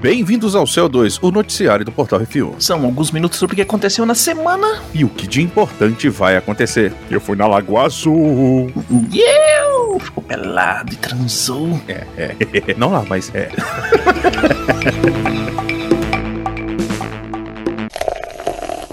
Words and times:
Bem-vindos 0.00 0.54
ao 0.54 0.64
CO2, 0.64 1.18
o 1.20 1.30
noticiário 1.32 1.84
do 1.84 1.90
Portal 1.90 2.20
Refil. 2.20 2.54
São 2.58 2.84
alguns 2.84 3.10
minutos 3.10 3.38
sobre 3.38 3.54
o 3.54 3.56
que 3.56 3.62
aconteceu 3.62 4.06
na 4.06 4.14
semana. 4.14 4.80
E 4.94 5.04
o 5.04 5.08
que 5.08 5.26
de 5.26 5.42
importante 5.42 6.08
vai 6.08 6.36
acontecer. 6.36 6.94
Eu 7.10 7.20
fui 7.20 7.36
na 7.36 7.48
Lagoa 7.48 7.86
Azul. 7.86 8.70
Eu! 9.12 9.98
Ficou 9.98 10.22
pelado 10.22 10.92
e 10.92 10.96
transou. 10.96 11.80
É, 11.88 12.06
é. 12.16 12.36
Não 12.78 12.92
lá, 12.92 13.04
mas 13.08 13.32
é. 13.34 13.50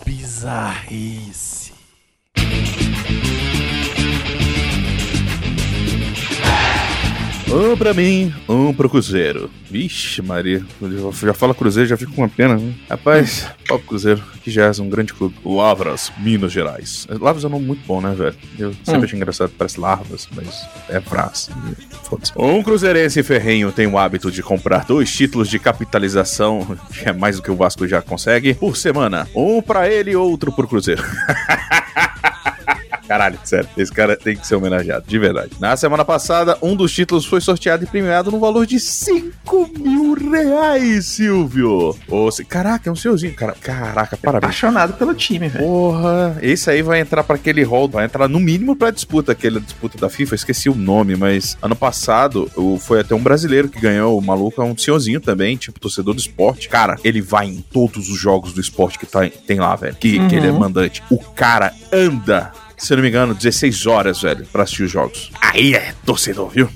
Bizarrice. 0.03 1.34
Um 7.75 7.77
pra 7.77 7.93
mim, 7.93 8.33
um 8.47 8.73
pro 8.73 8.89
Cruzeiro. 8.89 9.51
Vixe, 9.69 10.21
Maria. 10.21 10.63
Já 11.21 11.33
fala 11.33 11.53
Cruzeiro, 11.53 11.89
já 11.89 11.97
fico 11.97 12.13
com 12.13 12.21
uma 12.21 12.29
pena. 12.29 12.55
Né? 12.55 12.73
Rapaz, 12.89 13.47
ó 13.69 13.77
Cruzeiro, 13.77 14.23
que 14.41 14.49
já 14.49 14.67
é 14.67 14.71
um 14.81 14.87
grande 14.87 15.13
clube. 15.13 15.35
Lavras, 15.43 16.09
Minas 16.17 16.53
Gerais. 16.53 17.05
Lavras 17.19 17.43
é 17.43 17.47
um 17.47 17.49
nome 17.49 17.65
muito 17.65 17.85
bom, 17.85 17.99
né, 17.99 18.15
velho? 18.17 18.33
Eu 18.57 18.73
sempre 18.85 19.01
Hum. 19.01 19.03
achei 19.03 19.17
engraçado, 19.17 19.51
parece 19.57 19.77
Larvas, 19.77 20.25
mas 20.33 20.65
é 20.87 21.01
frase. 21.01 21.49
Foda-se. 22.03 22.31
Um 22.37 22.63
cruzeirense 22.63 23.21
ferrenho 23.23 23.69
tem 23.73 23.87
o 23.87 23.97
hábito 23.97 24.31
de 24.31 24.41
comprar 24.41 24.85
dois 24.85 25.11
títulos 25.11 25.49
de 25.49 25.59
capitalização, 25.59 26.77
que 26.93 27.09
é 27.09 27.11
mais 27.11 27.35
do 27.35 27.41
que 27.41 27.51
o 27.51 27.55
Vasco 27.57 27.85
já 27.85 28.01
consegue, 28.01 28.53
por 28.53 28.77
semana. 28.77 29.27
Um 29.35 29.61
pra 29.61 29.89
ele 29.91 30.11
e 30.11 30.15
outro 30.15 30.49
pro 30.53 30.65
Cruzeiro. 30.65 31.03
Caralho, 33.07 33.37
sério, 33.43 33.69
esse 33.77 33.91
cara 33.91 34.15
tem 34.17 34.35
que 34.35 34.45
ser 34.47 34.55
homenageado, 34.55 35.05
de 35.07 35.19
verdade. 35.19 35.51
Na 35.59 35.75
semana 35.77 36.03
passada, 36.03 36.57
um 36.61 36.75
dos 36.75 36.91
títulos 36.91 37.25
foi 37.25 37.39
sorteado 37.41 37.83
e 37.83 37.87
premiado 37.87 38.31
no 38.31 38.39
valor 38.39 38.65
de 38.65 38.79
5 38.79 39.69
mil 39.79 40.13
reais, 40.15 41.05
Silvio. 41.05 41.95
Ô, 42.09 42.31
se- 42.31 42.43
caraca, 42.45 42.89
é 42.89 42.91
um 42.91 42.95
senhorzinho, 42.95 43.33
cara. 43.35 43.55
Caraca, 43.61 44.17
parabéns. 44.17 44.43
Apaixonado 44.49 44.93
pelo 44.93 45.13
time, 45.13 45.47
velho. 45.47 45.63
Porra, 45.65 46.37
esse 46.41 46.69
aí 46.69 46.81
vai 46.81 46.99
entrar 46.99 47.23
pra 47.23 47.35
aquele 47.35 47.63
hall, 47.63 47.87
vai 47.87 48.05
entrar 48.05 48.27
no 48.27 48.39
mínimo 48.39 48.75
pra 48.75 48.91
disputa, 48.91 49.31
aquela 49.33 49.59
disputa 49.59 49.97
da 49.97 50.09
FIFA, 50.09 50.35
esqueci 50.35 50.69
o 50.69 50.75
nome, 50.75 51.15
mas 51.15 51.57
ano 51.61 51.75
passado 51.75 52.49
foi 52.79 53.01
até 53.01 53.13
um 53.13 53.21
brasileiro 53.21 53.69
que 53.69 53.79
ganhou, 53.79 54.17
o 54.17 54.21
maluco 54.21 54.61
é 54.61 54.65
um 54.65 54.77
senhorzinho 54.77 55.19
também, 55.21 55.55
tipo 55.57 55.79
torcedor 55.79 56.13
do 56.13 56.19
esporte. 56.19 56.67
Cara, 56.69 56.97
ele 57.03 57.21
vai 57.21 57.45
em 57.47 57.61
todos 57.71 58.09
os 58.09 58.17
jogos 58.19 58.53
do 58.53 58.61
esporte 58.61 58.97
que 58.97 59.05
tá, 59.05 59.29
tem 59.45 59.59
lá, 59.59 59.75
velho, 59.75 59.95
que, 59.95 60.25
que 60.27 60.35
ele 60.35 60.47
é 60.47 60.51
Uhum. 60.51 60.59
mandante. 60.59 61.03
O 61.09 61.17
cara 61.17 61.73
anda, 61.91 62.51
se 62.77 62.95
não 62.95 63.01
me 63.01 63.09
engano, 63.09 63.33
16 63.33 63.85
horas, 63.85 64.21
velho, 64.21 64.45
pra 64.51 64.63
assistir 64.63 64.83
os 64.83 64.91
jogos. 64.91 65.31
Aí 65.41 65.73
é 65.73 65.93
torcedor, 66.05 66.49
viu? 66.49 66.69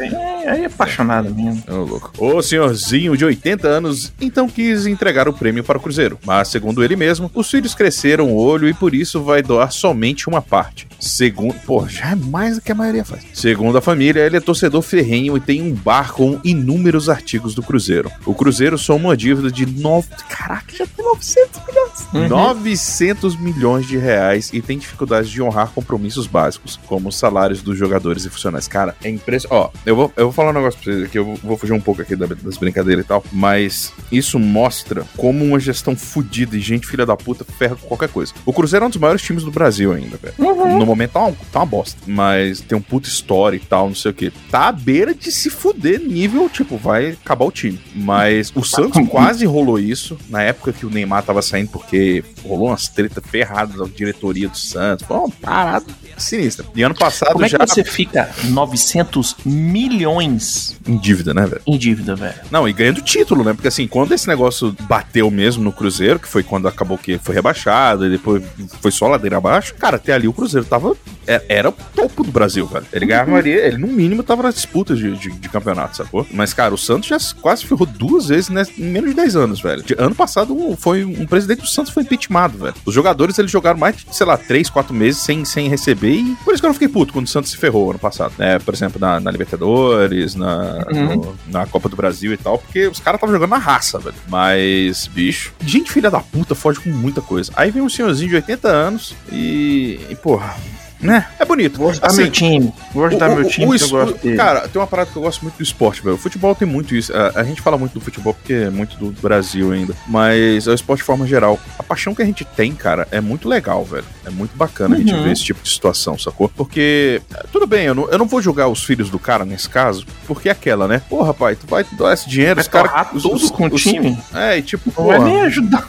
É, 0.00 0.50
aí 0.50 0.62
é 0.62 0.66
apaixonado 0.66 1.34
mesmo. 1.34 1.62
Ô, 1.68 1.84
louco. 1.84 2.12
O 2.18 2.42
senhorzinho 2.42 3.16
de 3.16 3.24
80 3.24 3.68
anos 3.68 4.12
então 4.20 4.48
quis 4.48 4.86
entregar 4.86 5.28
o 5.28 5.32
prêmio 5.32 5.64
para 5.64 5.78
o 5.78 5.80
Cruzeiro, 5.80 6.18
mas 6.24 6.48
segundo 6.48 6.82
ele 6.82 6.96
mesmo, 6.96 7.30
os 7.34 7.50
filhos 7.50 7.74
cresceram 7.74 8.30
o 8.30 8.36
olho 8.36 8.68
e 8.68 8.74
por 8.74 8.94
isso 8.94 9.22
vai 9.22 9.42
doar 9.42 9.70
somente 9.72 10.28
uma 10.28 10.40
parte. 10.40 10.86
Segundo, 10.98 11.54
pô, 11.66 11.86
já 11.86 12.12
é 12.12 12.14
mais 12.14 12.56
do 12.56 12.62
que 12.62 12.72
a 12.72 12.74
maioria 12.74 13.04
faz. 13.04 13.24
Segundo 13.34 13.76
a 13.76 13.82
família, 13.82 14.20
ele 14.20 14.36
é 14.36 14.40
torcedor 14.40 14.82
ferrenho 14.82 15.36
e 15.36 15.40
tem 15.40 15.60
um 15.62 15.74
bar 15.74 16.12
com 16.12 16.40
inúmeros 16.42 17.08
artigos 17.08 17.54
do 17.54 17.62
Cruzeiro. 17.62 18.10
O 18.24 18.34
Cruzeiro 18.34 18.78
soma 18.78 19.08
uma 19.08 19.16
dívida 19.16 19.50
de 19.50 19.66
9, 19.66 20.08
caraca, 20.28 20.74
já 20.74 20.86
tem 20.86 21.04
900 21.04 21.60
milhões. 21.66 22.08
Uhum. 22.12 22.28
900 22.28 23.36
milhões 23.36 23.86
de 23.86 23.96
reais 23.96 24.50
e 24.52 24.62
tem 24.62 24.78
dificuldade 24.78 25.30
de 25.30 25.42
honrar 25.42 25.70
compromissos 25.70 26.26
básicos, 26.26 26.78
como 26.86 27.08
os 27.08 27.16
salários 27.16 27.62
dos 27.62 27.76
jogadores 27.76 28.24
e 28.24 28.30
funcionários. 28.30 28.68
Cara, 28.68 28.96
é 29.02 29.10
impressionante. 29.26 29.46
Ó, 29.50 29.70
eu 29.84 29.96
vou, 29.96 30.12
eu 30.16 30.24
vou 30.26 30.32
falar 30.32 30.50
um 30.50 30.54
negócio 30.54 30.80
pra 30.80 30.92
vocês 30.92 31.04
aqui, 31.04 31.18
eu 31.18 31.34
vou- 31.42 31.56
fugir 31.56 31.72
um 31.72 31.80
pouco 31.80 32.02
aqui 32.02 32.14
da- 32.14 32.26
das 32.26 32.56
brincadeiras 32.58 33.04
e 33.04 33.08
tal, 33.08 33.24
mas 33.32 33.92
isso 34.12 34.38
mostra 34.38 35.04
como 35.16 35.44
uma 35.44 35.58
gestão 35.58 35.96
fodida 35.96 36.56
e 36.56 36.60
gente 36.60 36.86
filha 36.86 37.06
da 37.06 37.16
puta 37.16 37.44
ferra 37.44 37.74
com 37.76 37.86
qualquer 37.88 38.08
coisa. 38.10 38.32
O 38.44 38.52
Cruzeiro 38.52 38.84
é 38.84 38.86
um 38.86 38.90
dos 38.90 38.98
maiores 39.00 39.22
times 39.22 39.42
do 39.42 39.50
Brasil 39.50 39.92
ainda, 39.92 40.16
velho. 40.18 40.34
No 40.78 40.84
momento 40.86 41.12
tá 41.12 41.20
uma, 41.20 41.36
tá 41.52 41.58
uma 41.60 41.66
bosta, 41.66 41.98
mas 42.06 42.60
tem 42.60 42.76
um 42.76 42.82
puta 42.82 43.08
história 43.08 43.56
e 43.56 43.60
tal, 43.60 43.88
não 43.88 43.94
sei 43.94 44.10
o 44.10 44.14
que. 44.14 44.30
Tá 44.50 44.68
à 44.68 44.72
beira 44.72 45.14
de 45.14 45.32
se 45.32 45.48
fuder 45.50 46.00
nível, 46.00 46.48
tipo, 46.50 46.76
vai 46.76 47.10
acabar 47.12 47.44
o 47.46 47.50
time. 47.50 47.80
Mas 47.94 48.52
o 48.54 48.62
Santos 48.62 49.00
quase 49.08 49.46
rolou 49.46 49.78
isso 49.78 50.18
na 50.28 50.42
época 50.42 50.72
que 50.72 50.84
o 50.84 50.90
Neymar 50.90 51.22
tava 51.22 51.40
saindo, 51.42 51.70
porque 51.70 52.22
rolou 52.44 52.68
umas 52.68 52.88
tretas 52.88 53.24
ferradas 53.26 53.76
da 53.76 53.86
diretoria 53.86 54.48
do 54.48 54.58
Santos. 54.58 55.06
Foi 55.06 55.16
uma 55.16 55.30
parada 55.30 55.86
sinistra. 56.18 56.66
E 56.74 56.82
ano 56.82 56.94
passado 56.94 57.32
Como 57.32 57.44
é 57.44 57.48
que 57.48 57.56
já 57.56 57.66
você 57.66 57.82
fica 57.84 58.30
900 58.44 59.15
milhões 59.44 60.76
em 60.86 60.96
dívida, 60.96 61.32
né, 61.34 61.46
velho? 61.46 61.62
em 61.66 61.78
dívida, 61.78 62.14
velho? 62.14 62.34
Não, 62.50 62.68
e 62.68 62.72
ganhando 62.72 63.00
título, 63.00 63.44
né? 63.44 63.52
Porque 63.52 63.68
assim, 63.68 63.86
quando 63.86 64.12
esse 64.12 64.26
negócio 64.28 64.74
bateu 64.82 65.30
mesmo 65.30 65.62
no 65.62 65.72
Cruzeiro, 65.72 66.18
que 66.18 66.28
foi 66.28 66.42
quando 66.42 66.66
acabou 66.68 66.98
que 66.98 67.18
foi 67.18 67.34
rebaixado 67.34 68.06
e 68.06 68.10
depois 68.10 68.42
foi 68.80 68.90
só 68.90 69.06
ladeira 69.08 69.36
abaixo, 69.38 69.74
cara, 69.74 69.96
até 69.96 70.12
ali 70.12 70.26
o 70.28 70.32
Cruzeiro 70.32 70.66
tava. 70.66 70.94
é- 71.26 71.44
Era 71.48 71.68
o 71.68 71.72
topo 71.72 72.22
do 72.24 72.30
Brasil, 72.32 72.66
velho. 72.66 72.86
Ele 72.92 73.06
ganhava, 73.06 73.38
ele 73.40 73.78
no 73.78 73.86
mínimo 73.86 74.22
tava 74.22 74.42
nas 74.42 74.54
disputas 74.54 74.98
de, 74.98 75.16
de, 75.16 75.30
de 75.30 75.48
campeonato, 75.48 75.96
sacou? 75.96 76.26
Mas, 76.32 76.52
cara, 76.52 76.72
o 76.74 76.78
Santos 76.78 77.08
já 77.08 77.16
quase 77.40 77.64
ferrou 77.64 77.86
duas 77.86 78.26
vezes 78.28 78.48
né, 78.50 78.64
em 78.78 78.84
menos 78.84 79.10
de 79.10 79.16
10 79.16 79.36
anos, 79.36 79.60
velho. 79.60 79.82
De- 79.82 79.94
ano 79.98 80.14
passado 80.14 80.54
um- 80.56 80.76
foi 80.76 81.04
um 81.04 81.26
presidente 81.26 81.60
do 81.60 81.66
Santos 81.66 81.92
foi 81.92 82.02
impeachmentado, 82.02 82.58
velho. 82.58 82.74
Os 82.84 82.94
jogadores 82.94 83.38
eles 83.38 83.50
jogaram 83.50 83.78
mais 83.78 83.96
de, 83.96 84.06
sei 84.14 84.26
lá, 84.26 84.36
3, 84.36 84.68
4 84.70 84.94
meses 84.94 85.20
sem, 85.22 85.44
sem 85.44 85.68
receber 85.68 86.12
e 86.16 86.36
por 86.44 86.52
isso 86.52 86.60
que 86.62 86.66
eu 86.66 86.68
não 86.68 86.74
fiquei 86.74 86.88
puto 86.88 87.12
quando 87.12 87.26
o 87.26 87.28
Santos 87.28 87.50
se 87.50 87.56
ferrou 87.56 87.90
ano 87.90 87.98
passado. 87.98 88.32
né? 88.38 88.58
por 88.58 88.74
exemplo, 88.74 89.00
na, 89.06 89.20
na 89.20 89.30
Libertadores, 89.30 90.34
na, 90.34 90.84
Uhum. 90.92 91.16
no- 91.16 91.38
na 91.48 91.66
Copa 91.66 91.88
do 91.88 91.96
Brasil 91.96 92.32
e 92.32 92.36
tal, 92.36 92.58
porque 92.58 92.86
os 92.88 92.98
caras 92.98 93.18
estavam 93.18 93.34
jogando 93.34 93.50
na 93.50 93.58
raça, 93.58 93.98
velho. 93.98 94.16
Mas, 94.28 95.06
bicho, 95.06 95.52
gente 95.64 95.92
filha 95.92 96.10
da 96.10 96.20
puta 96.20 96.54
foge 96.54 96.80
com 96.80 96.90
muita 96.90 97.20
coisa. 97.22 97.52
Aí 97.56 97.70
vem 97.70 97.82
um 97.82 97.88
senhorzinho 97.88 98.28
de 98.30 98.34
80 98.36 98.68
anos 98.68 99.14
e, 99.30 100.00
e 100.10 100.14
porra, 100.16 100.56
né? 101.00 101.26
É 101.38 101.44
bonito. 101.44 101.78
Vou 101.78 101.90
ajudar 101.90 102.06
Assim, 102.08 102.22
meu 102.22 102.30
time. 102.30 102.72
Vou 102.92 103.04
ajudar 103.06 103.28
meu 103.28 103.48
time, 103.48 103.78
que 103.78 103.84
eu 103.84 103.88
gosto 103.88 104.18
dele. 104.22 104.36
Cara, 104.36 104.68
tem 104.68 104.80
uma 104.80 104.86
parada 104.86 105.10
que 105.10 105.16
eu 105.16 105.22
gosto 105.22 105.42
muito 105.42 105.56
do 105.56 105.62
esporte, 105.62 106.02
velho. 106.02 106.16
O 106.16 106.18
futebol 106.18 106.54
tem 106.54 106.66
muito 106.66 106.94
isso. 106.94 107.12
A, 107.16 107.40
a 107.40 107.44
gente 107.44 107.60
fala 107.60 107.76
muito 107.78 107.92
do 107.94 108.00
futebol 108.00 108.34
porque 108.34 108.52
é 108.52 108.70
muito 108.70 108.96
do 108.96 109.10
Brasil 109.20 109.72
ainda. 109.72 109.94
Mas 110.06 110.66
é 110.66 110.70
o 110.70 110.74
esporte 110.74 111.00
de 111.00 111.04
forma 111.04 111.26
geral. 111.26 111.58
A 111.78 111.82
paixão 111.82 112.14
que 112.14 112.22
a 112.22 112.24
gente 112.24 112.44
tem, 112.44 112.74
cara, 112.74 113.06
é 113.10 113.20
muito 113.20 113.48
legal, 113.48 113.84
velho. 113.84 114.04
É 114.24 114.30
muito 114.30 114.56
bacana 114.56 114.96
a 114.96 114.98
gente 114.98 115.12
Uhum. 115.12 115.22
ver 115.24 115.32
esse 115.32 115.44
tipo 115.44 115.62
de 115.62 115.68
situação, 115.70 116.18
sacou? 116.18 116.48
Porque, 116.48 117.20
é, 117.34 117.44
tudo 117.52 117.66
bem, 117.66 117.86
eu 117.86 117.94
não, 117.94 118.08
eu 118.10 118.18
não 118.18 118.26
vou 118.26 118.40
julgar 118.42 118.68
os 118.68 118.82
filhos 118.84 119.10
do 119.10 119.18
cara 119.18 119.44
nesse 119.44 119.68
caso, 119.68 120.06
porque 120.26 120.48
é 120.48 120.52
aquela, 120.52 120.88
né? 120.88 121.00
Porra, 121.08 121.32
pai, 121.34 121.54
tu 121.56 121.66
vai 121.66 121.84
dar 121.92 122.12
esse 122.12 122.28
dinheiro, 122.28 122.56
Vai 122.56 122.62
os 122.62 122.68
caras. 122.68 123.12
os- 123.24 123.50
com 123.50 123.66
o 123.66 123.70
time? 123.70 124.18
É, 124.34 124.58
e 124.58 124.62
tipo, 124.62 124.92
Não 124.96 125.06
vai 125.08 125.18
nem 125.18 125.42
ajudar. 125.42 125.88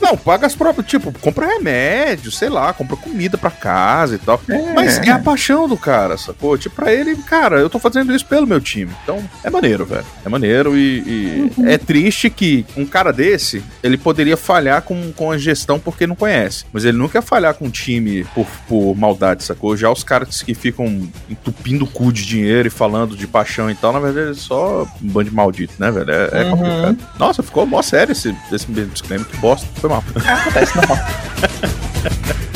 Não, 0.00 0.16
paga 0.18 0.46
as 0.46 0.54
próprias, 0.54 0.86
tipo, 0.86 1.10
compra 1.18 1.46
remédio, 1.46 2.30
sei 2.30 2.48
lá, 2.50 2.72
compra 2.74 2.94
comida 2.96 3.38
pra 3.38 3.50
casa 3.50 4.14
e 4.16 4.18
tal. 4.18 4.33
É. 4.48 4.72
Mas 4.74 4.98
é 4.98 5.10
a 5.10 5.18
paixão 5.18 5.68
do 5.68 5.76
cara, 5.76 6.16
sacou? 6.16 6.56
Tipo, 6.58 6.76
pra 6.76 6.92
ele, 6.92 7.16
cara, 7.16 7.58
eu 7.60 7.70
tô 7.70 7.78
fazendo 7.78 8.14
isso 8.14 8.26
pelo 8.26 8.46
meu 8.46 8.60
time. 8.60 8.90
Então, 9.02 9.22
é 9.42 9.50
maneiro, 9.50 9.84
velho. 9.84 10.04
É 10.24 10.28
maneiro 10.28 10.76
e, 10.76 11.50
e 11.58 11.66
é 11.66 11.78
triste 11.78 12.28
que 12.30 12.64
um 12.76 12.84
cara 12.86 13.12
desse, 13.12 13.62
ele 13.82 13.96
poderia 13.96 14.36
falhar 14.36 14.82
com, 14.82 15.12
com 15.12 15.30
a 15.30 15.38
gestão 15.38 15.78
porque 15.78 16.06
não 16.06 16.16
conhece. 16.16 16.64
Mas 16.72 16.84
ele 16.84 16.96
nunca 16.98 17.18
ia 17.18 17.22
falhar 17.22 17.54
com 17.54 17.66
um 17.66 17.70
time 17.70 18.24
por, 18.34 18.46
por 18.68 18.94
maldade, 18.96 19.44
sacou? 19.44 19.76
Já 19.76 19.90
os 19.90 20.02
caras 20.04 20.42
que 20.42 20.54
ficam 20.54 21.08
entupindo 21.28 21.84
o 21.84 21.88
cu 21.88 22.12
de 22.12 22.24
dinheiro 22.26 22.68
e 22.68 22.70
falando 22.70 23.16
de 23.16 23.26
paixão 23.26 23.70
e 23.70 23.74
tal, 23.74 23.92
na 23.92 24.00
verdade, 24.00 24.30
é 24.30 24.34
só 24.34 24.82
um 25.02 25.08
bando 25.08 25.30
de 25.30 25.34
maldito, 25.36 25.74
né, 25.78 25.90
velho? 25.90 26.10
É, 26.10 26.28
é 26.32 26.44
Uhum. 26.44 26.50
complicado. 26.56 26.98
Nossa, 27.18 27.42
ficou 27.42 27.66
mó 27.66 27.80
sério 27.82 28.12
esse, 28.12 28.34
esse 28.52 28.66
disclaimer, 28.66 29.26
que 29.26 29.36
bosta. 29.38 29.66
Foi 29.76 29.88
mal. 29.90 30.04
Acontece 30.16 30.76
normal. 30.76 30.98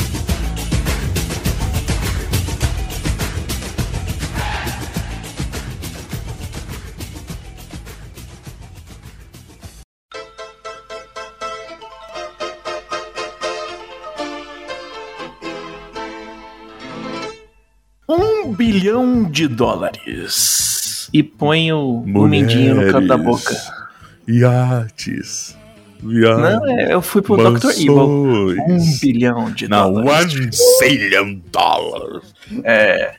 bilhão 18.71 19.23
de 19.23 19.47
dólares. 19.47 21.09
E 21.11 21.23
põe 21.23 21.71
o, 21.71 22.01
o 22.01 22.27
mendinho 22.27 22.75
no 22.75 22.91
canto 22.91 23.07
da 23.07 23.17
boca. 23.17 23.55
Iates. 24.27 25.57
Não, 26.01 26.65
é, 26.67 26.93
eu 26.93 27.01
fui 27.01 27.21
pro 27.21 27.35
Dr. 27.35 27.71
Evil. 27.71 27.97
Um 27.99 28.55
mansões. 28.55 28.99
bilhão 29.01 29.51
de 29.51 29.67
Não, 29.67 29.91
dólares. 29.93 30.31
one 30.39 30.49
billion 30.79 31.39
dollars. 31.51 32.33
É. 32.63 33.15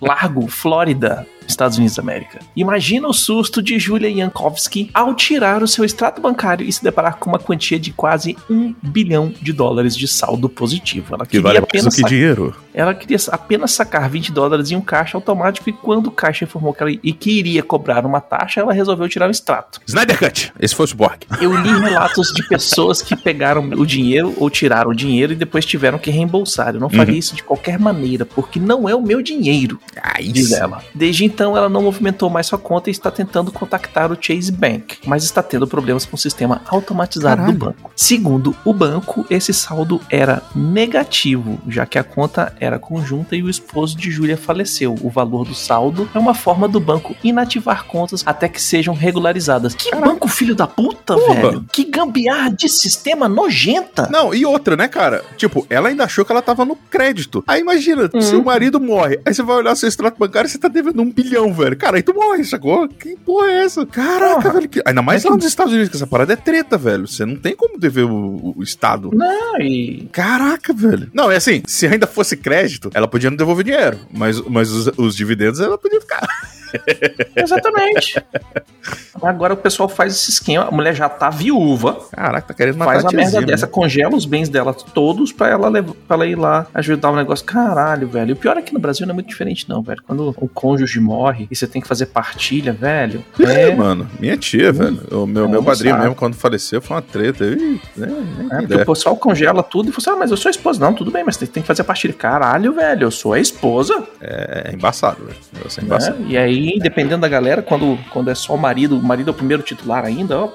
Largo, 0.00 0.48
Flórida. 0.48 1.24
Estados 1.46 1.78
Unidos 1.78 1.96
da 1.96 2.02
América. 2.02 2.40
Imagina 2.56 3.08
o 3.08 3.12
susto 3.12 3.62
de 3.62 3.78
Julia 3.78 4.08
Yankowski 4.08 4.90
ao 4.92 5.14
tirar 5.14 5.62
o 5.62 5.68
seu 5.68 5.84
extrato 5.84 6.20
bancário 6.20 6.66
e 6.66 6.72
se 6.72 6.82
deparar 6.82 7.16
com 7.16 7.30
uma 7.30 7.38
quantia 7.38 7.78
de 7.78 7.92
quase 7.92 8.36
um 8.48 8.74
bilhão 8.82 9.32
de 9.40 9.52
dólares 9.52 9.96
de 9.96 10.08
saldo 10.08 10.48
positivo. 10.48 11.14
Ela 11.14 11.26
que 11.26 11.40
vale 11.40 11.60
mais 11.60 11.84
do 11.84 11.90
que 11.90 12.02
dinheiro. 12.04 12.54
Ela 12.72 12.92
queria 12.92 13.18
apenas 13.30 13.70
sacar 13.72 14.10
20 14.10 14.32
dólares 14.32 14.70
em 14.70 14.76
um 14.76 14.80
caixa 14.80 15.16
automático 15.16 15.70
e 15.70 15.72
quando 15.72 16.08
o 16.08 16.10
caixa 16.10 16.44
informou 16.44 16.72
que 16.72 16.82
ela 16.82 16.90
e 16.90 17.12
que 17.12 17.30
iria 17.30 17.62
cobrar 17.62 18.04
uma 18.04 18.20
taxa, 18.20 18.60
ela 18.60 18.72
resolveu 18.72 19.08
tirar 19.08 19.28
um 19.28 19.30
extrato. 19.30 19.80
Snyder 19.86 20.18
Cut. 20.18 20.52
Esse 20.58 20.74
foi 20.74 20.86
o 20.86 20.94
Borg. 20.94 21.22
Eu 21.40 21.54
li 21.54 21.70
relatos 21.80 22.32
de 22.34 22.46
pessoas 22.48 23.00
que 23.00 23.14
pegaram 23.14 23.62
o 23.76 23.86
dinheiro 23.86 24.34
ou 24.36 24.50
tiraram 24.50 24.90
o 24.90 24.94
dinheiro 24.94 25.32
e 25.32 25.36
depois 25.36 25.64
tiveram 25.64 25.98
que 25.98 26.10
reembolsar. 26.10 26.74
Eu 26.74 26.80
não 26.80 26.90
faria 26.90 27.12
uhum. 27.12 27.18
isso 27.18 27.36
de 27.36 27.42
qualquer 27.42 27.78
maneira, 27.78 28.24
porque 28.24 28.58
não 28.58 28.88
é 28.88 28.94
o 28.94 29.02
meu 29.02 29.22
dinheiro. 29.22 29.78
Ah, 30.02 30.20
diz 30.20 30.52
ela. 30.52 30.82
Desde 30.94 31.24
então, 31.34 31.56
ela 31.56 31.68
não 31.68 31.82
movimentou 31.82 32.30
mais 32.30 32.46
sua 32.46 32.58
conta 32.58 32.88
e 32.88 32.92
está 32.92 33.10
tentando 33.10 33.50
contactar 33.50 34.12
o 34.12 34.16
Chase 34.18 34.52
Bank, 34.52 34.98
mas 35.04 35.24
está 35.24 35.42
tendo 35.42 35.66
problemas 35.66 36.06
com 36.06 36.14
o 36.14 36.18
sistema 36.18 36.62
automatizado 36.68 37.38
Caralho. 37.38 37.58
do 37.58 37.64
banco. 37.66 37.90
Segundo 37.96 38.54
o 38.64 38.72
banco, 38.72 39.26
esse 39.28 39.52
saldo 39.52 40.00
era 40.08 40.40
negativo, 40.54 41.58
já 41.66 41.84
que 41.86 41.98
a 41.98 42.04
conta 42.04 42.54
era 42.60 42.78
conjunta 42.78 43.34
e 43.34 43.42
o 43.42 43.50
esposo 43.50 43.96
de 43.96 44.12
Júlia 44.12 44.36
faleceu. 44.36 44.94
O 45.02 45.10
valor 45.10 45.44
do 45.44 45.56
saldo 45.56 46.08
é 46.14 46.18
uma 46.20 46.34
forma 46.34 46.68
do 46.68 46.78
banco 46.78 47.16
inativar 47.24 47.84
contas 47.84 48.22
até 48.24 48.48
que 48.48 48.62
sejam 48.62 48.94
regularizadas. 48.94 49.74
Que 49.74 49.90
Caralho. 49.90 50.12
banco 50.12 50.28
filho 50.28 50.54
da 50.54 50.68
puta, 50.68 51.16
velho? 51.16 51.64
Que 51.72 51.82
gambiarra 51.82 52.50
de 52.50 52.68
sistema 52.68 53.28
nojenta. 53.28 54.08
Não, 54.08 54.32
e 54.32 54.46
outra, 54.46 54.76
né, 54.76 54.86
cara? 54.86 55.24
Tipo, 55.36 55.66
ela 55.68 55.88
ainda 55.88 56.04
achou 56.04 56.24
que 56.24 56.30
ela 56.30 56.42
tava 56.42 56.64
no 56.64 56.76
crédito. 56.76 57.42
Aí 57.44 57.60
imagina, 57.60 58.08
hum. 58.14 58.20
se 58.20 58.36
o 58.36 58.44
marido 58.44 58.78
morre, 58.78 59.18
aí 59.26 59.34
você 59.34 59.42
vai 59.42 59.56
olhar 59.56 59.74
seu 59.74 59.88
extrato 59.88 60.16
bancário 60.16 60.46
e 60.46 60.50
você 60.50 60.58
tá 60.58 60.68
devendo 60.68 61.02
um 61.02 61.10
bilhão, 61.10 61.23
velho. 61.52 61.76
Cara, 61.76 61.96
aí 61.96 62.02
tu 62.02 62.14
morre, 62.14 62.44
sacou? 62.44 62.88
Que 62.88 63.16
porra 63.16 63.48
é 63.48 63.64
essa? 63.64 63.86
Caraca, 63.86 64.50
velho. 64.50 64.68
Que... 64.68 64.82
Ainda 64.84 65.02
mais 65.02 65.24
é 65.24 65.28
lá 65.28 65.36
nos 65.36 65.44
Estados 65.44 65.72
Unidos, 65.72 65.90
que 65.90 65.96
essa 65.96 66.06
parada 66.06 66.32
é 66.32 66.36
treta, 66.36 66.76
velho. 66.76 67.06
Você 67.06 67.24
não 67.24 67.36
tem 67.36 67.54
como 67.54 67.78
dever 67.78 68.04
o, 68.04 68.54
o 68.56 68.62
Estado. 68.62 69.10
Não, 69.12 69.60
e. 69.60 70.08
Caraca, 70.12 70.72
velho. 70.72 71.10
Não, 71.12 71.30
é 71.30 71.36
assim, 71.36 71.62
se 71.66 71.86
ainda 71.86 72.06
fosse 72.06 72.36
crédito, 72.36 72.90
ela 72.94 73.08
podia 73.08 73.30
não 73.30 73.36
devolver 73.36 73.64
dinheiro. 73.64 73.98
Mas, 74.10 74.40
mas 74.42 74.70
os, 74.70 74.90
os 74.96 75.16
dividendos 75.16 75.60
ela 75.60 75.78
podia 75.78 76.00
ficar. 76.00 76.26
Exatamente. 77.36 78.22
Agora 79.22 79.54
o 79.54 79.56
pessoal 79.56 79.88
faz 79.88 80.14
esse 80.14 80.30
esquema, 80.30 80.66
a 80.66 80.70
mulher 80.70 80.94
já 80.94 81.08
tá 81.08 81.30
viúva. 81.30 81.98
Caraca, 82.12 82.48
tá 82.48 82.54
querendo 82.54 82.76
matar 82.76 82.92
Faz 82.92 83.04
a, 83.04 83.08
a 83.08 83.12
merda 83.12 83.42
dessa, 83.42 83.66
congela 83.66 84.14
os 84.14 84.26
bens 84.26 84.48
dela 84.48 84.74
todos 84.74 85.32
pra 85.32 85.48
ela, 85.48 85.68
levar, 85.68 85.94
pra 86.06 86.16
ela 86.16 86.26
ir 86.26 86.36
lá 86.36 86.66
ajudar 86.74 87.10
o 87.10 87.16
negócio. 87.16 87.44
Caralho, 87.44 88.08
velho. 88.08 88.34
O 88.34 88.36
pior 88.36 88.56
é 88.56 88.62
que 88.62 88.74
no 88.74 88.80
Brasil 88.80 89.06
não 89.06 89.12
é 89.12 89.14
muito 89.14 89.28
diferente, 89.28 89.68
não, 89.68 89.82
velho. 89.82 90.02
Quando 90.06 90.34
o 90.36 90.48
cônjuge 90.48 91.00
morre 91.00 91.48
e 91.50 91.56
você 91.56 91.66
tem 91.66 91.80
que 91.80 91.88
fazer 91.88 92.06
partilha, 92.06 92.72
velho. 92.72 93.24
É, 93.40 93.68
é 93.68 93.74
mano. 93.74 94.08
Minha 94.18 94.36
tia, 94.36 94.72
velho. 94.72 95.00
O 95.10 95.26
meu, 95.26 95.48
meu 95.48 95.62
padrinho 95.62 95.98
mesmo, 95.98 96.14
quando 96.14 96.34
faleceu, 96.34 96.80
foi 96.82 96.96
uma 96.96 97.02
treta. 97.02 97.44
Ih, 97.44 97.80
é, 98.00 98.56
porque 98.58 98.74
o 98.74 98.86
pessoal 98.86 99.16
congela 99.16 99.62
tudo 99.62 99.88
e 99.88 99.92
fala 99.92 99.98
assim: 99.98 100.10
ah, 100.10 100.16
mas 100.16 100.30
eu 100.30 100.36
sou 100.36 100.48
a 100.48 100.50
esposa. 100.50 100.80
Não, 100.80 100.92
tudo 100.92 101.10
bem, 101.10 101.24
mas 101.24 101.36
tem, 101.36 101.48
tem 101.48 101.62
que 101.62 101.66
fazer 101.66 101.84
partilha. 101.84 102.14
Caralho, 102.14 102.72
velho, 102.72 103.04
eu 103.04 103.10
sou 103.10 103.32
a 103.32 103.38
esposa. 103.38 104.06
É, 104.20 104.70
é 104.70 104.74
embaçado, 104.74 105.24
velho. 105.24 105.38
É 105.54 105.84
embaçado. 105.84 106.22
É, 106.24 106.26
e 106.26 106.36
aí, 106.36 106.53
dependendo 106.80 107.22
da 107.22 107.28
galera, 107.28 107.62
quando, 107.62 107.98
quando 108.10 108.30
é 108.30 108.34
só 108.34 108.54
o 108.54 108.58
marido, 108.58 108.98
o 108.98 109.02
marido 109.02 109.28
é 109.28 109.32
o 109.32 109.34
primeiro 109.34 109.62
titular 109.62 110.04
ainda, 110.04 110.38
ó. 110.38 110.52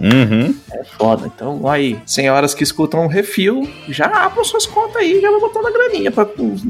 Uhum. 0.00 0.54
É 0.72 0.84
foda. 0.84 1.30
Então, 1.32 1.68
aí, 1.68 1.98
senhoras 2.06 2.54
que 2.54 2.62
escutam 2.62 3.04
um 3.04 3.06
refil, 3.06 3.68
já 3.88 4.06
abram 4.06 4.44
suas 4.44 4.66
contas 4.66 4.96
aí, 4.96 5.20
já 5.20 5.30
vão 5.30 5.40
botando 5.40 5.66
a 5.66 5.70
graninha 5.70 6.10
pra 6.10 6.26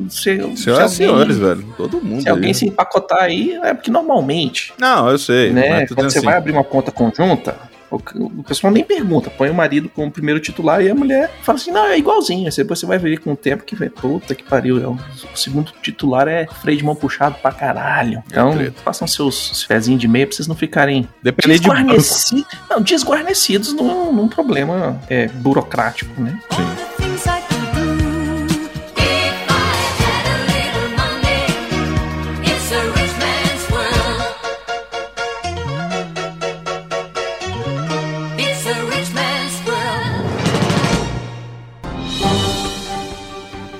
ser. 0.08 0.44
Senhoras 0.56 0.92
e 0.92 0.96
senhores, 0.96 1.38
velho. 1.38 1.64
Todo 1.76 2.00
mundo. 2.00 2.22
Se 2.22 2.28
aí. 2.28 2.34
alguém 2.34 2.52
se 2.52 2.66
empacotar 2.66 3.22
aí, 3.22 3.58
é 3.62 3.72
porque 3.74 3.90
normalmente. 3.90 4.72
Não, 4.78 5.08
eu 5.08 5.18
sei. 5.18 5.50
Né, 5.50 5.86
quando 5.86 6.10
você 6.10 6.18
assim. 6.18 6.26
vai 6.26 6.36
abrir 6.36 6.52
uma 6.52 6.64
conta 6.64 6.90
conjunta, 6.90 7.56
o 7.96 8.42
pessoal 8.42 8.72
nem 8.72 8.84
pergunta, 8.84 9.30
põe 9.30 9.50
o 9.50 9.54
marido 9.54 9.88
como 9.88 10.10
primeiro 10.10 10.40
titular 10.40 10.82
e 10.82 10.90
a 10.90 10.94
mulher 10.94 11.30
fala 11.42 11.58
assim: 11.58 11.70
não, 11.70 11.86
é 11.86 11.98
igualzinho. 11.98 12.50
Depois 12.50 12.78
você 12.78 12.86
vai 12.86 12.98
ver 12.98 13.18
com 13.20 13.32
o 13.32 13.36
tempo 13.36 13.64
que 13.64 13.74
vai, 13.74 13.88
puta 13.88 14.34
que 14.34 14.42
pariu. 14.44 14.82
É 14.82 14.86
o, 14.86 14.98
segundo 15.34 15.72
titular 15.82 16.28
é 16.28 16.46
freio 16.46 16.78
de 16.78 16.84
mão 16.84 16.94
puxado 16.94 17.36
pra 17.40 17.52
caralho. 17.52 18.22
Então, 18.26 18.52
é 18.60 18.70
façam 18.84 19.06
seus 19.06 19.64
pezinhos 19.64 20.00
de 20.00 20.08
meia 20.08 20.26
pra 20.26 20.36
vocês 20.36 20.48
não 20.48 20.56
ficarem 20.56 21.08
desguarnecidos, 21.46 22.30
de... 22.30 22.58
não, 22.70 22.80
desguarnecidos 22.80 23.72
num, 23.72 24.12
num 24.12 24.28
problema 24.28 25.00
é, 25.08 25.28
burocrático, 25.28 26.20
né? 26.20 26.38
Sim. 26.50 26.91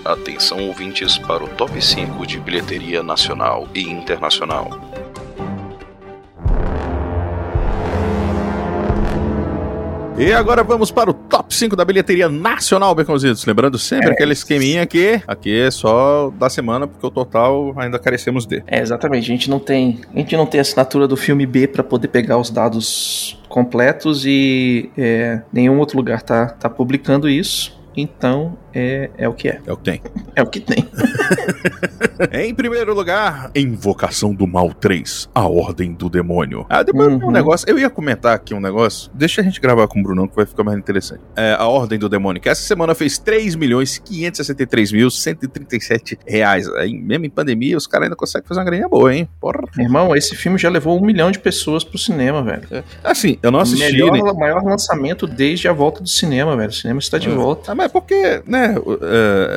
Atenção 0.05 0.67
ouvintes 0.67 1.17
para 1.17 1.45
o 1.45 1.49
top 1.49 1.81
5 1.81 2.27
de 2.27 2.41
bilheteria 2.41 3.05
nacional 3.05 3.69
e 3.73 3.83
internacional. 3.83 4.69
E 10.19 10.33
agora 10.33 10.65
vamos 10.65 10.91
para 10.91 11.09
o 11.09 11.15
top 11.15 11.55
5 11.55 11.77
da 11.77 11.85
bilheteria 11.85 12.29
nacional, 12.29 12.97
Beconzitos. 12.97 13.47
Lembrando 13.47 13.79
sempre 13.79 14.09
é. 14.09 14.13
aquele 14.13 14.33
esqueminha 14.33 14.85
que 14.87 15.23
aqui 15.25 15.61
é 15.61 15.71
só 15.71 16.31
da 16.31 16.51
semana, 16.51 16.89
porque 16.89 17.07
o 17.07 17.11
total 17.11 17.73
ainda 17.77 17.97
carecemos 17.97 18.45
de. 18.45 18.61
É, 18.67 18.81
exatamente. 18.81 19.25
A 19.25 19.35
gente 19.35 19.49
não 19.49 19.61
tem, 19.61 20.01
a 20.13 20.19
gente 20.19 20.37
não 20.37 20.47
tem 20.47 20.61
assinatura 20.61 21.07
do 21.07 21.17
filme 21.17 21.47
B 21.47 21.69
para 21.69 21.85
poder 21.85 22.09
pegar 22.09 22.39
os 22.39 22.51
dados 22.51 23.41
completos 23.49 24.27
e 24.27 24.91
é, 24.99 25.43
nenhum 25.53 25.79
outro 25.79 25.97
lugar 25.97 26.23
tá, 26.23 26.47
tá 26.47 26.69
publicando 26.69 27.29
isso. 27.29 27.82
Então 27.97 28.57
é, 28.75 29.11
é 29.19 29.29
o 29.29 29.35
que 29.35 29.49
é. 29.49 29.61
É 29.67 29.73
o 29.73 29.77
que 29.77 29.85
tem. 29.85 30.03
É 30.35 30.43
o 30.43 30.47
que 30.47 30.61
tem. 30.61 30.89
em 32.33 32.55
primeiro 32.55 32.95
lugar, 32.95 33.51
Invocação 33.55 34.35
do 34.35 34.47
Mal 34.47 34.73
3, 34.73 35.29
A 35.35 35.47
Ordem 35.47 35.93
do 35.93 36.09
Demônio. 36.09 36.65
Ah, 36.69 36.83
depois 36.83 37.09
uhum. 37.09 37.29
um 37.29 37.31
negócio. 37.31 37.69
Eu 37.69 37.79
ia 37.79 37.91
comentar 37.91 38.35
aqui 38.35 38.55
um 38.55 38.61
negócio. 38.61 39.11
Deixa 39.13 39.41
a 39.41 39.45
gente 39.45 39.61
gravar 39.61 39.87
com 39.89 40.01
o 40.01 40.03
Brunão 40.03 40.27
que 40.27 40.35
vai 40.35 40.47
ficar 40.47 40.65
mais 40.65 40.79
interessante. 40.79 41.21
É, 41.37 41.55
a 41.59 41.67
Ordem 41.67 41.99
do 41.99 42.09
Demônio, 42.09 42.41
que 42.41 42.49
essa 42.49 42.63
semana 42.63 42.95
fez 42.95 43.19
3 43.19 43.55
milhões 43.57 43.99
563 43.99 44.93
mil 44.93 45.11
137 45.11 46.19
reais. 46.27 46.69
Aí, 46.75 46.95
mesmo 46.95 47.27
em 47.27 47.31
pandemia, 47.31 47.77
os 47.77 47.87
caras 47.87 48.07
ainda 48.07 48.17
conseguem 48.17 48.49
fazer 48.49 48.61
uma 48.61 48.65
graninha 48.65 48.89
boa, 48.89 49.15
hein? 49.15 49.29
Porra. 49.41 49.63
Irmão, 49.79 50.17
esse 50.17 50.35
filme 50.35 50.59
já 50.59 50.71
levou 50.71 50.99
um 50.99 51.05
milhão 51.05 51.31
de 51.31 51.39
pessoas 51.39 51.85
pro 51.85 51.99
cinema, 51.99 52.43
velho. 52.43 52.63
É, 52.71 52.83
assim, 53.05 53.39
eu 53.43 53.51
não 53.51 53.61
assisti. 53.61 54.03
O 54.03 54.11
melhor, 54.11 54.33
né? 54.35 54.41
maior 54.41 54.65
lançamento 54.65 55.27
desde 55.27 55.69
a 55.69 55.73
volta 55.73 56.03
do 56.03 56.09
cinema, 56.09 56.57
velho. 56.57 56.71
O 56.71 56.73
cinema 56.73 56.99
está 56.99 57.19
de 57.19 57.29
é. 57.29 57.35
volta. 57.35 57.73
Ah, 57.73 57.75
mas 57.83 57.87
é 57.87 57.89
porque, 57.89 58.43
né? 58.47 58.77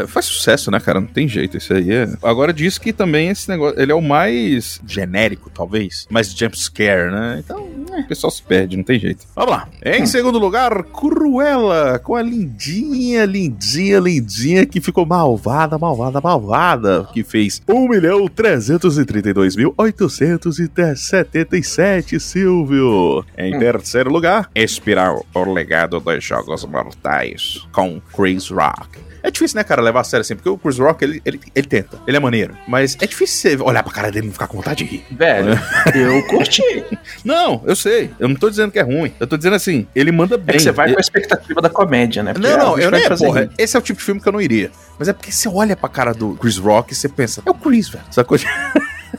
É, 0.02 0.08
faz 0.08 0.26
sucesso, 0.26 0.72
né, 0.72 0.80
cara? 0.80 1.00
Não 1.00 1.08
tem 1.08 1.28
jeito. 1.28 1.58
Isso 1.58 1.74
aí 1.74 1.92
é. 1.92 2.10
Agora 2.24 2.52
diz 2.52 2.78
que 2.78 2.92
também 2.92 3.30
esse 3.30 3.48
negócio. 3.50 3.80
Ele 3.80 3.92
é 3.92 3.96
o 3.96 4.02
mais 4.02 4.82
genérico, 4.88 5.50
talvez. 5.50 6.08
Mais 6.10 6.32
jumpscare, 6.32 7.12
né? 7.12 7.42
Então, 7.44 7.68
o 7.86 8.08
pessoal 8.08 8.32
se 8.32 8.42
perde, 8.42 8.78
não 8.78 8.84
tem 8.84 9.00
jeito. 9.00 9.26
Vamos 9.36 9.52
lá. 9.52 9.68
Em 9.84 10.04
hum. 10.04 10.06
segundo 10.06 10.40
lugar, 10.40 10.84
Cruella, 10.84 12.00
com 12.00 12.16
a 12.16 12.22
lindinha, 12.22 13.26
lindinha, 13.26 14.00
lindinha, 14.00 14.66
que 14.66 14.80
ficou 14.82 15.06
malvada, 15.06 15.78
malvada, 15.78 16.22
malvada. 16.22 17.08
Que 17.14 17.24
fez 17.24 17.62
1 17.68 17.88
milhão 17.88 18.28
332 18.28 19.56
mil 19.56 19.74
877, 19.78 22.20
Silvio. 22.20 23.24
Em 23.38 23.56
hum. 23.56 23.60
terceiro 23.60 24.12
lugar, 24.12 24.50
Espiral, 24.54 25.26
o 25.34 25.54
legado 25.54 25.98
dos 26.00 26.24
Jogos 26.24 26.64
Mortais, 26.66 27.66
com 27.72 28.00
Chris 28.14 28.50
Rock. 28.50 29.15
É 29.26 29.32
difícil, 29.32 29.58
né, 29.58 29.64
cara, 29.64 29.82
levar 29.82 30.02
a 30.02 30.04
sério 30.04 30.22
assim, 30.22 30.36
porque 30.36 30.48
o 30.48 30.56
Chris 30.56 30.78
Rock, 30.78 31.04
ele, 31.04 31.20
ele, 31.26 31.40
ele 31.56 31.68
tenta, 31.68 31.98
ele 32.06 32.16
é 32.16 32.20
maneiro. 32.20 32.56
Mas 32.68 32.96
é 33.02 33.08
difícil 33.08 33.58
você 33.58 33.64
olhar 33.64 33.82
pra 33.82 33.92
cara 33.92 34.12
dele 34.12 34.26
e 34.26 34.28
não 34.28 34.34
ficar 34.34 34.46
com 34.46 34.58
vontade 34.58 34.84
de 34.84 34.92
rir. 34.92 35.06
Velho, 35.10 35.60
eu 35.96 36.28
curti. 36.28 36.62
Não, 37.24 37.64
eu 37.66 37.76
sei. 37.76 38.12
Eu 38.20 38.28
não 38.28 38.36
tô 38.36 38.52
dizendo 38.52 38.72
que 38.72 38.78
é 38.78 38.84
ruim. 38.84 39.12
Eu 39.20 39.26
tô 39.26 39.36
dizendo 39.36 39.56
assim, 39.56 39.88
ele 39.96 40.12
manda 40.12 40.38
bem. 40.38 40.54
É 40.56 40.58
que 40.58 40.64
você 40.64 40.72
vai 40.72 40.92
com 40.92 41.00
a 41.00 41.02
expectativa 41.02 41.60
da 41.60 41.70
comédia, 41.70 42.22
né? 42.22 42.34
Porque 42.34 42.48
não, 42.48 42.58
não, 42.58 42.78
eu 42.78 42.92
nem, 42.92 43.10
porra, 43.18 43.50
esse 43.58 43.76
é 43.76 43.80
o 43.80 43.82
tipo 43.82 43.98
de 43.98 44.06
filme 44.06 44.22
que 44.22 44.28
eu 44.28 44.34
não 44.34 44.42
iria. 44.42 44.70
Mas 45.00 45.08
é 45.08 45.14
porque 45.14 45.32
você 45.32 45.50
olha 45.50 45.76
pra 45.76 45.90
cara 45.90 46.14
do 46.14 46.36
Chris 46.36 46.58
Rock 46.58 46.94
e 46.94 46.96
você 46.96 47.10
pensa, 47.10 47.42
é 47.44 47.50
o 47.50 47.56
Chris, 47.56 47.90
velho. 47.90 48.06
Essa 48.08 48.24
coisa. 48.24 48.46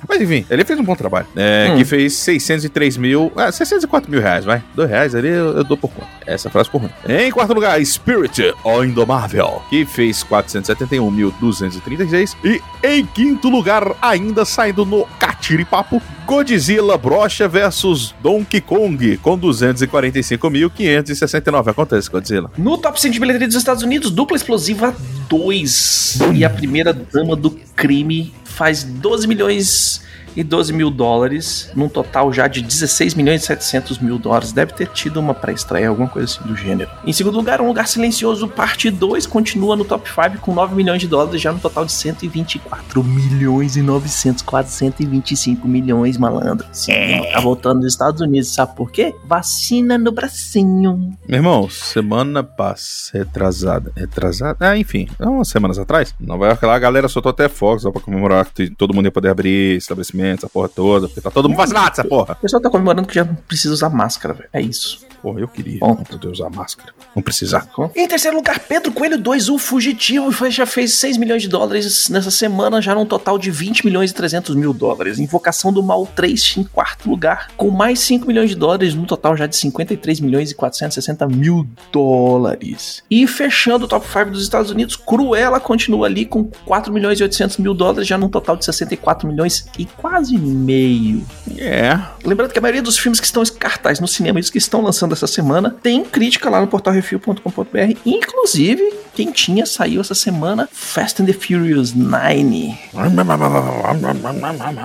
Mas 0.08 0.20
enfim, 0.20 0.44
ele 0.50 0.64
fez 0.64 0.78
um 0.78 0.84
bom 0.84 0.94
trabalho. 0.94 1.26
É, 1.36 1.70
hum. 1.70 1.76
Que 1.76 1.84
fez 1.84 2.14
603 2.14 2.96
mil. 2.96 3.32
Ah, 3.36 3.52
604 3.52 4.10
mil 4.10 4.20
reais, 4.20 4.44
vai. 4.44 4.62
Dois 4.74 4.90
reais 4.90 5.14
ali 5.14 5.28
eu, 5.28 5.58
eu 5.58 5.64
dou 5.64 5.76
por 5.76 5.90
conta. 5.90 6.08
Essa 6.26 6.50
frase 6.50 6.68
por 6.70 6.80
ruim. 6.80 6.90
Em 7.08 7.30
quarto 7.30 7.54
lugar, 7.54 7.80
Spirit, 7.84 8.52
o 8.64 8.84
Indomável, 8.84 9.62
que 9.70 9.84
fez 9.84 10.24
471.236. 10.24 12.34
E 12.44 12.60
em 12.82 13.06
quinto 13.06 13.48
lugar, 13.48 13.94
ainda 14.02 14.44
saindo 14.44 14.84
no 14.84 15.06
Catiripapo, 15.18 16.02
Godzilla 16.26 16.98
Brocha 16.98 17.46
versus 17.46 18.12
Donkey 18.20 18.60
Kong, 18.60 19.16
com 19.18 19.38
245.569. 19.38 21.68
Acontece, 21.68 22.10
Godzilla. 22.10 22.50
No 22.58 22.76
top 22.76 23.00
5 23.00 23.14
de 23.14 23.20
bilheteria 23.20 23.46
dos 23.46 23.56
Estados 23.56 23.84
Unidos, 23.84 24.10
dupla 24.10 24.36
explosiva 24.36 24.92
2. 25.28 26.18
E 26.34 26.44
a 26.44 26.50
primeira 26.50 26.92
dama 26.92 27.36
do 27.36 27.52
crime 27.76 28.34
faz 28.56 28.82
12 28.82 29.28
milhões 29.28 30.00
e 30.36 30.44
12 30.44 30.72
mil 30.72 30.90
dólares, 30.90 31.70
num 31.74 31.88
total 31.88 32.32
já 32.32 32.46
de 32.46 32.60
16 32.60 33.14
milhões 33.14 33.42
e 33.42 33.46
700 33.46 33.98
mil 33.98 34.18
dólares. 34.18 34.52
Deve 34.52 34.72
ter 34.74 34.88
tido 34.88 35.18
uma 35.18 35.32
pré-estreia, 35.34 35.88
alguma 35.88 36.08
coisa 36.08 36.30
assim 36.32 36.46
do 36.48 36.54
gênero. 36.56 36.90
Em 37.06 37.12
segundo 37.12 37.36
lugar, 37.36 37.60
Um 37.60 37.66
Lugar 37.68 37.88
Silencioso, 37.88 38.46
parte 38.48 38.90
2, 38.90 39.26
continua 39.26 39.74
no 39.76 39.84
top 39.84 40.08
5 40.08 40.38
com 40.40 40.54
9 40.54 40.74
milhões 40.74 41.00
de 41.00 41.08
dólares, 41.08 41.40
já 41.40 41.52
no 41.52 41.58
total 41.58 41.84
de 41.84 41.92
124 41.92 43.02
milhões 43.02 43.76
e 43.76 43.82
900, 43.82 44.42
quase 44.42 44.70
125 44.72 45.66
milhões, 45.66 46.16
malandro. 46.18 46.66
Sim, 46.72 46.92
É. 46.92 47.32
tá 47.32 47.40
voltando 47.40 47.80
dos 47.80 47.92
Estados 47.92 48.20
Unidos, 48.20 48.48
sabe 48.52 48.74
por 48.76 48.90
quê? 48.90 49.14
Vacina 49.26 49.96
no 49.98 50.12
bracinho. 50.12 51.16
Meu 51.28 51.38
irmão, 51.38 51.68
semana 51.68 52.42
passada, 52.42 53.18
retrasada, 53.24 53.92
retrasada, 53.96 54.56
ah, 54.60 54.76
enfim, 54.78 55.08
umas 55.20 55.48
semanas 55.48 55.78
atrás, 55.78 56.14
Nova 56.20 56.46
York 56.46 56.64
lá, 56.64 56.74
a 56.74 56.78
galera 56.78 57.08
soltou 57.08 57.30
até 57.30 57.48
fogos 57.48 57.84
lá 57.84 57.92
pra 57.92 58.00
comemorar 58.00 58.46
que 58.52 58.70
todo 58.70 58.94
mundo 58.94 59.06
ia 59.06 59.10
poder 59.12 59.28
abrir 59.28 59.80
estabelecimentos, 60.26 60.44
a 60.44 60.48
porra 60.48 60.68
toda, 60.68 61.08
porque 61.08 61.20
tá 61.20 61.30
todo 61.30 61.48
mundo 61.48 61.56
vacinado 61.58 61.90
essa 61.92 62.04
porra. 62.04 62.34
O 62.34 62.42
pessoal 62.42 62.60
tá 62.62 62.70
comemorando 62.70 63.06
que 63.08 63.14
já 63.14 63.24
não 63.24 63.34
precisa 63.34 63.72
usar 63.74 63.90
máscara, 63.90 64.34
velho. 64.34 64.48
É 64.52 64.60
isso. 64.60 65.04
Porra, 65.22 65.40
eu 65.40 65.48
queria 65.48 65.78
Bom. 65.80 65.96
poder 65.96 66.28
usar 66.28 66.50
máscara, 66.50 66.92
não 67.14 67.22
precisar. 67.22 67.66
Em 67.96 68.06
terceiro 68.06 68.36
lugar, 68.36 68.60
Pedro 68.60 68.92
Coelho 68.92 69.18
2, 69.18 69.48
o 69.48 69.58
Fugitivo, 69.58 70.30
foi- 70.30 70.50
já 70.50 70.66
fez 70.66 70.94
6 70.98 71.16
milhões 71.16 71.42
de 71.42 71.48
dólares 71.48 72.08
nessa 72.08 72.30
semana, 72.30 72.80
já 72.82 72.94
num 72.94 73.06
total 73.06 73.38
de 73.38 73.50
20 73.50 73.84
milhões 73.84 74.10
e 74.10 74.14
300 74.14 74.54
mil 74.54 74.72
dólares. 74.72 75.18
Invocação 75.18 75.72
do 75.72 75.82
Mal 75.82 76.06
3 76.14 76.54
em 76.58 76.64
quarto 76.64 77.08
lugar, 77.08 77.48
com 77.56 77.70
mais 77.70 78.00
5 78.00 78.26
milhões 78.26 78.50
de 78.50 78.56
dólares, 78.56 78.94
no 78.94 79.06
total 79.06 79.36
já 79.36 79.46
de 79.46 79.56
53 79.56 80.20
milhões 80.20 80.50
e 80.50 80.54
460 80.54 81.26
mil 81.26 81.66
dólares. 81.92 83.02
E 83.10 83.26
fechando 83.26 83.86
o 83.86 83.88
top 83.88 84.06
5 84.06 84.30
dos 84.30 84.42
Estados 84.42 84.70
Unidos, 84.70 84.96
Cruella 84.96 85.58
continua 85.58 86.06
ali 86.06 86.24
com 86.24 86.44
4 86.64 86.92
milhões 86.92 87.18
e 87.18 87.22
800 87.22 87.56
mil 87.58 87.74
dólares, 87.74 88.06
já 88.06 88.16
num 88.18 88.28
total 88.28 88.56
de 88.56 88.64
64 88.64 89.26
milhões 89.28 89.66
e 89.78 89.86
quase 90.16 90.38
meio. 90.38 91.22
É, 91.58 91.98
Lembrando 92.24 92.50
que 92.50 92.58
a 92.58 92.62
maioria 92.62 92.82
dos 92.82 92.96
filmes 92.96 93.20
que 93.20 93.26
estão 93.26 93.42
em 93.42 93.46
cartaz 93.46 94.00
no 94.00 94.08
cinema 94.08 94.38
e 94.38 94.42
os 94.42 94.48
que 94.48 94.56
estão 94.56 94.80
lançando 94.80 95.12
essa 95.12 95.26
semana 95.26 95.70
tem 95.82 96.04
crítica 96.04 96.48
lá 96.48 96.60
no 96.60 96.66
portalrefil.com.br. 96.66 97.98
Inclusive, 98.04 98.94
quem 99.14 99.30
tinha 99.30 99.66
saiu 99.66 100.00
essa 100.00 100.14
semana 100.14 100.68
Fast 100.72 101.22
and 101.22 101.26
the 101.26 101.34
Furious 101.34 101.92
9. 101.92 102.78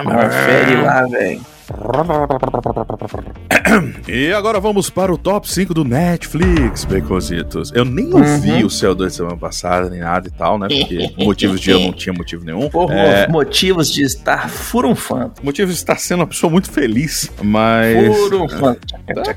Confere 0.03 0.81
lá, 0.81 1.03
velho. 1.07 1.41
E 4.07 4.31
agora 4.33 4.59
vamos 4.59 4.89
para 4.89 5.13
o 5.13 5.17
top 5.17 5.49
5 5.49 5.73
do 5.73 5.83
Netflix, 5.83 6.83
Becositos. 6.85 7.71
Eu 7.73 7.85
nem 7.85 8.13
ouvi 8.13 8.51
Uhum. 8.51 8.65
o 8.65 8.69
Céu 8.69 8.93
2 8.93 9.13
semana 9.13 9.37
passada, 9.37 9.89
nem 9.89 9.99
nada 10.01 10.27
e 10.27 10.31
tal, 10.31 10.57
né? 10.57 10.67
Porque 10.67 11.13
motivos 11.23 11.59
de 11.61 11.71
eu 11.71 11.79
não 11.79 11.93
tinha 11.93 12.13
motivo 12.13 12.43
nenhum. 12.43 12.69
Por 12.69 12.91
É, 12.91 13.27
motivos 13.27 13.91
de 13.91 14.03
estar 14.03 14.49
furunfando. 14.49 15.33
motivo 15.43 15.69
de 15.71 15.77
estar 15.77 15.97
sendo 15.97 16.19
uma 16.21 16.27
pessoa 16.27 16.51
muito 16.51 16.69
feliz, 16.71 17.31
mas. 17.41 18.15
Furunfando. 18.17 18.79
Tá 19.13 19.33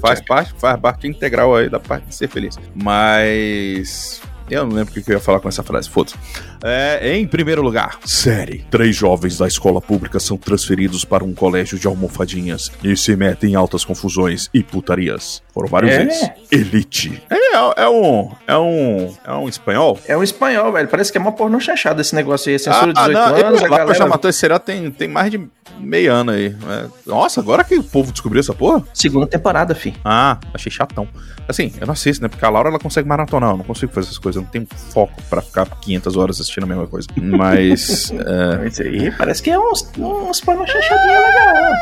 faz 0.00 0.20
parte, 0.20 0.52
faz 0.58 0.78
parte 0.80 1.06
integral 1.06 1.54
aí 1.56 1.68
da 1.68 1.80
parte 1.80 2.06
de 2.06 2.14
ser 2.14 2.28
feliz. 2.28 2.58
Mas. 2.74 4.20
Eu 4.50 4.64
não 4.64 4.74
lembro 4.76 4.90
o 4.98 5.02
que 5.02 5.10
eu 5.10 5.14
ia 5.16 5.20
falar 5.20 5.40
com 5.40 5.48
essa 5.48 5.62
frase, 5.62 5.90
foda-se. 5.90 6.16
É, 6.62 7.16
em 7.16 7.26
primeiro 7.26 7.62
lugar, 7.62 7.98
série. 8.04 8.64
Três 8.70 8.94
jovens 8.96 9.38
da 9.38 9.46
escola 9.46 9.80
pública 9.80 10.18
são 10.18 10.36
transferidos 10.36 11.04
para 11.04 11.24
um 11.24 11.34
colégio 11.34 11.78
de 11.78 11.86
almofadinhas 11.86 12.70
e 12.82 12.96
se 12.96 13.14
metem 13.16 13.52
em 13.52 13.54
altas 13.54 13.84
confusões 13.84 14.48
e 14.52 14.62
putarias. 14.62 15.42
Foram 15.52 15.68
vários 15.68 15.92
É? 15.92 16.04
vezes. 16.04 16.30
Elite. 16.50 17.22
É, 17.30 17.82
é 17.82 17.88
um. 17.88 18.30
É 18.46 18.56
um. 18.58 19.14
É 19.24 19.32
um 19.34 19.48
espanhol? 19.48 19.98
É 20.06 20.16
um 20.16 20.22
espanhol, 20.22 20.72
velho. 20.72 20.88
Parece 20.88 21.10
que 21.10 21.18
é 21.18 21.20
uma 21.20 21.32
pornô 21.32 21.58
chanchada 21.60 22.00
esse 22.00 22.14
negócio 22.14 22.48
aí. 22.48 22.56
Ah, 22.56 22.58
Censura 22.58 22.92
de 22.92 23.00
18 23.00 23.12
não, 23.12 23.24
anos, 23.24 23.40
eu, 23.40 23.46
a 23.46 23.50
lá 23.50 23.56
já 23.58 23.68
galera... 23.68 24.06
matou 24.06 24.28
esse 24.28 24.38
seriado 24.38 24.64
tem, 24.64 24.90
tem 24.90 25.08
mais 25.08 25.30
de 25.30 25.40
meio 25.78 26.12
ano 26.12 26.32
aí. 26.32 26.46
É, 26.68 26.86
nossa, 27.06 27.40
agora 27.40 27.62
que 27.64 27.76
o 27.76 27.82
povo 27.84 28.12
descobriu 28.12 28.40
essa 28.40 28.52
porra? 28.54 28.84
Segunda 28.92 29.26
temporada, 29.26 29.74
fi. 29.74 29.94
Ah, 30.04 30.38
achei 30.52 30.70
chatão. 30.70 31.08
Assim, 31.48 31.72
eu 31.80 31.86
não 31.86 31.92
assisto, 31.92 32.22
né? 32.22 32.28
Porque 32.28 32.44
a 32.44 32.50
Laura 32.50 32.68
ela 32.68 32.78
consegue 32.78 33.08
maratonar, 33.08 33.50
eu 33.50 33.56
não 33.56 33.64
consigo 33.64 33.92
fazer 33.92 34.08
essas 34.08 34.18
coisas, 34.18 34.36
eu 34.36 34.42
não 34.44 34.50
tenho 34.50 34.66
foco 34.92 35.14
pra 35.30 35.40
ficar 35.40 35.64
500 35.66 36.16
horas 36.16 36.40
assistindo 36.40 36.47
a 36.56 36.66
mesma 36.66 36.86
coisa. 36.86 37.06
Mas. 37.16 38.10
é, 38.12 38.68
Isso 38.68 38.82
aí 38.82 39.10
parece 39.12 39.42
que 39.42 39.50
é 39.50 39.58
uns, 39.58 39.88
uns 39.98 40.40
pornô 40.40 40.66
chanchadinha 40.66 41.18
legal. 41.20 41.72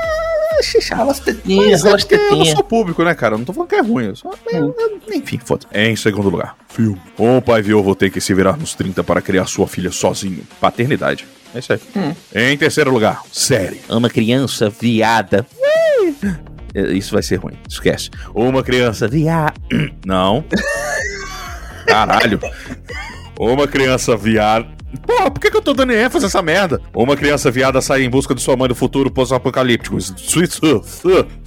Rola 0.96 1.10
as 1.12 1.20
tetinhas, 1.20 1.82
rola 1.82 1.92
é 1.92 1.96
as 1.96 2.04
porque 2.04 2.14
eu 2.14 2.18
não 2.18 2.28
tetinhas. 2.30 2.48
sou 2.54 2.64
público, 2.64 3.04
né, 3.04 3.14
cara? 3.14 3.34
Eu 3.34 3.38
não 3.38 3.44
tô 3.44 3.52
falando 3.52 3.68
que 3.68 3.74
é 3.74 3.82
ruim. 3.82 4.06
Eu 4.06 4.16
só, 4.16 4.30
eu- 4.50 4.74
eu- 4.78 5.00
enfim, 5.14 5.38
foda 5.44 5.66
Em 5.72 5.94
segundo 5.96 6.30
lugar, 6.30 6.56
filme. 6.68 6.98
Um 7.18 7.40
pai 7.42 7.60
viúvo 7.60 7.94
tem 7.94 8.10
que 8.10 8.20
se 8.22 8.32
virar 8.32 8.56
nos 8.56 8.74
30 8.74 9.04
para 9.04 9.20
criar 9.20 9.44
sua 9.46 9.66
filha 9.66 9.90
sozinho. 9.92 10.42
Paternidade. 10.58 11.26
É 11.54 11.58
isso 11.58 11.72
aí. 11.74 11.80
Hum. 11.94 12.14
Em 12.34 12.56
terceiro 12.56 12.90
lugar, 12.90 13.20
série. 13.30 13.82
Uma 13.88 14.08
criança 14.08 14.70
viada. 14.70 15.46
É, 16.74 16.80
Isso 16.92 17.12
vai 17.12 17.22
ser 17.22 17.36
ruim, 17.36 17.54
esquece. 17.68 18.10
Uma 18.34 18.62
criança 18.62 19.06
viada. 19.08 19.54
Não. 20.06 20.42
Caralho. 21.86 22.40
Uma 23.38 23.66
criança 23.68 24.16
viada. 24.16 24.66
Porra, 25.06 25.30
por 25.30 25.40
que, 25.40 25.50
que 25.50 25.56
eu 25.56 25.62
tô 25.62 25.74
dando 25.74 25.92
ênfase 25.92 26.24
nessa 26.24 26.40
merda? 26.40 26.80
Uma 26.94 27.16
criança 27.16 27.50
viada 27.50 27.80
sai 27.80 28.02
em 28.02 28.10
busca 28.10 28.34
de 28.34 28.40
sua 28.40 28.56
mãe 28.56 28.68
do 28.68 28.74
futuro 28.74 29.10
pós-apocalíptico. 29.10 29.98
Sweet. 29.98 30.60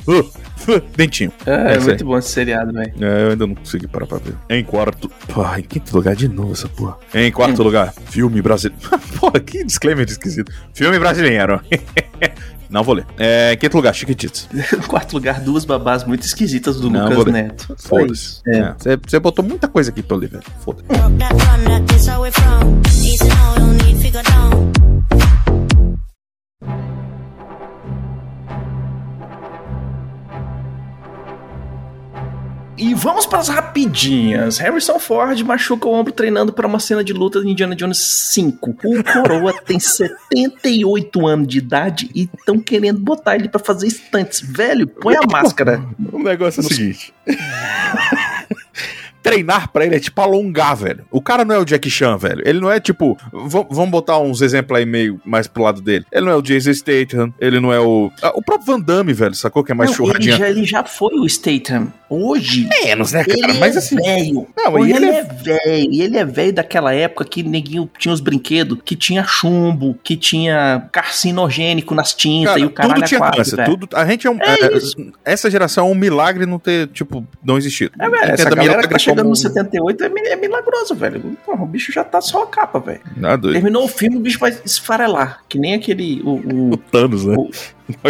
Uh, 0.08 0.20
uh, 0.20 0.82
dentinho. 0.96 1.32
É, 1.46 1.76
é 1.76 1.80
muito 1.80 2.06
bom 2.06 2.18
esse 2.18 2.30
seriado, 2.30 2.74
velho. 2.74 2.94
É, 3.00 3.24
eu 3.24 3.30
ainda 3.32 3.48
não 3.48 3.56
consegui 3.56 3.88
parar 3.88 4.06
pra 4.08 4.18
ver. 4.18 4.36
Em 4.50 4.64
quarto. 4.64 5.10
Pô, 5.28 5.44
em 5.56 5.64
quinto 5.64 5.96
lugar 5.96 6.16
de 6.16 6.28
novo 6.28 6.54
essa 6.54 6.68
porra. 6.68 6.98
Em 7.14 7.32
quarto 7.32 7.62
lugar, 7.64 7.94
filme 8.08 8.42
brasileiro. 8.42 8.82
porra, 9.20 9.40
que 9.40 9.64
disclaimer 9.64 10.06
esquisito. 10.08 10.52
Filme 10.74 10.98
brasileiro. 11.00 11.62
não 12.70 12.84
vou 12.84 12.96
ler. 12.96 13.06
É, 13.18 13.54
em 13.54 13.58
quinto 13.58 13.78
lugar, 13.78 13.94
Chiquititas. 13.94 14.48
No 14.52 14.84
quarto 14.88 15.14
lugar, 15.14 15.42
duas 15.42 15.66
babás 15.66 16.04
muito 16.04 16.24
esquisitas 16.24 16.80
do 16.80 16.90
Não, 16.90 17.10
Lucas. 17.10 17.34
Neto. 17.34 17.76
Foda-se. 17.78 18.14
isso. 18.14 18.42
É. 18.48 18.58
É, 18.58 18.76
Você 18.78 18.98
você 18.98 19.20
botou 19.20 19.44
muita 19.44 19.68
coisa 19.68 19.92
aqui 19.92 20.02
pra 20.02 20.16
eu 20.18 20.22
ler, 20.22 20.30
velho. 20.30 20.44
Foda-se. 20.60 20.88
E 32.80 32.94
vamos 32.94 33.26
para 33.26 33.40
as 33.40 33.50
rapidinhas. 33.50 34.58
Harrison 34.58 34.98
Ford 34.98 35.38
machuca 35.42 35.86
o 35.86 35.92
ombro 35.92 36.14
treinando 36.14 36.54
para 36.54 36.66
uma 36.66 36.80
cena 36.80 37.04
de 37.04 37.12
luta 37.12 37.42
de 37.42 37.50
Indiana 37.50 37.76
Jones 37.76 37.98
5. 38.34 38.70
O 38.70 39.04
Coroa 39.04 39.54
tem 39.66 39.78
78 39.78 41.28
anos 41.28 41.48
de 41.48 41.58
idade 41.58 42.10
e 42.16 42.30
estão 42.34 42.58
querendo 42.58 43.00
botar 43.00 43.36
ele 43.36 43.50
para 43.50 43.60
fazer 43.60 43.88
estantes. 43.88 44.40
Velho, 44.40 44.88
põe 44.88 45.16
a 45.18 45.28
máscara. 45.30 45.84
O 46.12 46.20
negócio 46.20 46.62
é 46.62 46.66
o 46.66 46.68
seguinte. 46.68 47.14
Treinar 49.30 49.72
pra 49.72 49.86
ele 49.86 49.96
é 49.96 50.00
tipo 50.00 50.20
alongar, 50.22 50.76
velho. 50.76 51.06
O 51.12 51.22
cara 51.22 51.44
não 51.46 51.56
é 51.56 51.60
o 51.60 51.66
Jack 51.66 51.90
Chan, 51.90 52.18
velho. 52.18 52.42
Ele 52.46 52.60
não 52.60 52.72
é 52.72 52.80
tipo. 52.80 53.18
vamos 53.32 53.90
botar 53.90 54.20
uns 54.20 54.42
exemplos 54.42 54.78
aí 54.78 54.86
meio 54.86 55.20
mais 55.26 55.48
pro 55.48 55.64
lado 55.64 55.82
dele. 55.82 56.06
Ele 56.12 56.26
não 56.26 56.32
é 56.32 56.36
o 56.36 56.42
Jason 56.42 56.74
Statham. 56.74 57.34
Ele 57.40 57.60
não 57.60 57.72
é 57.74 57.80
o. 57.80 58.12
ah, 58.22 58.32
o 58.36 58.42
próprio 58.42 58.68
Van 58.68 58.80
Damme, 58.80 59.14
velho. 59.14 59.36
Sacou 59.36 59.64
que 59.64 59.72
é 59.72 59.76
mais 59.76 59.98
Não, 59.98 60.10
ele, 60.10 60.32
já, 60.32 60.50
ele 60.50 60.64
já 60.66 60.84
foi 60.84 61.16
o 61.16 61.28
Statham. 61.28 61.92
Hoje, 62.10 62.68
Menos, 62.84 63.12
né, 63.12 63.24
ele 63.28 63.60
Mas 63.60 63.76
é 63.76 63.80
assim. 63.80 63.96
velho. 63.96 64.48
Não, 64.58 64.86
e 64.86 64.92
ele 64.92 65.06
ele 65.06 65.16
é- 65.16 65.20
é 65.20 65.24
velho. 65.24 65.92
E 65.92 66.02
ele 66.02 66.18
é 66.18 66.26
velho 66.26 66.54
daquela 66.54 66.94
época 66.94 67.24
que 67.26 67.44
neguinho 67.44 67.90
tinha 67.98 68.14
os 68.14 68.20
brinquedos, 68.20 68.80
que 68.84 68.96
tinha 68.96 69.24
chumbo, 69.24 69.98
que 70.04 70.18
tinha 70.18 70.88
carcinogênico 70.92 71.94
nas 71.94 72.14
tintas 72.14 72.54
Cara, 72.54 72.60
e 72.60 72.66
o 72.66 72.70
caralho 72.72 72.96
tudo 72.96 73.04
é 73.04 73.08
tinha 73.08 73.20
quatro, 73.20 73.38
câncer. 73.38 73.66
Tudo, 73.66 73.90
a 73.94 74.06
gente 74.06 74.26
é 74.26 74.32
um. 74.32 74.40
É 74.42 74.60
é, 74.60 75.34
essa 75.34 75.50
geração 75.50 75.88
é 75.88 75.92
um 75.92 75.96
milagre 75.96 76.46
não 76.46 76.60
ter, 76.60 76.88
tipo, 76.88 77.26
não 77.44 77.58
existido. 77.58 77.92
É, 78.00 78.10
velho, 78.10 78.24
essa 78.32 78.50
galera 78.50 78.62
milagre 78.64 78.88
tá 78.88 79.00
como- 79.22 79.30
no 79.32 79.36
78 79.36 80.04
é, 80.04 80.08
é 80.32 80.36
milagroso, 80.36 80.96
velho. 80.96 81.38
Porra, 81.46 81.64
o 81.64 81.66
bicho 81.66 81.92
já 81.92 82.04
tá 82.04 82.20
só 82.22 82.44
a 82.44 82.48
capa, 82.48 82.80
velho. 82.80 83.02
Doido. 83.16 83.54
Terminou 83.54 83.84
o 83.86 83.88
filme, 83.88 84.18
o 84.18 84.20
bicho 84.20 84.40
vai 84.40 84.56
esfarelar. 84.66 85.40
Que 85.48 85.58
nem 85.60 85.74
aquele. 85.74 86.22
O, 86.24 86.30
o- 86.36 86.74
O 86.74 86.78
Thanos, 86.78 87.26
né? 87.26 87.36
o- 87.38 87.50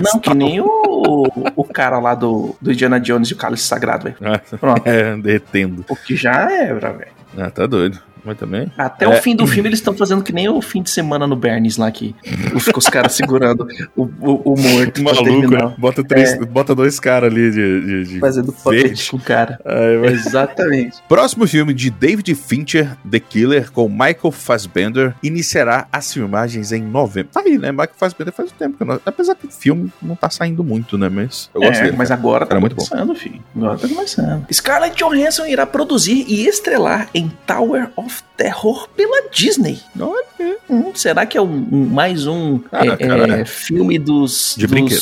não, 0.02 0.20
que 0.20 0.34
nem 0.34 0.60
o, 0.60 1.24
o 1.56 1.64
cara 1.64 2.00
lá 2.00 2.14
do, 2.14 2.56
do 2.62 2.72
Indiana 2.72 3.00
Jones 3.00 3.30
e 3.30 3.34
o 3.34 3.38
Cálice 3.38 3.64
Sagrado, 3.64 4.04
velho. 4.06 4.18
Ah, 4.22 4.40
Pronto. 4.58 4.82
É, 4.88 5.16
derretendo. 5.18 5.86
O 5.90 5.96
que 5.96 6.16
já 6.16 6.52
é, 6.52 6.74
velho. 6.74 7.12
Ah, 7.38 7.50
tá 7.50 7.66
doido. 7.66 8.00
Mas 8.30 8.38
também. 8.38 8.72
Até 8.78 9.06
É. 9.06 9.08
o 9.08 9.14
fim 9.14 9.36
do 9.36 9.48
filme 9.48 9.68
eles 9.70 9.80
estão 9.80 9.94
fazendo 9.96 10.22
que 10.24 10.32
nem 10.32 10.48
o 10.48 10.62
fim 10.62 10.84
de 10.84 10.90
semana 10.92 11.26
no 11.26 11.36
Bernis 11.36 11.78
lá, 11.78 11.90
que 11.92 12.16
os, 12.56 12.68
os 12.76 12.86
caras 12.88 13.14
segurando 13.14 13.68
o, 13.96 14.04
o, 14.04 14.54
o 14.54 14.60
morto. 14.60 15.02
Maluco, 15.04 15.48
né? 15.52 15.74
Bota, 15.78 16.04
três, 16.04 16.34
É. 16.34 16.46
bota 16.46 16.76
dois 16.76 17.00
caras 17.00 17.32
ali 17.32 17.50
de. 17.52 17.82
de, 17.82 18.04
de 18.14 18.20
Fazendo 18.20 18.54
puppet 18.54 19.10
com 19.10 19.18
o 19.18 19.20
cara. 19.20 19.60
Ai, 19.66 19.98
mas- 19.98 20.26
Exatamente. 20.28 20.98
Próximo 21.08 21.48
filme 21.48 21.74
de 21.74 21.90
David 21.90 22.36
Fincher, 22.36 22.96
The 23.10 23.20
Killer, 23.20 23.72
com 23.72 23.90
Michael 23.90 24.32
Fassbender, 24.32 25.16
iniciará 25.24 25.88
as 25.92 26.14
filmagens 26.14 26.72
em 26.72 26.82
novembro. 26.84 27.32
Tá 27.34 27.42
aí, 27.46 27.58
né? 27.58 27.72
Michael 27.72 27.90
Fassbender 27.98 28.34
faz 28.34 28.52
um 28.52 28.56
tempo. 28.56 28.78
Que 28.78 28.84
não, 28.86 29.00
apesar 29.06 29.36
que 29.36 29.48
o 29.48 29.52
filme 29.52 29.92
não 30.02 30.16
tá 30.16 30.30
saindo 30.30 30.64
muito, 30.64 30.98
né? 30.98 31.10
Mas 31.10 31.50
eu 31.54 31.62
gosto 31.62 31.80
É, 31.80 31.84
dele. 31.86 31.98
mas 31.98 32.10
cara. 32.10 32.20
agora 32.20 32.46
tá 32.46 32.54
Era 32.54 32.60
muito 32.62 32.76
bom. 32.76 32.86
começando, 32.86 33.16
filho. 33.16 33.42
Agora 33.56 33.78
tá 33.78 33.88
começando. 33.88 34.46
Scarlett 34.54 34.96
Johansson 34.96 35.46
irá 35.46 35.66
produzir 35.66 36.26
e 36.28 36.46
estrelar 36.48 37.10
em 37.14 37.32
Tower 37.48 37.90
of 37.96 38.19
Terror 38.38 38.88
pela 38.96 39.30
Disney. 39.30 39.80
Olha. 40.00 40.58
Hum, 40.70 40.92
será 40.96 41.26
que 41.26 41.38
é 41.38 41.42
um, 41.42 41.50
mais 41.88 42.26
um 42.28 42.60
Ah, 42.72 42.86
é, 42.86 42.96
cara, 42.98 43.38
é, 43.38 43.42
é. 43.42 43.46
filme 43.46 43.98
dos. 44.00 44.56
De 44.58 44.66
dos- 44.68 44.72
brinquedo. 44.72 45.02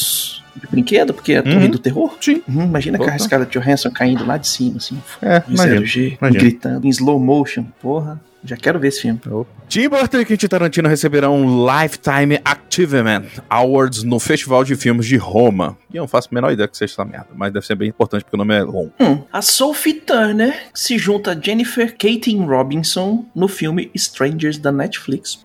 De 0.62 0.67
brinquedo? 0.71 1.13
Porque 1.13 1.33
é 1.33 1.38
a 1.38 1.43
Uhum. 1.43 1.51
Torre 1.51 1.67
do 1.67 1.77
Terror? 1.79 2.17
Sim. 2.19 2.41
Uhum, 2.47 2.63
imagina 2.63 2.97
Opa. 3.01 3.12
a 3.12 3.19
Scarlett 3.19 3.51
Johansson 3.59 3.91
caindo 3.91 4.25
lá 4.25 4.38
de 4.38 4.47
cima, 4.47 4.77
assim. 4.77 5.00
É, 5.21 5.43
imagina. 5.47 5.81
0G, 5.81 6.17
imagina. 6.19 6.39
gritando 6.43 6.88
em 6.88 6.89
slow 6.89 7.19
motion. 7.19 7.65
Porra, 7.79 8.19
já 8.44 8.56
quero 8.56 8.79
ver 8.79 8.89
esse 8.89 9.01
filme. 9.01 9.20
Tim 9.67 9.89
Burton 9.89 10.20
e 10.20 10.25
Quentin 10.25 10.48
Tarantino 10.48 10.88
receberão 10.88 11.36
um 11.36 11.65
Lifetime 11.65 12.39
Achievement 12.44 13.25
Awards 13.50 14.03
no 14.03 14.20
Festival 14.20 14.63
de 14.63 14.75
Filmes 14.75 15.06
de 15.06 15.17
Roma. 15.17 15.77
E 15.91 15.98
eu 15.98 16.01
não 16.01 16.08
faço 16.08 16.29
a 16.32 16.36
menor 16.36 16.51
ideia 16.51 16.67
que 16.67 16.77
seja 16.77 16.94
essa 16.94 17.06
merda, 17.06 17.27
mas 17.36 17.51
deve 17.51 17.65
ser 17.65 17.75
bem 17.75 17.89
importante 17.89 18.24
porque 18.24 18.36
o 18.36 18.39
nome 18.39 18.56
é 18.56 18.63
longo. 18.63 18.94
Hum, 19.00 19.22
a 19.32 19.41
Sophie 19.41 19.96
Turner 19.96 20.56
se 20.74 20.98
junta 20.98 21.32
a 21.32 21.39
Jennifer 21.39 21.91
Katin 21.91 22.46
Robinson 22.46 23.25
no 23.36 23.48
filme 23.48 23.91
Strangers 23.94 24.58
da 24.58 24.72
Netflix. 24.72 25.44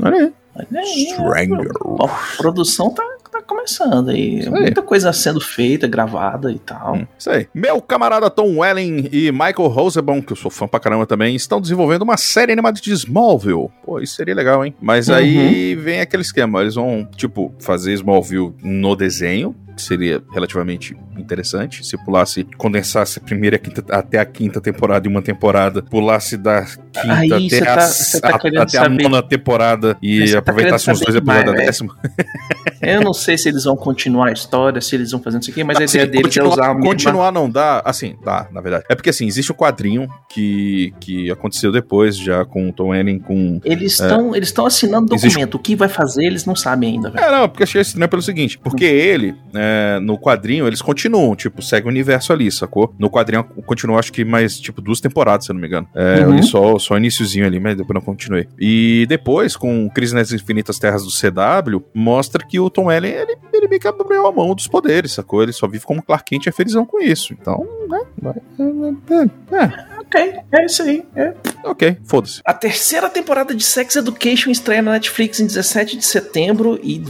Olha 0.00 0.16
aí. 0.16 0.32
Olha 0.56 0.80
aí, 0.80 1.06
Stranger. 1.10 1.70
A 2.00 2.36
produção 2.36 2.90
tá, 2.90 3.04
tá 3.34 3.42
começando 3.42 4.10
aí. 4.10 4.38
Isso 4.40 4.54
aí. 4.54 4.62
Muita 4.62 4.82
coisa 4.82 5.12
sendo 5.12 5.40
feita, 5.40 5.86
gravada 5.86 6.50
e 6.52 6.58
tal. 6.58 6.94
Hum, 6.94 7.06
Isso 7.18 7.30
aí. 7.30 7.48
Meu 7.54 7.80
camarada 7.80 8.30
Tom 8.30 8.58
Welling 8.58 9.08
e 9.12 9.32
Michael 9.32 9.68
Rosenbaum, 9.68 10.22
que 10.22 10.32
eu 10.32 10.36
sou 10.36 10.50
fã 10.50 10.66
pra 10.68 10.80
caramba 10.80 11.06
também, 11.06 11.34
estão 11.34 11.60
desenvolvendo 11.60 12.02
uma 12.02 12.16
série 12.16 12.52
animada 12.52 12.80
de 12.80 12.92
Smallville. 12.92 13.68
Pô, 13.84 14.00
isso 14.00 14.14
seria 14.14 14.34
legal, 14.34 14.64
hein? 14.64 14.74
Mas 14.80 15.10
aí 15.10 15.74
vem 15.74 16.00
aquele 16.00 16.22
esquema. 16.22 16.60
Eles 16.60 16.74
vão, 16.74 17.08
tipo, 17.16 17.52
fazer 17.58 17.92
Smallville 17.94 18.52
no 18.62 18.94
desenho, 18.94 19.54
que 19.76 19.82
seria 19.82 20.22
relativamente 20.32 20.96
interessante. 21.18 21.84
Se 21.86 21.96
pulasse, 22.04 22.44
condensasse 22.56 23.18
a 23.18 23.22
primeira 23.22 23.56
e 23.56 23.58
a 23.58 23.60
quinta, 23.60 23.84
até 23.90 24.18
a 24.18 24.24
quinta 24.24 24.60
temporada 24.60 25.06
em 25.06 25.10
uma 25.10 25.22
temporada, 25.22 25.82
pulasse 25.82 26.36
da 26.36 26.64
quinta 26.64 27.12
Aí 27.12 27.30
até, 27.32 27.58
a, 27.68 27.76
tá- 27.76 28.38
tá 28.38 28.48
a- 28.58 28.62
até 28.62 28.78
a 28.78 28.88
nona 28.88 29.22
temporada 29.22 29.96
e 30.02 30.26
Cê 30.26 30.32
tá 30.34 30.38
aproveitasse 30.40 30.84
querendo 30.84 30.98
uns 31.00 31.04
dois 31.04 31.16
episódios 31.16 31.44
da 31.44 31.50
demais, 31.52 31.66
décima. 31.66 31.96
Eu 32.82 33.00
não 33.00 33.14
sei 33.14 33.38
se 33.38 33.48
eles 33.48 33.64
vão 33.64 33.76
continuar 33.76 34.28
a 34.28 34.32
história, 34.32 34.78
se 34.78 34.94
eles 34.94 35.10
vão 35.10 35.18
fazer 35.22 35.38
isso 35.38 35.50
aqui, 35.50 35.64
mas 35.64 35.80
a 35.80 35.84
Assim, 35.84 35.96
ideia 35.98 36.10
deles 36.22 36.36
é 36.36 36.42
usar 36.42 36.66
a 36.66 36.74
mesma... 36.74 36.82
continuar 36.90 37.32
não 37.32 37.48
dá, 37.48 37.80
assim, 37.82 38.14
dá, 38.22 38.46
na 38.52 38.60
verdade. 38.60 38.84
É 38.90 38.94
porque 38.94 39.08
assim, 39.08 39.26
existe 39.26 39.50
um 39.50 39.54
quadrinho 39.54 40.06
que, 40.28 40.92
que 41.00 41.30
aconteceu 41.30 41.72
depois, 41.72 42.14
já 42.14 42.44
com 42.44 42.68
o 42.68 42.72
Tom 42.74 42.88
Welling, 42.88 43.20
com... 43.20 43.58
Eles 43.64 43.92
estão 43.92 44.34
eles 44.36 44.48
estão 44.48 44.66
assinando 44.66 45.12
É. 45.12 45.16
Existe- 45.16 45.28
documento. 45.34 45.54
O 45.54 45.58
que 45.58 45.74
vai 45.74 45.88
fazer, 45.88 46.24
eles 46.26 46.44
não 46.44 46.54
sabem 46.54 46.90
ainda, 46.92 47.08
velho. 47.10 47.24
É, 47.24 47.30
não, 47.32 47.48
porque 47.48 47.62
achei 47.62 47.80
estranho 47.80 48.08
pelo 48.08 48.20
seguinte, 48.20 48.58
porque 48.58 48.84
ele, 48.84 49.34
é, 49.54 49.98
no 50.00 50.18
quadrinho, 50.18 50.66
eles 50.66 50.82
continuam, 50.82 51.03
tipo, 51.36 51.62
segue 51.62 51.86
o 51.86 51.90
universo 51.90 52.32
ali, 52.32 52.50
sacou? 52.50 52.94
No 52.98 53.10
quadrinho 53.10 53.44
continua, 53.66 53.98
acho 53.98 54.12
que 54.12 54.24
mais, 54.24 54.58
tipo, 54.58 54.80
duas 54.80 55.00
temporadas, 55.00 55.46
se 55.46 55.50
eu 55.52 55.54
não 55.54 55.60
me 55.60 55.66
engano. 55.68 55.88
É, 55.94 56.20
eu 56.22 56.28
Uhum. 56.28 56.36
li 56.36 56.42
só, 56.42 56.78
só 56.78 56.94
o 56.94 56.96
iniciozinho 56.96 57.46
ali, 57.46 57.58
mas 57.60 57.76
depois 57.76 57.94
não 57.94 58.00
continuei. 58.02 58.48
E 58.58 59.06
depois, 59.08 59.56
com 59.56 59.88
Crise 59.90 60.14
nas 60.14 60.32
Infinitas 60.32 60.78
Terras 60.78 61.02
do 61.04 61.10
CW, 61.10 61.82
mostra 61.94 62.44
que 62.46 62.58
o 62.60 62.70
Tom 62.70 62.86
Welling, 62.86 63.08
ele, 63.08 63.36
ele 63.52 63.68
meio 63.68 63.80
que 63.80 63.88
abriu 63.88 64.26
a 64.26 64.32
mão 64.32 64.54
dos 64.54 64.66
poderes, 64.68 65.12
sacou? 65.12 65.42
Ele 65.42 65.52
só 65.52 65.66
vive 65.66 65.84
como 65.84 66.02
Clark 66.02 66.24
Kent 66.30 66.46
e 66.46 66.48
é 66.48 66.52
felizão 66.52 66.84
com 66.86 67.00
isso. 67.00 67.32
Então, 67.32 67.66
né, 67.88 68.00
vai... 68.20 68.34
É, 68.58 69.56
é, 69.64 69.94
Ok, 70.04 70.34
é 70.52 70.64
isso 70.66 70.82
aí. 70.82 71.02
é. 71.16 71.22
é, 71.22 71.34
ok, 71.64 71.96
foda-se. 72.04 72.40
A 72.44 72.52
terceira 72.52 73.08
temporada 73.08 73.54
de 73.54 73.64
Sex 73.64 73.96
Education 73.96 74.50
estreia 74.50 74.82
na 74.82 74.92
Netflix 74.92 75.40
em 75.40 75.46
17 75.46 75.96
de 75.96 76.04
setembro 76.04 76.78
e, 76.82 77.02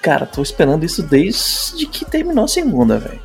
cara, 0.00 0.24
tô 0.24 0.40
esperando 0.40 0.84
isso 0.84 1.02
desde 1.02 1.84
que 1.86 2.04
terminou 2.04 2.44
a 2.44 2.48
segunda, 2.48 2.98
velho. 2.98 3.18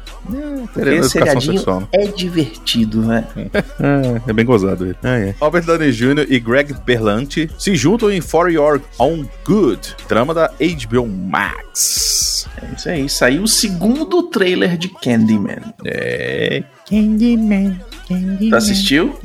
Esse 0.76 1.10
seriadinho 1.10 1.62
né? 1.66 1.88
é 1.92 2.08
divertido, 2.08 3.02
né? 3.02 3.28
É, 3.54 4.30
é 4.30 4.34
bem 4.34 4.46
gozado 4.46 4.86
ele. 4.86 4.96
É, 5.04 5.30
é. 5.30 5.36
Robert 5.40 5.64
Downey 5.64 5.92
Jr. 5.92 6.26
e 6.30 6.40
Greg 6.40 6.74
Berlanti 6.86 7.50
se 7.58 7.76
juntam 7.76 8.12
em 8.12 8.22
For 8.22 8.50
Your 8.50 8.82
Own 8.98 9.26
Good, 9.46 9.96
trama 10.08 10.34
da 10.34 10.48
HBO 10.48 11.08
Max. 11.08 12.48
É 12.62 12.76
isso 12.76 12.90
aí. 12.90 13.10
Saiu 13.10 13.44
o 13.44 13.48
segundo 13.48 14.24
trailer 14.24 14.78
de 14.78 14.90
Candyman. 14.90 15.74
É. 15.86 16.64
Candyman. 16.88 17.80
Tu 18.08 18.56
assistiu? 18.56 19.18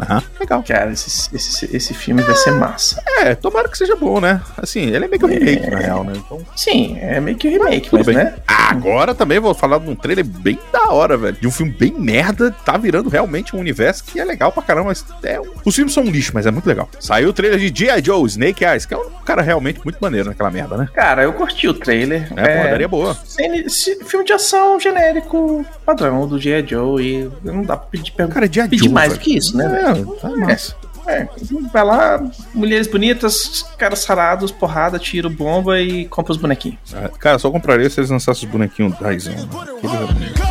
Aham, 0.00 0.22
legal. 0.40 0.62
Cara, 0.66 0.92
esse, 0.92 1.34
esse, 1.34 1.76
esse 1.76 1.94
filme 1.94 2.22
vai 2.22 2.34
ser 2.34 2.52
massa. 2.52 3.02
É, 3.18 3.34
tomara 3.34 3.68
que 3.68 3.76
seja 3.78 3.94
bom, 3.96 4.20
né? 4.20 4.40
Assim, 4.56 4.80
ele 4.86 5.04
é 5.04 5.08
meio 5.08 5.18
que 5.18 5.24
um 5.24 5.28
remake, 5.28 5.70
na 5.70 5.78
real, 5.78 6.04
né? 6.04 6.12
Então. 6.16 6.40
Sim, 6.56 6.96
é 7.00 7.20
meio 7.20 7.36
que 7.36 7.48
um 7.48 7.50
remake, 7.52 7.90
Tudo 7.90 7.98
mas 7.98 8.06
bem. 8.06 8.16
né? 8.16 8.34
Agora 8.46 9.14
também 9.14 9.38
vou 9.38 9.54
falar 9.54 9.78
de 9.78 9.88
um 9.90 9.94
trailer 9.94 10.24
bem 10.24 10.58
da 10.72 10.90
hora, 10.92 11.16
velho. 11.16 11.36
De 11.40 11.46
um 11.46 11.50
filme 11.50 11.72
bem 11.72 11.92
merda, 11.96 12.50
tá 12.64 12.76
virando 12.76 13.08
realmente 13.08 13.54
um 13.54 13.58
universo 13.60 14.04
que 14.04 14.18
é 14.18 14.24
legal 14.24 14.50
pra 14.50 14.62
caramba. 14.62 14.88
Mas 14.88 15.04
é 15.22 15.40
um- 15.40 15.52
Os 15.64 15.74
filmes 15.74 15.92
são 15.94 16.02
um 16.04 16.10
lixo, 16.10 16.32
mas 16.34 16.46
é 16.46 16.50
muito 16.50 16.66
legal. 16.66 16.88
Saiu 16.98 17.28
o 17.28 17.32
trailer 17.32 17.58
de 17.58 17.72
G.I. 17.84 18.02
Joe, 18.04 18.26
Snake 18.26 18.64
Eyes, 18.64 18.86
que 18.86 18.94
é 18.94 18.96
um 18.96 19.10
cara 19.24 19.42
realmente 19.42 19.80
muito 19.84 19.98
maneiro 20.00 20.28
naquela 20.28 20.50
merda, 20.50 20.76
né? 20.76 20.88
Cara, 20.94 21.22
eu 21.22 21.32
curti 21.32 21.68
o 21.68 21.74
trailer. 21.74 22.28
É, 22.36 22.56
porradaria 22.56 22.88
boa. 22.88 23.16
Sem- 23.24 23.68
se- 23.68 24.02
filme 24.04 24.24
de 24.24 24.32
ação 24.32 24.78
genérico, 24.80 25.64
padrão 25.84 26.26
do 26.26 26.38
G.I. 26.38 26.66
Joe 26.66 27.02
e 27.02 27.30
não 27.44 27.62
dá 27.62 27.76
pra 27.76 27.86
pedir, 27.88 28.12
Cara, 28.28 28.50
G.I. 28.52 28.68
pedir 28.68 28.84
Joe, 28.84 28.92
mais 28.92 29.08
velho. 29.12 29.20
do 29.20 29.24
que 29.24 29.36
isso, 29.36 29.56
né, 29.56 29.68
velho? 29.68 30.14
É, 30.16 30.20
tá 30.20 30.30
massa. 30.36 30.76
É, 31.04 31.26
vai 31.72 31.84
lá, 31.84 32.22
mulheres 32.54 32.86
bonitas, 32.86 33.64
caras 33.76 33.98
sarados, 34.00 34.52
porrada, 34.52 35.00
tiro, 35.00 35.28
bomba 35.28 35.80
e 35.80 36.04
compra 36.06 36.30
os 36.32 36.38
bonequinhos. 36.38 36.78
É, 36.94 37.08
Cara, 37.18 37.40
só 37.40 37.50
compraria 37.50 37.90
se 37.90 37.98
eles 37.98 38.10
lançassem 38.10 38.46
os 38.46 38.52
bonequinhos 38.52 38.94
Raizão. 39.00 39.32
né? 39.34 39.48
Aqueles 39.76 39.94
eram 39.96 40.06
bonitos. 40.06 40.42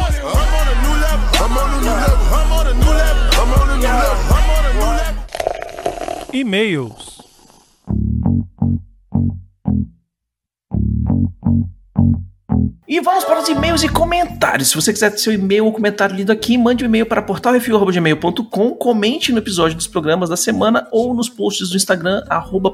E-mails. 6.34 7.11
E 12.92 13.00
vamos 13.00 13.24
para 13.24 13.40
os 13.40 13.48
e-mails 13.48 13.84
e 13.84 13.88
comentários. 13.88 14.68
Se 14.68 14.76
você 14.76 14.92
quiser 14.92 15.12
ter 15.12 15.18
seu 15.20 15.32
e-mail 15.32 15.64
ou 15.64 15.72
comentário 15.72 16.14
lido 16.14 16.30
aqui, 16.30 16.58
mande 16.58 16.84
um 16.84 16.88
e-mail 16.88 17.06
para 17.06 17.22
portalrefil.gmail.com, 17.22 18.72
comente 18.72 19.32
no 19.32 19.38
episódio 19.38 19.78
dos 19.78 19.88
programas 19.88 20.28
da 20.28 20.36
semana 20.36 20.86
ou 20.92 21.14
nos 21.14 21.30
posts 21.30 21.70
do 21.70 21.78
Instagram, 21.78 22.22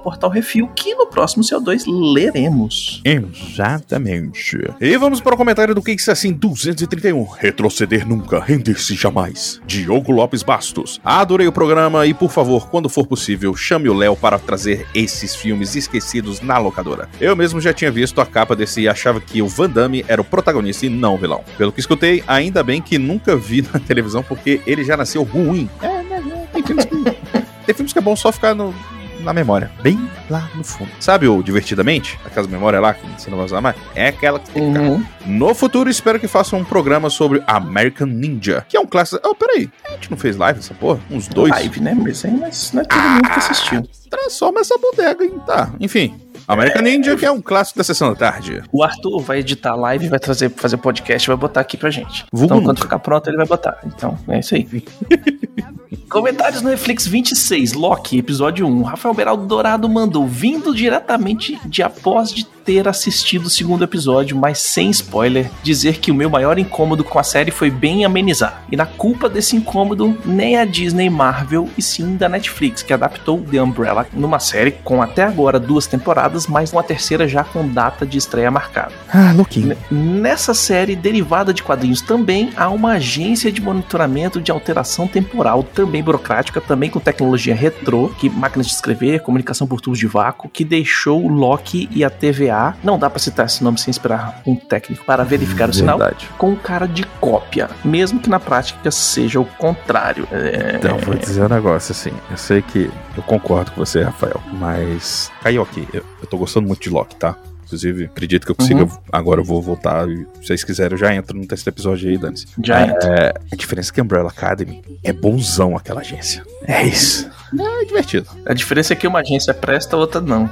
portalrefil, 0.01 0.69
que 0.69 0.95
no 0.95 1.06
próximo 1.06 1.43
CO2 1.43 1.84
leremos. 1.86 2.99
Exatamente. 3.06 4.58
E 4.82 4.97
vamos 4.97 5.21
para 5.21 5.36
o 5.36 5.38
comentário 5.38 5.75
do 5.75 5.84
Case 5.84 6.10
Assim 6.10 6.34
231. 6.34 7.23
Retroceder 7.23 8.08
nunca, 8.08 8.39
render-se 8.39 8.95
jamais. 8.95 9.62
Diogo 9.67 10.12
Lopes 10.12 10.41
Bastos. 10.41 10.99
Adorei 11.06 11.47
o 11.47 11.51
programa 11.51 12.08
e, 12.08 12.15
por 12.15 12.32
favor, 12.32 12.71
quando 12.71 12.89
for 12.89 13.06
possível, 13.06 13.56
chame 13.56 13.88
o 13.88 13.93
Léo 13.93 14.15
para 14.15 14.39
trazer 14.39 14.88
esses 14.95 15.36
filmes 15.36 15.75
esquecidos 15.75 16.41
na 16.41 16.58
locadora. 16.58 17.08
Eu 17.21 17.36
mesmo 17.36 17.62
já 17.62 17.71
tinha 17.71 17.91
visto 17.91 18.19
a 18.19 18.25
capa 18.25 18.56
desse 18.56 18.82
e 18.82 18.89
achava 18.89 19.21
que 19.21 19.43
o 19.43 19.47
Van 19.47 19.69
Damme 19.69 20.07
era 20.08 20.22
o 20.22 20.24
protagonista 20.24 20.86
e 20.86 20.89
não 20.89 21.15
o 21.15 21.17
vilão. 21.17 21.43
Pelo 21.58 21.72
que 21.72 21.80
escutei, 21.80 22.24
ainda 22.28 22.63
bem 22.63 22.82
que 22.82 22.98
nunca 22.98 23.36
vi 23.36 23.62
na 23.74 23.80
televisão 23.80 24.24
porque 24.24 24.62
ele 24.65 24.84
já 24.84 24.98
nasceu 24.98 25.24
ruim. 25.24 25.70
É, 25.82 26.04
né, 26.04 26.48
tem 26.54 26.63
filmes 26.63 26.86
que, 26.86 26.96
tem 27.65 27.76
filmes 27.76 27.93
que 27.93 28.00
é 28.00 28.02
bom 28.02 28.15
só 28.15 28.32
ficar 28.32 28.54
no, 28.54 28.74
na 29.22 29.34
memória, 29.34 29.72
bem 29.82 30.10
lá 30.30 30.50
no 30.56 30.63
fundo. 30.63 30.89
Sabe 31.00 31.28
o 31.28 31.41
Divertidamente? 31.41 32.20
Aquelas 32.26 32.50
memórias 32.50 32.82
lá 32.82 32.93
que 32.93 33.06
você 33.20 33.30
não 33.30 33.38
vai 33.38 33.46
usar 33.46 33.62
mais? 33.62 33.76
É 33.96 34.08
aquela 34.08 34.39
que 34.39 34.50
tem 34.52 34.63
que 34.63 34.80
ficar. 34.80 34.89
Uhum. 34.89 35.06
No 35.26 35.54
futuro, 35.56 35.89
espero 35.89 36.20
que 36.20 36.28
façam 36.28 36.60
um 36.60 36.63
programa 36.63 37.10
sobre 37.10 37.43
American 37.48 38.08
Ninja, 38.08 38.65
que 38.67 38.78
é 38.78 38.80
um 38.80 38.86
clássico. 38.86 39.22
Oh, 39.28 39.36
peraí, 39.36 39.70
a 39.86 39.91
gente 39.91 40.12
não 40.12 40.17
fez 40.17 40.38
live 40.38 40.60
essa 40.60 40.74
porra? 40.74 41.00
Uns 41.10 41.28
dois? 41.28 41.52
Live, 41.52 41.82
né? 41.82 41.93
Mas 41.93 42.24
aí 42.26 42.32
é, 42.32 42.36
não 42.36 42.82
é 42.82 42.86
todo 42.86 43.02
mundo 43.02 43.30
que 43.30 43.39
assistiu. 43.39 43.89
Transforma 44.10 44.60
essa 44.62 44.78
bodega, 44.78 45.24
hein? 45.24 45.34
Tá, 45.46 45.74
enfim. 45.80 46.15
American 46.48 46.82
Ninja, 46.82 47.16
que 47.18 47.26
é 47.26 47.32
um 47.32 47.42
clássico 47.42 47.78
da 47.78 47.84
sessão 47.84 48.10
da 48.10 48.16
tarde. 48.16 48.64
O 48.72 48.84
Arthur 48.84 49.20
vai 49.20 49.40
editar 49.40 49.72
a 49.72 49.76
live, 49.76 50.08
vai 50.08 50.20
trazer 50.20 50.50
fazer 50.50 50.78
podcast, 50.78 51.28
vai 51.28 51.38
botar 51.38 51.60
aqui 51.62 51.76
pra 51.76 51.90
gente. 51.90 52.26
Vulgo 52.32 52.46
então, 52.46 52.58
quando 52.60 52.68
nunca. 52.78 52.82
ficar 52.84 53.00
pronto, 53.00 53.30
ele 53.30 53.38
vai 53.38 53.46
botar. 53.46 53.80
Então, 53.86 54.18
é 54.30 54.40
isso 54.40 54.56
aí. 54.56 54.68
Comentários 56.10 56.62
no 56.62 56.69
Netflix 56.69 57.08
26, 57.08 57.73
Loki, 57.73 58.17
episódio 58.17 58.67
1. 58.67 58.82
Rafael 58.82 59.13
Beraldo 59.13 59.45
Dourado 59.45 59.88
mandou, 59.88 60.28
vindo 60.28 60.76
diretamente 60.76 61.60
de 61.65 61.82
após 61.82 62.34
de 62.34 62.45
ter 62.67 62.86
assistido 62.86 63.45
o 63.45 63.50
segundo 63.50 63.86
episódio, 63.86 64.36
mas 64.36 64.60
sem 64.60 64.89
spoiler, 64.89 65.50
dizer 65.63 66.00
que 66.00 66.12
o 66.12 66.13
meu 66.13 66.30
maior 66.30 66.60
incômodo 66.60 67.02
com 67.02 67.17
a 67.17 67.23
série 67.23 67.50
foi 67.50 67.71
bem 67.71 68.04
amenizar. 68.04 68.65
E 68.69 68.76
na 68.76 68.86
culpa 68.86 69.30
desse 69.30 69.56
incômodo, 69.56 70.17
nem 70.26 70.58
a 70.58 70.65
Disney 70.65 71.10
Marvel, 71.10 71.69
e 71.78 71.82
sim 71.82 72.17
da 72.17 72.28
Netflix, 72.28 72.84
que 72.84 72.91
adaptou 72.91 73.41
The 73.41 73.62
Umbrella 73.62 74.06
numa 74.12 74.38
série 74.39 74.71
com 74.71 75.02
até 75.02 75.23
agora 75.23 75.58
duas 75.58 75.88
temporadas, 75.88 76.45
mas 76.45 76.73
uma 76.73 76.84
terceira 76.84 77.26
já 77.26 77.41
com 77.41 77.65
data 77.65 78.06
de 78.06 78.17
estreia 78.17 78.52
marcada. 78.52 78.91
Ah, 79.13 79.32
louquinho. 79.34 79.78
Nessa 79.89 80.54
série 80.54 80.97
derivada 80.97 81.54
de 81.54 81.63
quadrinhos 81.63 82.02
também 82.02 82.52
há 82.58 82.69
uma 82.69 82.93
agência 82.93 83.50
de 83.50 83.62
monitoramento 83.62 84.41
de 84.41 84.52
alteração 84.52 85.08
temporal, 85.08 85.63
também 85.78 86.02
burocrática, 86.02 86.60
também 86.60 86.90
com 86.90 87.00
tecnologia 87.00 87.54
retrô, 87.54 88.10
que 88.18 88.32
máquinas 88.32 88.66
de 88.66 88.74
escrever, 88.74 89.20
comunicação 89.20 89.68
por 89.68 89.80
tubos 89.80 90.00
de 90.00 90.08
vácuo, 90.08 90.50
que 90.50 90.66
deixou 90.66 91.24
o 91.24 91.28
Loki 91.28 91.88
e 91.92 92.04
a 92.04 92.10
TVA, 92.10 92.76
não 92.84 92.98
dá 92.98 93.12
pra 93.12 93.20
citar 93.20 93.46
esse 93.46 93.63
nome 93.63 93.78
sem 93.78 93.92
esperar 93.92 94.42
um 94.44 94.56
técnico 94.56 95.06
para 95.06 95.24
verificar 95.24 95.70
o 95.70 95.74
sinal, 95.74 96.00
Verdade. 96.00 96.28
com 96.36 96.56
cara 96.56 96.88
de 96.88 97.04
cópia, 97.22 97.70
mesmo 97.86 98.20
que 98.20 98.28
na 98.28 98.40
prática 98.40 98.90
seja 98.90 99.40
o 99.40 99.46
contrário. 99.46 100.28
É, 100.32 100.78
Então, 100.78 100.98
vou 100.98 101.13
dizer 101.13 101.44
um 101.44 101.50
negócio 101.50 101.92
assim. 101.92 102.12
Eu 102.32 102.38
sei 102.38 102.63
que 102.63 102.90
eu 103.16 103.22
concordo 103.22 103.72
com 103.72 103.86
você, 103.86 104.02
Rafael, 104.02 104.42
mas. 104.54 105.32
Caiu 105.44 105.62
aqui. 105.62 105.88
Eu, 105.94 106.04
eu 106.22 106.28
tô 106.28 106.38
gostando 106.38 106.68
muito 106.68 106.82
de 106.82 106.90
Loki, 106.90 107.16
tá? 107.18 107.36
Inclusive, 107.67 108.06
acredito 108.06 108.45
que 108.45 108.51
eu 108.51 108.56
consiga. 108.56 108.84
Uhum. 108.84 108.97
Agora 109.12 109.41
eu 109.41 109.43
vou 109.45 109.62
voltar. 109.62 110.08
E 110.08 110.15
se 110.15 110.47
vocês 110.47 110.63
quiserem, 110.63 110.93
eu 110.93 110.97
já 110.97 111.13
entro 111.13 111.38
no 111.38 111.45
terceiro 111.45 111.75
episódio 111.75 112.10
aí, 112.10 112.17
Dani. 112.17 112.38
já 112.63 112.88
entra. 112.88 113.13
É, 113.13 113.34
a 113.51 113.56
diferença 113.56 113.91
é 113.91 113.93
que 113.93 113.99
a 113.99 114.03
Umbrella 114.03 114.30
Academy 114.30 114.82
é 115.03 115.12
bonzão 115.12 115.75
aquela 115.75 115.99
agência. 115.99 116.43
É 116.65 116.84
isso. 116.84 117.30
É 117.54 117.86
divertido. 117.86 118.28
A 118.46 118.54
diferença 118.54 118.94
é 118.94 118.96
que 118.96 119.08
uma 119.08 119.20
agência 119.20 119.54
presta, 119.54 119.96
a 119.96 120.00
outra 120.00 120.20
não. 120.22 120.50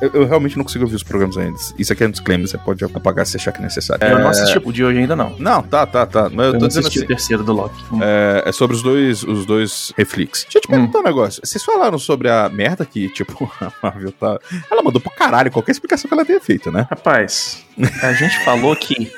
Eu, 0.00 0.10
eu 0.12 0.26
realmente 0.26 0.56
não 0.56 0.64
consigo 0.64 0.84
ouvir 0.84 0.96
os 0.96 1.02
programas 1.02 1.36
ainda. 1.38 1.56
Isso 1.78 1.92
aqui 1.92 2.04
é 2.04 2.06
um 2.06 2.10
disclaimer, 2.10 2.46
você 2.48 2.58
pode 2.58 2.84
apagar 2.84 3.24
se 3.26 3.36
achar 3.36 3.52
que 3.52 3.58
é 3.60 3.62
necessário. 3.62 4.04
Eu 4.06 4.18
não 4.18 4.26
É, 4.26 4.30
assisti 4.30 4.58
o 4.62 4.72
de 4.72 4.84
hoje 4.84 4.98
ainda 4.98 5.14
não. 5.16 5.36
Não, 5.38 5.62
tá, 5.62 5.86
tá, 5.86 6.04
tá. 6.06 6.24
Mas 6.30 6.38
eu 6.38 6.44
Eu, 6.44 6.52
tô 6.54 6.58
não 6.60 6.68
dizendo 6.68 6.88
assim. 6.88 7.00
o 7.00 7.06
terceiro 7.06 7.42
do 7.44 7.52
Loki. 7.52 7.82
É, 8.02 8.42
é 8.46 8.52
sobre 8.52 8.76
os 8.76 8.82
dois, 8.82 9.22
os 9.22 9.46
dois 9.46 9.92
reflex. 9.96 10.42
Deixa 10.44 10.58
eu 10.58 10.62
te 10.62 10.68
perguntar 10.68 10.98
um 10.98 11.02
negócio. 11.04 11.40
Vocês 11.44 11.64
falaram 11.64 11.98
sobre 11.98 12.28
a 12.28 12.48
merda 12.48 12.84
que, 12.84 13.08
tipo, 13.08 13.50
a 13.60 13.72
Marvel 13.82 14.12
tá. 14.12 14.38
Ela 14.70 14.82
mandou 14.82 15.00
pro 15.00 15.10
caralho 15.12 15.50
qualquer 15.50 15.72
explicação 15.72 16.08
que 16.08 16.14
ela 16.14 16.24
tenha 16.24 16.40
feito, 16.40 16.70
né? 16.70 16.86
Rapaz, 16.90 17.64
a 18.02 18.12
gente 18.12 18.38
falou 18.44 18.74
que 18.76 19.10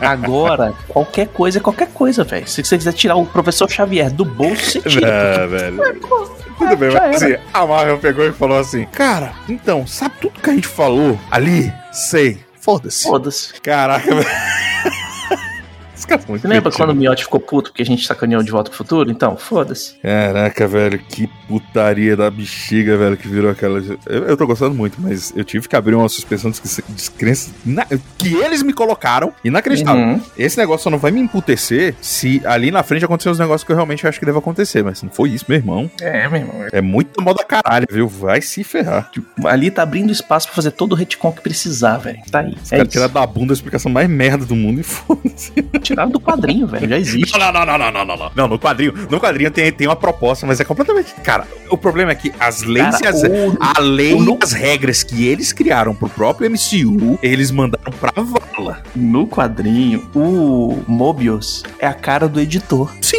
agora 0.00 0.74
qualquer 0.88 1.28
coisa 1.28 1.58
é 1.58 1.60
qualquer 1.60 1.88
coisa, 1.88 2.24
velho. 2.24 2.46
Se 2.46 2.64
você 2.64 2.76
quiser 2.76 2.92
tirar 2.92 3.16
o 3.16 3.26
professor 3.26 3.70
Xavier 3.70 4.10
do 4.10 4.24
bolso, 4.24 4.72
você 4.72 4.80
tira. 4.82 5.08
É, 5.08 5.46
velho. 5.46 5.76
Tudo 6.58 6.76
bem, 6.76 6.90
já 6.90 7.00
mas 7.00 7.22
assim, 7.22 7.36
a 7.52 7.66
Marvel 7.66 7.98
pegou 7.98 8.26
e 8.26 8.32
falou 8.32 8.58
assim: 8.58 8.86
Cara, 8.86 9.32
então, 9.48 9.86
sabe 9.86 10.14
tudo 10.20 10.40
que 10.40 10.50
a 10.50 10.54
gente 10.54 10.68
falou 10.68 11.18
ali? 11.30 11.72
Sei. 11.92 12.44
Foda-se. 12.60 13.04
Foda-se. 13.04 13.60
Caraca, 13.60 14.08
velho. 14.14 14.26
Você 15.96 16.46
lembra 16.46 16.70
quando 16.70 16.90
o 16.90 16.94
Miotti 16.94 17.24
ficou 17.24 17.40
puto 17.40 17.70
porque 17.70 17.82
a 17.82 17.86
gente 17.86 18.06
sacaneou 18.06 18.42
de 18.42 18.50
volta 18.50 18.70
pro 18.70 18.76
futuro? 18.76 19.10
Então, 19.10 19.36
foda-se. 19.36 19.94
Caraca, 19.98 20.66
velho, 20.68 20.98
que 20.98 21.26
putaria 21.48 22.16
da 22.16 22.30
bexiga, 22.30 22.96
velho, 22.96 23.16
que 23.16 23.26
virou 23.26 23.50
aquela. 23.50 23.78
Eu, 24.06 24.24
eu 24.24 24.36
tô 24.36 24.46
gostando 24.46 24.74
muito, 24.74 25.00
mas 25.00 25.32
eu 25.34 25.44
tive 25.44 25.68
que 25.68 25.74
abrir 25.76 25.94
uma 25.94 26.08
suspensão 26.08 26.50
de 26.50 26.60
descre- 26.60 26.84
descrença 26.94 27.50
na- 27.64 27.86
que 28.18 28.34
eles 28.34 28.62
me 28.62 28.72
colocaram. 28.72 29.32
Inacreditável. 29.44 30.02
Uhum. 30.02 30.20
Esse 30.36 30.58
negócio 30.58 30.84
só 30.84 30.90
não 30.90 30.98
vai 30.98 31.10
me 31.10 31.20
emputecer 31.20 31.94
se 32.00 32.42
ali 32.44 32.70
na 32.70 32.82
frente 32.82 33.04
acontecer 33.04 33.30
os 33.30 33.38
negócios 33.38 33.64
que 33.64 33.72
eu 33.72 33.76
realmente 33.76 34.06
acho 34.06 34.18
que 34.18 34.26
deve 34.26 34.38
acontecer. 34.38 34.82
Mas 34.84 35.02
não 35.02 35.10
foi 35.10 35.30
isso, 35.30 35.46
meu 35.48 35.56
irmão. 35.58 35.90
É, 36.00 36.28
meu 36.28 36.40
irmão. 36.40 36.66
É 36.72 36.80
muito 36.80 37.22
moda 37.22 37.42
caralho, 37.44 37.86
viu? 37.90 38.06
Vai 38.08 38.42
se 38.42 38.62
ferrar. 38.62 39.10
Ali 39.44 39.70
tá 39.70 39.82
abrindo 39.82 40.12
espaço 40.12 40.46
pra 40.48 40.54
fazer 40.56 40.72
todo 40.72 40.92
o 40.92 40.94
retcon 40.94 41.32
que 41.32 41.40
precisar, 41.40 41.96
velho. 41.98 42.18
Tá 42.30 42.40
aí. 42.40 42.54
Os 42.62 42.72
É 42.72 42.76
caras 42.78 42.92
tiraram 42.92 43.12
da 43.14 43.26
bunda 43.26 43.52
a 43.52 43.54
explicação 43.54 43.90
mais 43.90 44.08
merda 44.08 44.44
do 44.44 44.54
mundo 44.54 44.80
e 44.80 44.82
foda-se. 44.84 45.52
Tiraram 45.86 46.10
do 46.10 46.20
quadrinho, 46.20 46.66
velho. 46.68 46.88
Já 46.88 46.98
existe. 46.98 47.38
Não, 47.38 47.52
não, 47.52 47.64
não, 47.66 47.78
não, 47.78 47.92
não, 47.92 48.04
não, 48.04 48.16
não. 48.16 48.30
Não, 48.34 48.48
no 48.48 48.58
quadrinho, 48.58 48.92
no 49.10 49.20
quadrinho 49.20 49.50
tem, 49.50 49.70
tem 49.72 49.86
uma 49.86 49.96
proposta, 49.96 50.46
mas 50.46 50.60
é 50.60 50.64
completamente. 50.64 51.14
Cara, 51.22 51.46
o 51.70 51.76
problema 51.76 52.12
é 52.12 52.14
que 52.14 52.32
as 52.38 52.62
leis 52.62 52.98
Cara, 53.00 53.04
e 53.04 53.06
as, 53.08 53.22
o- 53.22 53.56
a 53.60 53.80
lei 53.80 54.14
o 54.14 54.38
as 54.42 54.52
regras 54.52 55.02
que 55.02 55.26
eles 55.26 55.52
criaram 55.52 55.94
pro 55.94 56.08
próprio 56.08 56.50
MCU, 56.50 57.18
eles 57.22 57.50
mandaram 57.50 57.92
pra 57.98 58.12
vala. 58.22 58.82
No 58.94 59.26
quadrinho, 59.26 60.08
o 60.14 60.82
Mobius 60.86 61.62
é 61.78 61.86
a 61.86 61.94
cara 61.94 62.28
do 62.28 62.40
editor. 62.40 62.92
Sim. 63.00 63.16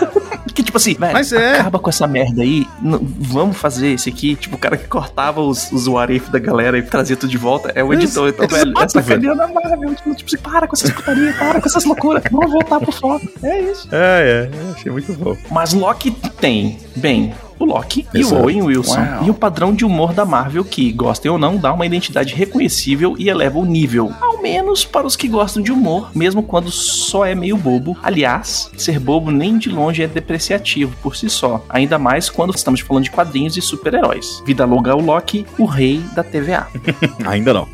Que 0.60 0.64
tipo 0.64 0.76
assim, 0.76 0.94
velho, 0.94 1.14
Mas 1.14 1.32
é. 1.32 1.58
acaba 1.58 1.78
com 1.78 1.88
essa 1.88 2.06
merda 2.06 2.42
aí, 2.42 2.66
vamos 2.82 3.56
fazer 3.56 3.92
esse 3.92 4.10
aqui. 4.10 4.36
Tipo, 4.36 4.56
o 4.56 4.58
cara 4.58 4.76
que 4.76 4.86
cortava 4.86 5.40
os, 5.40 5.72
os 5.72 5.86
da 6.30 6.38
galera 6.38 6.76
e 6.76 6.82
trazia 6.82 7.16
tudo 7.16 7.30
de 7.30 7.38
volta 7.38 7.72
é 7.74 7.82
o 7.82 7.94
editor. 7.94 8.28
Então, 8.28 8.44
exato, 8.44 8.64
velho, 8.66 8.74
é 8.78 8.88
sacaneando 8.88 9.42
a 9.42 9.48
Marvel. 9.48 9.94
Tipo, 9.94 10.14
tipo 10.14 10.28
assim, 10.28 10.42
para 10.42 10.68
com 10.68 10.76
essas 10.76 10.90
putarias, 10.90 11.34
para 11.36 11.62
com 11.62 11.66
essas 11.66 11.84
loucuras. 11.86 12.22
Vamos 12.30 12.52
voltar 12.52 12.78
pro 12.78 12.92
foco. 12.92 13.26
É 13.42 13.60
isso. 13.62 13.88
É, 13.90 14.50
é, 14.52 14.72
achei 14.74 14.92
muito 14.92 15.14
bom. 15.14 15.34
Mas 15.50 15.72
Loki 15.72 16.10
tem, 16.38 16.78
bem, 16.94 17.32
o 17.60 17.64
Loki 17.66 18.06
e 18.12 18.20
Exato. 18.20 18.36
o 18.36 18.42
Owen 18.42 18.62
Wilson. 18.62 18.98
Uau. 18.98 19.24
E 19.26 19.30
o 19.30 19.34
padrão 19.34 19.72
de 19.72 19.84
humor 19.84 20.12
da 20.12 20.24
Marvel, 20.24 20.64
que, 20.64 20.90
gostem 20.90 21.30
ou 21.30 21.38
não, 21.38 21.58
dá 21.58 21.72
uma 21.72 21.86
identidade 21.86 22.34
reconhecível 22.34 23.14
e 23.18 23.28
eleva 23.28 23.58
o 23.58 23.64
nível. 23.64 24.12
Ao 24.20 24.40
menos 24.40 24.84
para 24.84 25.06
os 25.06 25.14
que 25.14 25.28
gostam 25.28 25.62
de 25.62 25.70
humor, 25.70 26.10
mesmo 26.14 26.42
quando 26.42 26.70
só 26.70 27.26
é 27.26 27.34
meio 27.34 27.56
bobo. 27.56 27.96
Aliás, 28.02 28.70
ser 28.76 28.98
bobo 28.98 29.30
nem 29.30 29.58
de 29.58 29.68
longe 29.68 30.02
é 30.02 30.08
depreciativo 30.08 30.96
por 31.02 31.14
si 31.14 31.28
só. 31.28 31.62
Ainda 31.68 31.98
mais 31.98 32.30
quando 32.30 32.54
estamos 32.54 32.80
falando 32.80 33.04
de 33.04 33.10
quadrinhos 33.10 33.56
e 33.56 33.60
super-heróis. 33.60 34.42
Vida 34.46 34.64
longa 34.64 34.92
ao 34.92 35.00
Loki, 35.00 35.44
o 35.58 35.66
rei 35.66 36.02
da 36.14 36.24
TVA. 36.24 36.66
Ainda 37.26 37.52
não. 37.52 37.68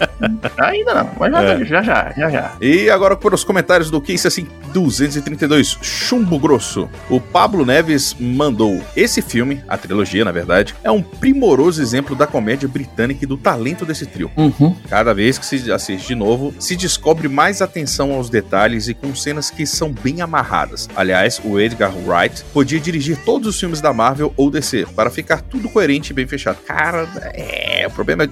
Ainda 0.58 0.94
não, 0.94 1.10
mas 1.18 1.32
já, 1.32 1.42
É. 1.42 1.64
já, 1.64 1.82
já, 1.82 2.12
já, 2.16 2.30
já. 2.30 2.52
E 2.60 2.90
agora 2.90 3.16
para 3.16 3.34
os 3.34 3.44
comentários 3.44 3.90
do 3.90 4.00
Case 4.00 4.26
assim 4.26 4.46
232, 4.72 5.78
Chumbo 5.82 6.38
Grosso. 6.38 6.88
O 7.08 7.20
Pablo 7.20 7.64
Neves 7.64 8.14
mandou: 8.18 8.82
Esse 8.96 9.20
filme, 9.22 9.62
a 9.68 9.76
trilogia 9.76 10.24
na 10.24 10.32
verdade, 10.32 10.74
é 10.82 10.90
um 10.90 11.02
primoroso 11.02 11.80
exemplo 11.82 12.14
da 12.14 12.26
comédia 12.26 12.68
britânica 12.68 13.24
e 13.24 13.26
do 13.26 13.36
talento 13.36 13.84
desse 13.84 14.06
trio. 14.06 14.30
Uhum. 14.36 14.76
Cada 14.88 15.12
vez 15.14 15.38
que 15.38 15.46
se 15.46 15.70
assiste 15.72 16.08
de 16.08 16.14
novo, 16.14 16.54
se 16.58 16.76
descobre 16.76 17.28
mais 17.28 17.62
atenção 17.62 18.12
aos 18.12 18.28
detalhes 18.30 18.88
e 18.88 18.94
com 18.94 19.14
cenas 19.14 19.50
que 19.50 19.66
são 19.66 19.92
bem 19.92 20.20
amarradas. 20.20 20.88
Aliás, 20.94 21.40
o 21.44 21.58
Edgar 21.58 21.92
Wright 22.06 22.44
podia 22.52 22.80
dirigir 22.80 23.16
todos 23.24 23.48
os 23.48 23.58
filmes 23.58 23.80
da 23.80 23.92
Marvel 23.92 24.32
ou 24.36 24.50
DC 24.50 24.86
para 24.94 25.10
ficar 25.10 25.40
tudo 25.42 25.68
coerente 25.68 26.12
e 26.12 26.14
bem 26.14 26.26
fechado. 26.26 26.58
Cara, 26.66 27.08
é, 27.34 27.86
o 27.86 27.90
problema 27.90 28.24
é. 28.24 28.28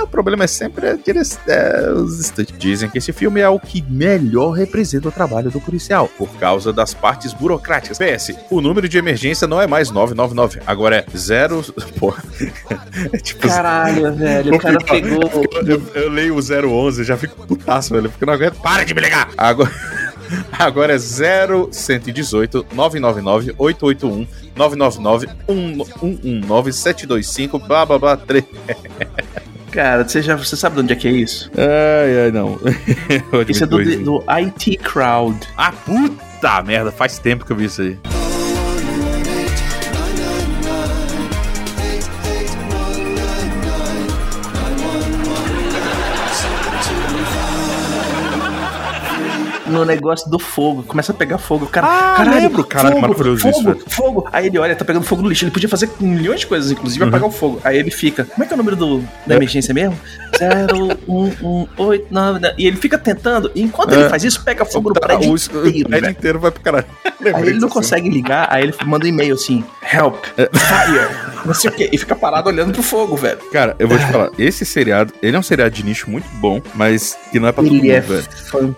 Ah, 0.00 0.04
o 0.04 0.06
problema 0.06 0.44
é 0.44 0.46
sempre 0.46 0.88
a 0.88 0.94
direção. 0.94 1.40
é, 1.46 1.90
os. 1.92 2.32
Dizem 2.58 2.88
que 2.88 2.98
esse 2.98 3.12
filme 3.12 3.40
é 3.40 3.48
o 3.48 3.58
que 3.60 3.82
melhor 3.88 4.52
representa 4.52 5.08
o 5.08 5.12
trabalho 5.12 5.50
do 5.50 5.60
policial, 5.60 6.08
por 6.16 6.28
causa 6.36 6.72
das 6.72 6.94
partes 6.94 7.32
burocráticas. 7.34 7.98
PS, 7.98 8.32
o 8.50 8.60
número 8.60 8.88
de 8.88 8.96
emergência 8.98 9.46
não 9.46 9.60
é 9.60 9.66
mais 9.66 9.90
999, 9.90 10.60
agora 10.66 10.96
é 11.12 11.16
zero. 11.18 11.62
Porra. 11.98 12.22
É 13.12 13.18
tipo 13.18 13.46
Caralho, 13.46 14.14
velho, 14.14 14.54
o 14.54 14.58
cara 14.58 14.78
pegou. 14.78 15.20
eu, 15.66 15.82
eu- 15.94 16.10
leio 16.10 16.34
o 16.36 16.40
011, 16.40 17.04
já 17.04 17.16
fico 17.16 17.46
putaço, 17.46 17.92
velho. 17.94 18.08
Porque 18.10 18.24
não 18.24 18.32
aguento. 18.32 18.60
Para 18.60 18.84
de 18.84 18.94
me 18.94 19.00
ligar! 19.00 19.28
Agora, 19.36 19.70
agora 20.58 20.94
é 20.94 20.98
0118 20.98 22.66
999 22.74 23.54
881 23.58 24.26
999 24.56 25.28
119 25.46 26.72
725 26.72 27.58
blá 27.58 27.84
blá 27.86 27.98
blá 27.98 28.16
3. 28.16 28.44
Cara, 29.70 30.06
você, 30.06 30.20
já, 30.20 30.36
você 30.36 30.56
sabe 30.56 30.76
de 30.76 30.82
onde 30.82 30.92
é 30.92 30.96
que 30.96 31.06
é 31.06 31.12
isso? 31.12 31.50
Ai, 31.56 32.24
ai, 32.24 32.30
não. 32.32 32.58
Isso 33.48 33.64
é 33.64 33.66
do, 33.66 33.78
do 34.02 34.24
IT 34.28 34.76
Crowd. 34.78 35.38
Ah, 35.56 35.72
puta 35.72 36.62
merda, 36.62 36.90
faz 36.90 37.18
tempo 37.18 37.44
que 37.44 37.52
eu 37.52 37.56
vi 37.56 37.66
isso 37.66 37.82
aí. 37.82 38.19
No 49.80 49.86
negócio 49.86 50.30
do 50.30 50.38
fogo. 50.38 50.82
Começa 50.82 51.12
a 51.12 51.14
pegar 51.14 51.38
fogo. 51.38 51.64
O 51.64 51.68
cara, 51.68 51.86
Ah, 51.86 52.14
caralho, 52.16 52.40
lembro. 52.40 52.64
Caralho, 52.64 52.94
fogo, 52.96 53.00
maravilhoso 53.08 53.48
isso, 53.48 53.58
fogo, 53.62 53.72
velho. 53.74 53.84
fogo. 53.88 54.28
Aí 54.32 54.46
ele 54.46 54.58
olha, 54.58 54.76
tá 54.76 54.84
pegando 54.84 55.04
fogo 55.04 55.22
no 55.22 55.28
lixo. 55.28 55.44
Ele 55.44 55.50
podia 55.50 55.68
fazer 55.68 55.88
milhões 56.00 56.40
de 56.40 56.46
coisas, 56.46 56.70
inclusive 56.70 57.02
Uhum. 57.02 57.08
apagar 57.08 57.28
o 57.28 57.32
fogo. 57.32 57.60
Aí 57.64 57.78
ele 57.78 57.90
fica, 57.90 58.24
como 58.24 58.44
é 58.44 58.46
que 58.46 58.52
é 58.52 58.54
o 58.54 58.58
número 58.58 58.76
do, 58.76 59.02
da 59.26 59.36
emergência 59.36 59.72
mesmo? 59.74 59.98
01899. 61.08 62.54
E 62.58 62.66
ele 62.66 62.76
fica 62.76 62.98
tentando. 62.98 63.50
E 63.54 63.62
enquanto 63.62 63.92
ele 63.92 64.04
É. 64.04 64.08
faz 64.08 64.24
isso, 64.24 64.42
pega 64.44 64.64
fogo 64.64 64.88
no 64.90 64.94
Tá, 64.94 65.00
prédio 65.06 65.30
o, 65.30 65.32
o 65.32 65.36
inteiro. 65.36 65.62
prédio 65.88 65.88
velho. 65.88 66.10
inteiro 66.10 66.38
vai 66.40 66.50
pro 66.50 66.60
caralho. 66.62 66.86
Aí 67.34 67.42
ele 67.42 67.50
não 67.52 67.68
disso. 67.68 67.68
consegue 67.68 68.08
ligar, 68.08 68.48
aí 68.50 68.62
ele 68.64 68.74
manda 68.86 69.04
um 69.04 69.08
e-mail 69.08 69.34
assim: 69.34 69.62
Help, 69.92 70.24
É. 70.38 70.48
fire, 70.56 71.08
não 71.44 71.52
sei 71.54 71.70
o 71.70 71.74
quê. 71.74 71.88
E 71.92 71.98
fica 71.98 72.14
parado 72.16 72.48
olhando 72.48 72.72
pro 72.72 72.82
fogo, 72.82 73.14
velho. 73.16 73.38
Cara, 73.52 73.76
eu 73.78 73.86
vou 73.86 73.98
te 73.98 74.06
falar, 74.06 74.30
esse 74.38 74.64
seriado, 74.64 75.12
ele 75.22 75.36
é 75.36 75.38
um 75.38 75.42
seriado 75.42 75.74
de 75.74 75.84
nicho 75.84 76.08
muito 76.10 76.26
bom, 76.36 76.62
mas 76.74 77.18
que 77.30 77.38
não 77.38 77.48
é 77.48 77.52
pra 77.52 77.62
todo 77.62 77.72
Ele 77.74 77.82
mundo, 77.82 77.90
é 77.92 78.00
velho. 78.00 78.22
fantástico. 78.22 78.74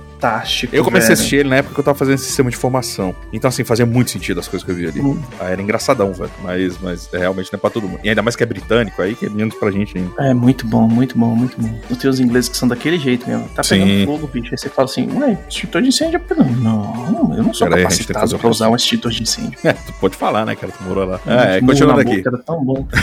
Eu 0.73 0.85
comecei 0.85 1.07
a 1.07 1.09
velho. 1.09 1.13
assistir 1.15 1.37
ele 1.37 1.49
na 1.49 1.57
época 1.57 1.75
que 1.75 1.81
eu 1.81 1.85
tava 1.85 1.99
fazendo 1.99 2.19
sistema 2.19 2.51
de 2.51 2.57
formação. 2.57 3.15
Então, 3.33 3.49
assim, 3.49 3.65
fazia 3.65 3.85
muito 3.87 4.11
sentido 4.11 4.41
as 4.41 4.49
coisas 4.49 4.65
que 4.65 4.71
eu 4.71 4.77
vi 4.77 4.87
ali. 4.87 5.01
Hum. 5.01 5.21
Ah, 5.41 5.51
era 5.51 5.61
engraçadão, 5.61 6.13
velho. 6.13 6.31
Mas, 6.43 6.79
mas 6.81 7.09
realmente 7.13 7.53
não 7.53 7.57
é 7.59 7.61
pra 7.61 7.71
todo 7.71 7.89
mundo. 7.89 8.01
E 8.05 8.09
ainda 8.09 8.23
mais 8.23 8.37
que 8.37 8.43
é 8.43 8.47
britânico, 8.47 9.01
aí 9.03 9.15
que 9.15 9.27
é 9.27 9.29
menos 9.29 9.55
pra 9.55 9.71
gente 9.71 9.97
ainda. 9.99 10.11
É 10.19 10.33
muito 10.35 10.67
bom, 10.67 10.87
muito 10.89 11.19
bom, 11.19 11.35
muito 11.35 11.61
bom. 11.61 11.69
Não 11.91 11.97
tem 11.97 12.09
os 12.11 12.21
ingleses 12.21 12.49
que 12.49 12.57
são 12.57 12.69
daquele 12.69 12.99
jeito 12.99 13.29
mesmo. 13.29 13.49
Tá 13.55 13.63
Sim. 13.63 13.81
pegando 13.81 14.07
fogo, 14.07 14.27
bicho. 14.29 14.49
Aí 14.53 14.59
você 14.59 14.69
fala 14.69 14.89
assim, 14.89 15.09
ué, 15.19 15.39
extintor 15.49 15.83
de 15.83 15.89
incêndio 15.89 16.21
é. 16.31 16.35
Não, 16.61 17.35
eu 17.37 17.43
não 17.43 17.55
sou 17.55 17.67
Pera 17.67 17.81
aí, 17.81 17.83
a 17.83 17.89
capacitado 17.89 18.37
um 18.37 18.39
pra 18.39 18.49
usar 18.49 18.69
um 18.69 18.77
extintor 18.77 19.11
de 19.11 19.23
incêndio. 19.23 19.59
É, 19.65 19.73
tu 19.73 19.93
pode 20.01 20.17
falar, 20.17 20.45
né, 20.45 20.55
cara? 20.57 20.73
Tu 20.73 20.83
morou 20.83 21.05
lá. 21.05 21.21
Murro 21.25 21.39
É, 21.41 21.61
continuando 21.61 22.01
aqui. 22.01 22.17
boca, 22.17 22.29
Era 22.31 22.39
tão 22.39 22.65
bom. 22.65 22.87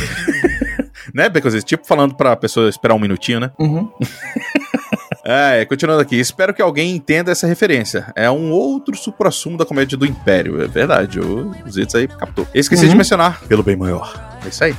Né, 1.13 1.29
Becozes? 1.29 1.63
Tipo 1.63 1.87
falando 1.87 2.13
pra 2.13 2.35
pessoa 2.35 2.69
esperar 2.69 2.93
um 2.93 2.99
minutinho, 2.99 3.39
né? 3.39 3.51
Uhum. 3.57 3.89
É, 5.23 5.65
continuando 5.65 6.01
aqui. 6.01 6.15
Espero 6.15 6.53
que 6.53 6.61
alguém 6.61 6.95
entenda 6.95 7.31
essa 7.31 7.45
referência. 7.45 8.11
É 8.15 8.29
um 8.31 8.51
outro 8.51 8.95
supra-sumo 8.95 9.57
da 9.57 9.65
comédia 9.65 9.97
do 9.97 10.05
Império. 10.05 10.61
É 10.61 10.67
verdade, 10.67 11.19
o 11.19 11.53
Zitz 11.69 11.93
aí 11.95 12.07
captou. 12.07 12.47
Esqueci 12.53 12.83
de 12.85 12.91
Uhum. 12.91 12.97
mencionar, 12.97 13.41
pelo 13.47 13.61
bem 13.63 13.75
maior. 13.75 14.38
É 14.45 14.49
isso 14.49 14.63
aí. 14.63 14.73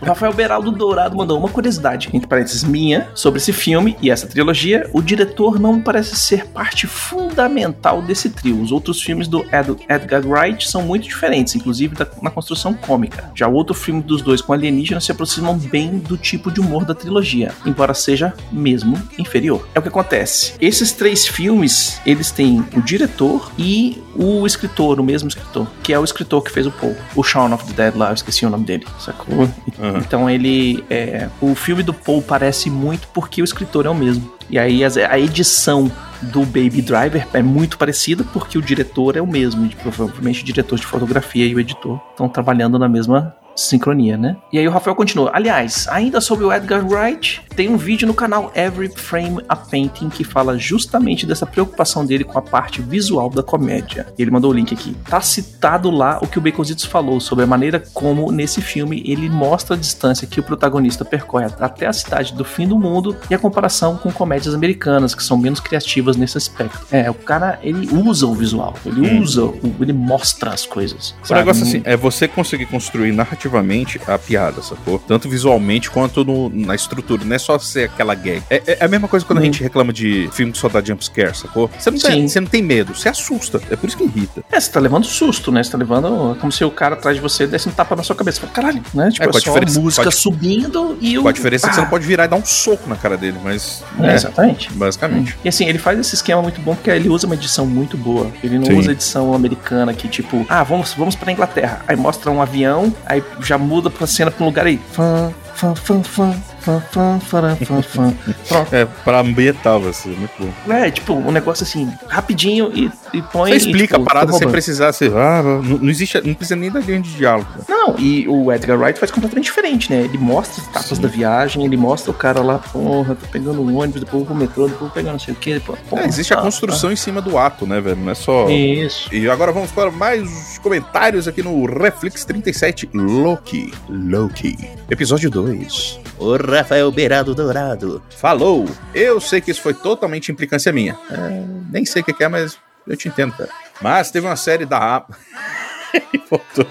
o 0.00 0.04
Rafael 0.04 0.32
Beraldo 0.32 0.70
Dourado 0.72 1.16
mandou 1.16 1.38
uma 1.38 1.48
curiosidade, 1.48 2.08
entre 2.12 2.26
parênteses, 2.26 2.64
minha, 2.64 3.08
sobre 3.14 3.38
esse 3.40 3.52
filme 3.52 3.96
e 4.02 4.10
essa 4.10 4.26
trilogia. 4.26 4.88
O 4.92 5.00
diretor 5.00 5.58
não 5.60 5.80
parece 5.80 6.16
ser 6.16 6.46
parte 6.46 6.86
fundamental 6.86 8.02
desse 8.02 8.28
trio. 8.30 8.60
Os 8.60 8.72
outros 8.72 9.00
filmes 9.02 9.28
do 9.28 9.40
Ed- 9.52 9.76
Edgar 9.88 10.22
Wright 10.26 10.68
são 10.68 10.82
muito 10.82 11.04
diferentes, 11.04 11.54
inclusive 11.54 11.94
da- 11.94 12.06
na 12.20 12.30
construção 12.30 12.74
cômica. 12.74 13.30
Já 13.34 13.48
o 13.48 13.52
outro 13.54 13.74
filme 13.74 14.02
dos 14.02 14.22
dois 14.22 14.40
com 14.40 14.52
alienígenas 14.52 15.04
se 15.04 15.12
aproximam 15.12 15.56
bem 15.56 15.98
do 15.98 16.16
tipo 16.16 16.50
de 16.50 16.60
humor 16.60 16.84
da 16.84 16.94
trilogia, 16.94 17.52
embora 17.64 17.94
seja 17.94 18.34
mesmo 18.50 19.00
inferior. 19.18 19.66
É 19.74 19.78
o 19.78 19.82
que 19.82 19.88
acontece. 19.88 20.54
Esses 20.60 20.92
três 20.92 21.26
filmes, 21.26 22.00
eles 22.04 22.30
têm 22.30 22.64
o 22.76 22.80
diretor 22.82 23.50
e 23.58 24.02
o 24.14 24.46
escritor, 24.46 25.00
o 25.00 25.04
mesmo 25.04 25.28
escritor, 25.28 25.66
que 25.82 25.92
é 25.92 25.98
o 25.98 26.04
escritor 26.04 26.42
que 26.42 26.50
fez 26.50 26.66
o 26.66 26.70
Paul, 26.70 26.96
o 27.14 27.22
Shaun 27.22 27.52
of 27.54 27.64
the 27.64 27.72
Dead 27.84 27.96
lá, 27.96 28.08
eu 28.10 28.14
esqueci 28.14 28.44
o 28.44 28.50
nome 28.50 28.64
dele, 28.64 28.71
sacou? 28.98 29.48
Aham. 29.80 29.98
Então 29.98 30.28
ele. 30.28 30.84
É, 30.88 31.28
o 31.40 31.54
filme 31.54 31.82
do 31.82 31.92
Paul 31.92 32.22
parece 32.22 32.70
muito 32.70 33.08
porque 33.08 33.42
o 33.42 33.44
escritor 33.44 33.86
é 33.86 33.90
o 33.90 33.94
mesmo. 33.94 34.32
E 34.50 34.58
aí 34.58 34.82
a 34.84 35.18
edição 35.18 35.90
do 36.20 36.40
Baby 36.40 36.82
Driver 36.82 37.26
é 37.32 37.42
muito 37.42 37.78
parecida 37.78 38.24
porque 38.32 38.58
o 38.58 38.62
diretor 38.62 39.16
é 39.16 39.20
o 39.20 39.26
mesmo. 39.26 39.68
Provavelmente 39.82 40.42
o 40.42 40.44
diretor 40.44 40.78
de 40.78 40.86
fotografia 40.86 41.46
e 41.46 41.54
o 41.54 41.60
editor 41.60 42.00
estão 42.10 42.28
trabalhando 42.28 42.78
na 42.78 42.88
mesma 42.88 43.34
sincronia, 43.54 44.16
né? 44.16 44.36
E 44.52 44.58
aí 44.58 44.66
o 44.66 44.70
Rafael 44.70 44.94
continua. 44.94 45.30
Aliás, 45.32 45.86
ainda 45.88 46.20
sobre 46.20 46.44
o 46.44 46.52
Edgar 46.52 46.86
Wright, 46.86 47.42
tem 47.54 47.68
um 47.68 47.76
vídeo 47.76 48.06
no 48.06 48.14
canal 48.14 48.50
Every 48.54 48.88
Frame 48.88 49.42
a 49.48 49.54
Painting 49.56 50.08
que 50.08 50.24
fala 50.24 50.58
justamente 50.58 51.26
dessa 51.26 51.46
preocupação 51.46 52.04
dele 52.04 52.24
com 52.24 52.38
a 52.38 52.42
parte 52.42 52.80
visual 52.80 53.28
da 53.30 53.42
comédia. 53.42 54.06
Ele 54.18 54.30
mandou 54.30 54.50
o 54.50 54.54
link 54.54 54.72
aqui. 54.72 54.96
Tá 55.08 55.20
citado 55.20 55.90
lá 55.90 56.18
o 56.22 56.26
que 56.26 56.38
o 56.38 56.40
Baconzitos 56.40 56.84
falou 56.84 57.20
sobre 57.20 57.44
a 57.44 57.46
maneira 57.46 57.82
como 57.92 58.32
nesse 58.32 58.60
filme 58.60 59.02
ele 59.06 59.28
mostra 59.28 59.76
a 59.76 59.78
distância 59.78 60.26
que 60.26 60.40
o 60.40 60.42
protagonista 60.42 61.04
percorre 61.04 61.46
até 61.60 61.86
a 61.86 61.92
cidade 61.92 62.32
do 62.34 62.44
fim 62.44 62.66
do 62.66 62.78
mundo 62.78 63.16
e 63.30 63.34
a 63.34 63.38
comparação 63.38 63.96
com 63.96 64.10
comédias 64.10 64.54
americanas 64.54 65.14
que 65.14 65.22
são 65.22 65.36
menos 65.36 65.60
criativas 65.60 66.16
nesse 66.16 66.38
aspecto. 66.38 66.86
É, 66.90 67.10
o 67.10 67.14
cara 67.14 67.58
ele 67.62 67.88
usa 67.92 68.26
o 68.26 68.34
visual, 68.34 68.74
ele 68.84 69.02
Hum. 69.02 69.20
usa, 69.20 69.42
ele 69.80 69.92
mostra 69.92 70.50
as 70.50 70.64
coisas. 70.64 71.14
O 71.22 71.26
sabe? 71.26 71.40
negócio 71.40 71.62
assim, 71.64 71.82
é 71.84 71.96
você 71.96 72.28
conseguir 72.28 72.66
construir 72.66 73.12
narrativamente 73.46 74.00
a 74.06 74.18
piada, 74.18 74.62
sacou? 74.62 74.98
Tanto 74.98 75.28
visualmente 75.28 75.90
quanto 75.90 76.24
no- 76.24 76.48
na 76.50 76.74
estrutura. 76.74 77.24
Não 77.24 77.34
é 77.34 77.38
só 77.38 77.58
ser 77.58 77.84
aquela 77.84 78.14
gag. 78.14 78.42
É, 78.50 78.62
é 78.80 78.84
a 78.84 78.88
mesma 78.88 79.08
coisa 79.08 79.24
quando 79.26 79.38
a 79.38 79.42
Hum. 79.42 79.44
gente 79.46 79.62
reclama 79.62 79.92
de 79.92 80.28
filme 80.32 80.52
que 80.52 80.58
só 80.58 80.68
dá 80.68 80.80
jumpscare, 80.82 81.36
sacou? 81.36 81.70
Você 81.78 81.90
não, 81.90 81.98
tem, 81.98 82.28
você 82.28 82.40
não 82.40 82.46
tem 82.48 82.62
medo, 82.62 82.94
você 82.94 83.08
assusta. 83.08 83.60
É 83.70 83.76
por 83.76 83.86
isso 83.88 83.96
que 83.96 84.04
irrita. 84.04 84.44
É, 84.50 84.60
você 84.60 84.70
tá 84.70 84.80
levando 84.80 85.04
susto, 85.06 85.50
né? 85.50 85.62
Você 85.62 85.70
tá 85.70 85.78
levando 85.78 86.36
como 86.40 86.52
se 86.52 86.64
o 86.64 86.70
cara 86.70 86.94
atrás 86.94 87.16
de 87.16 87.22
você 87.22 87.46
desse 87.46 87.68
um 87.68 87.72
tapa 87.72 87.96
na 87.96 88.02
sua 88.02 88.14
cabeça. 88.16 88.40
Fala, 88.40 88.52
Caralho, 88.52 88.82
né? 88.94 89.10
Tipo, 89.10 89.24
É, 89.24 89.28
é, 89.28 89.30
com 89.30 89.38
a 89.38 89.40
só 89.40 89.50
diferença- 89.52 89.80
música 89.80 90.08
a- 90.08 90.12
subindo 90.12 90.96
e 91.00 91.18
o. 91.18 91.22
Com 91.22 91.28
a 91.28 91.32
diferença 91.32 91.68
que 91.68 91.74
você 91.74 91.80
Ah, 91.80 91.84
não 91.84 91.90
pode 91.90 92.06
virar 92.06 92.24
e 92.24 92.28
dar 92.28 92.36
um 92.36 92.44
soco 92.44 92.88
na 92.88 92.96
cara 92.96 93.16
dele, 93.16 93.38
mas. 93.42 93.82
É, 94.00 94.06
É, 94.10 94.14
exatamente. 94.14 94.72
basicamente. 94.72 95.36
E 95.44 95.48
assim, 95.48 95.66
ele 95.66 95.78
faz 95.78 95.98
esse 95.98 96.14
esquema 96.14 96.42
muito 96.42 96.60
bom 96.60 96.74
porque 96.74 96.90
ele 96.90 97.08
usa 97.08 97.26
uma 97.26 97.34
edição 97.34 97.66
muito 97.66 97.96
boa. 97.96 98.30
Ele 98.42 98.58
não 98.58 98.66
Sim. 98.66 98.78
usa 98.78 98.92
edição 98.92 99.34
americana 99.34 99.92
que, 99.94 100.08
tipo, 100.08 100.44
ah, 100.48 100.62
vamos, 100.62 100.92
vamos 100.94 101.14
pra 101.16 101.32
Inglaterra. 101.32 101.82
Aí 101.88 101.96
mostra 101.96 102.30
um 102.30 102.40
avião, 102.42 102.92
aí 103.06 103.22
já 103.40 103.56
muda 103.58 103.90
pra 103.90 104.06
cena 104.06 104.30
pra 104.30 104.42
um 104.42 104.46
lugar 104.46 104.66
aí. 104.66 104.80
Fã, 104.92 105.32
fã, 105.54 105.74
fã, 105.74 106.02
fã, 106.02 106.34
fã, 106.62 106.80
fã, 106.90 107.20
fã, 107.20 107.56
fã, 107.56 107.82
fã. 107.82 108.14
Pronto. 108.48 108.74
É, 108.74 108.84
pra 108.84 109.20
ambientar 109.20 109.78
você, 109.78 110.08
muito 110.08 110.32
bom. 110.38 110.72
É, 110.72 110.90
tipo, 110.90 111.12
um 111.14 111.30
negócio 111.30 111.64
assim, 111.64 111.90
rapidinho 112.08 112.70
e, 112.74 112.90
e 113.12 113.22
põe. 113.22 113.50
Você 113.50 113.56
explica 113.56 113.96
tipo, 113.96 114.02
a 114.02 114.04
parada 114.12 114.32
tô 114.32 114.38
sem 114.38 114.48
precisar 114.48 114.92
ser. 114.92 115.12
Ah, 115.16 115.42
não, 115.42 115.60
não 115.78 115.90
existe. 115.90 116.20
Não 116.26 116.34
precisa 116.34 116.56
nem 116.56 116.70
da 116.70 116.80
linha 116.80 117.00
de 117.00 117.12
diálogo. 117.14 117.48
Não, 117.68 117.98
e 117.98 118.26
o 118.28 118.52
Edgar 118.52 118.78
Wright 118.78 118.98
faz 118.98 119.10
completamente 119.10 119.44
diferente, 119.44 119.90
né? 119.92 120.02
Ele 120.02 120.18
mostra 120.18 120.62
as 120.62 120.68
etapas 120.68 120.98
da 120.98 121.08
viagem, 121.08 121.64
ele 121.64 121.76
mostra 121.76 122.10
o 122.10 122.14
cara 122.14 122.40
lá, 122.40 122.58
porra, 122.58 123.14
tô 123.14 123.26
pegando 123.26 123.60
o 123.60 123.74
ônibus, 123.76 124.00
depois 124.00 124.24
vou 124.24 124.26
pro 124.26 124.34
metrô, 124.34 124.64
depois 124.64 124.80
vou 124.80 124.90
pegar 124.90 125.12
não 125.12 125.18
sei 125.18 125.34
o 125.34 125.36
que, 125.36 125.54
depois. 125.54 125.78
Porra, 125.88 126.02
É, 126.02 126.06
existe 126.06 126.32
a 126.32 126.36
tá, 126.36 126.42
construção 126.42 126.92
em 126.92 126.96
cima 126.96 127.20
do 127.20 127.36
ato, 127.38 127.66
né, 127.66 127.80
velho? 127.80 127.96
Não 127.96 128.10
é 128.10 128.14
só. 128.14 128.46
tá. 128.46 128.52
Isso. 128.52 129.12
E 129.14 129.28
agora 129.28 129.52
vamos 129.52 129.70
para 129.72 129.90
mais 129.90 130.22
os 130.22 130.58
comentários 130.58 131.26
aqui 131.26 131.42
no 131.42 131.66
Reflex 131.66 132.24
37 132.24 132.88
Loki. 132.94 133.72
Loki. 133.88 134.56
Episódio 134.90 135.30
2. 135.30 136.00
O 136.22 136.36
Rafael 136.36 136.90
Beirado 136.92 137.34
Dourado. 137.34 138.02
Falou. 138.16 138.66
Eu 138.94 139.20
sei 139.20 139.40
que 139.40 139.50
isso 139.50 139.60
foi 139.62 139.74
totalmente 139.74 140.30
implicância 140.30 140.72
minha. 140.72 140.96
É, 141.10 141.42
nem 141.70 141.84
sei 141.84 142.02
o 142.02 142.04
que 142.04 142.22
é, 142.22 142.28
mas 142.28 142.56
eu 142.86 142.96
te 142.96 143.08
entendo, 143.08 143.32
cara. 143.32 143.50
Mas 143.80 144.10
teve 144.10 144.26
uma 144.26 144.36
série 144.36 144.64
da. 144.64 145.04
Voltou. 146.30 146.66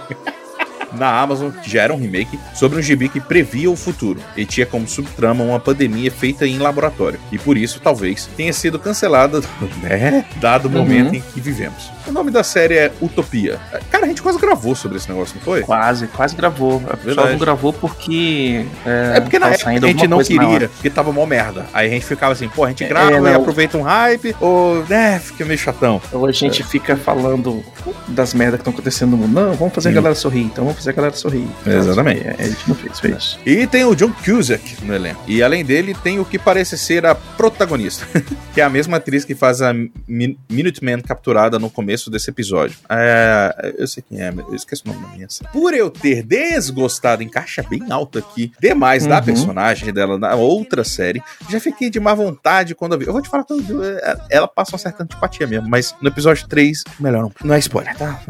na 0.94 1.20
Amazon, 1.22 1.52
que 1.52 1.70
já 1.70 1.84
era 1.84 1.94
um 1.94 1.98
remake, 1.98 2.38
sobre 2.54 2.78
um 2.80 2.82
gibi 2.82 3.08
que 3.08 3.20
previa 3.22 3.70
o 3.72 3.76
futuro 3.78 4.20
e 4.36 4.46
tinha 4.46 4.66
como 4.66 4.86
subtrama 4.88 5.42
uma 5.44 5.60
pandemia 5.60 6.12
feita 6.12 6.46
em 6.46 6.58
laboratório. 6.58 7.20
E 7.32 7.38
por 7.38 7.56
isso, 7.58 7.80
talvez, 7.80 8.26
tenha 8.36 8.52
sido 8.52 8.78
cancelada, 8.80 9.40
né? 9.82 10.26
Dado 10.38 10.68
o 10.68 10.72
Uhum. 10.72 10.78
momento 10.80 11.16
em 11.16 11.22
que 11.22 11.40
vivemos. 11.40 11.90
O 12.08 12.12
nome 12.12 12.32
da 12.32 12.44
série 12.44 12.76
é 12.76 12.92
Utopia. 13.02 13.60
Cara, 13.90 14.06
a 14.06 14.08
gente 14.08 14.22
quase 14.22 14.40
gravou 14.40 14.76
sobre 14.76 14.98
esse 14.98 15.10
negócio, 15.10 15.36
não 15.36 15.44
foi? 15.44 15.62
Quase, 15.62 16.08
quase 16.08 16.36
gravou. 16.36 16.82
A 16.90 16.98
pessoa 16.98 17.30
não 17.30 17.38
gravou 17.38 17.72
porque. 17.74 18.66
É, 18.86 19.14
É 19.18 19.22
porque 19.22 19.40
na 19.40 19.48
época 19.50 19.70
a 19.70 19.74
gente 19.80 20.08
não 20.08 20.24
queria, 20.24 20.70
porque 20.70 20.90
tava 20.90 21.12
mó 21.12 21.26
merda. 21.26 21.66
Aí 21.74 21.88
a 21.88 21.90
gente 21.90 22.06
ficava 22.06 22.34
assim, 22.34 22.50
pô, 22.50 22.66
a 22.66 22.70
gente 22.70 22.86
grava 22.86 23.30
É, 23.30 23.32
e 23.32 23.36
aproveita 23.36 23.78
um 23.78 23.82
hype, 23.84 24.36
ou, 24.40 24.84
né, 24.90 25.20
fica 25.20 25.46
meio 25.46 25.58
chatão. 25.60 26.02
Então 26.08 26.26
a 26.26 26.32
gente 26.32 26.64
fica 26.64 26.96
falando 26.96 27.64
das 28.08 28.34
merdas 28.34 28.56
que 28.58 28.62
estão 28.62 28.74
acontecendo 28.74 29.12
no 29.12 29.18
mundo. 29.18 29.34
Não, 29.34 29.54
vamos 29.54 29.74
fazer 29.74 29.90
a 29.90 29.92
Sim. 29.92 29.96
galera 29.96 30.16
sorrir. 30.16 30.42
Então 30.44 30.64
vamos 30.64 30.78
fazer 30.78 30.90
a 30.90 30.94
galera 30.94 31.16
sorrir. 31.16 31.48
Exatamente. 31.66 32.28
É, 32.28 32.36
a 32.40 32.44
gente 32.44 32.68
não 32.68 32.76
fez, 32.76 33.00
foi 33.00 33.12
isso. 33.12 33.40
E 33.46 33.68
tem 33.68 33.84
o 33.86 33.96
John 33.96 34.12
Cusack 34.26 34.84
no 34.84 34.94
elenco. 34.94 35.22
E 35.28 35.42
além 35.44 35.64
dele, 35.64 35.96
tem 36.04 36.20
o 36.20 36.26
que 36.26 36.38
parece 36.40 36.78
ser 36.78 37.06
a 37.06 37.14
protagonista, 37.16 38.06
que 38.54 38.62
é 38.62 38.64
a 38.64 38.70
mesma 38.70 38.98
atriz 38.98 39.24
que 39.24 39.36
faz 39.36 39.62
a 39.62 39.74
Min 40.08 40.38
Minuteman 40.50 41.00
capturada 41.02 41.60
no 41.60 41.70
começo 41.70 41.91
desse 42.10 42.30
episódio. 42.30 42.78
É, 42.90 43.74
eu 43.78 43.88
sei 43.88 44.04
quem 44.08 44.20
é, 44.22 44.32
mas 44.32 44.46
eu 44.48 44.56
esqueci 44.56 44.84
o 44.86 44.90
nome 44.90 45.02
da 45.06 45.12
minha. 45.14 45.28
Por 45.52 45.74
eu 45.74 45.90
ter 45.90 46.24
desgostado 46.24 47.24
em 47.24 47.30
caixa 47.30 47.64
bem 47.64 47.84
alta 47.92 48.20
aqui 48.20 48.52
demais 48.60 49.06
da 49.06 49.18
Uhum. 49.18 49.24
personagem 49.26 49.94
dela 49.94 50.18
na 50.18 50.36
outra 50.36 50.84
série, 50.84 51.22
já 51.50 51.60
fiquei 51.60 51.90
de 51.90 52.00
má 52.00 52.14
vontade 52.14 52.76
quando 52.76 52.94
eu 52.94 53.00
vi. 53.00 53.06
Eu 53.08 53.14
vou 53.14 53.22
te 53.22 53.30
falar 53.30 53.46
eu- 53.50 53.82
ela 54.30 54.48
passa 54.48 54.72
uma 54.74 54.80
certa 54.80 55.04
antipatia 55.04 55.46
mesmo, 55.48 55.68
mas 55.70 55.96
no 56.02 56.08
episódio 56.08 56.48
3, 56.48 56.84
melhor 57.00 57.24
não. 57.24 57.32
Não 57.44 57.56
é 57.56 57.60
spoiler, 57.60 57.96
tá? 57.98 58.22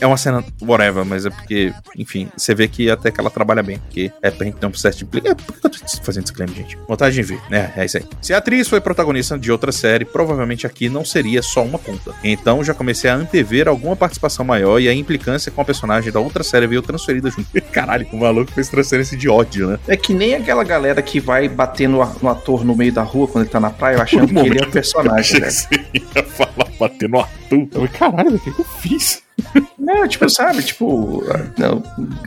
É 0.00 0.06
uma 0.06 0.16
cena 0.16 0.44
whatever, 0.62 1.04
mas 1.04 1.26
é 1.26 1.30
porque, 1.30 1.72
enfim, 1.96 2.28
você 2.36 2.54
vê 2.54 2.66
que 2.68 2.90
até 2.90 3.10
que 3.10 3.20
ela 3.20 3.30
trabalha 3.30 3.62
bem, 3.62 3.78
porque 3.78 4.12
é 4.22 4.30
pra 4.30 4.44
gente 4.46 4.56
ter 4.56 4.66
um 4.66 4.70
processo 4.70 5.04
de 5.04 5.18
É, 5.28 5.34
por 5.34 5.54
que 5.58 5.66
eu 5.66 5.70
tô 5.70 5.78
fazendo 6.02 6.24
disclaimer, 6.24 6.56
gente? 6.56 6.76
Vontade 6.88 7.14
de 7.14 7.22
ver, 7.22 7.40
né? 7.50 7.72
É 7.76 7.84
isso 7.84 7.98
aí. 7.98 8.04
Se 8.22 8.32
a 8.34 8.38
atriz 8.38 8.68
foi 8.68 8.80
protagonista 8.80 9.38
de 9.38 9.50
outra 9.52 9.70
série, 9.72 10.04
provavelmente 10.04 10.66
aqui 10.66 10.88
não 10.88 11.04
seria 11.04 11.42
só 11.42 11.62
uma 11.64 11.78
ponta. 11.78 12.12
Então 12.24 12.62
já 12.64 12.69
comecei 12.74 13.10
a 13.10 13.14
antever 13.14 13.68
alguma 13.68 13.96
participação 13.96 14.44
maior 14.44 14.80
e 14.80 14.88
a 14.88 14.94
implicância 14.94 15.50
com 15.50 15.60
a 15.60 15.64
personagem 15.64 16.12
da 16.12 16.20
outra 16.20 16.42
série 16.42 16.66
veio 16.66 16.82
transferida 16.82 17.30
junto. 17.30 17.48
Caralho, 17.72 18.06
o 18.12 18.16
maluco 18.16 18.52
fez 18.52 18.68
transferência 18.68 19.16
de 19.16 19.28
ódio, 19.28 19.68
né? 19.68 19.78
É 19.88 19.96
que 19.96 20.14
nem 20.14 20.34
aquela 20.34 20.64
galera 20.64 21.02
que 21.02 21.20
vai 21.20 21.48
bater 21.48 21.88
no, 21.88 21.98
no 22.22 22.28
ator 22.28 22.64
no 22.64 22.76
meio 22.76 22.92
da 22.92 23.02
rua 23.02 23.26
quando 23.28 23.44
ele 23.44 23.52
tá 23.52 23.60
na 23.60 23.70
praia, 23.70 24.00
achando 24.00 24.28
que 24.32 24.38
ele 24.38 24.60
é 24.60 24.66
o 24.66 24.70
personagem, 24.70 25.40
né? 25.40 25.50
Você 25.50 25.68
ia 25.94 26.22
falar 26.24 26.69
bater 26.80 27.08
no 27.08 27.20
Arthur. 27.20 27.58
Eu 27.60 27.68
falei, 27.72 27.88
caralho, 27.88 28.34
o 28.36 28.38
que 28.40 28.50
que 28.50 28.60
eu 28.60 28.64
fiz? 28.64 29.22
Não, 29.78 30.06
tipo, 30.06 30.28
sabe, 30.28 30.62
tipo, 30.62 31.24
não, 31.56 31.82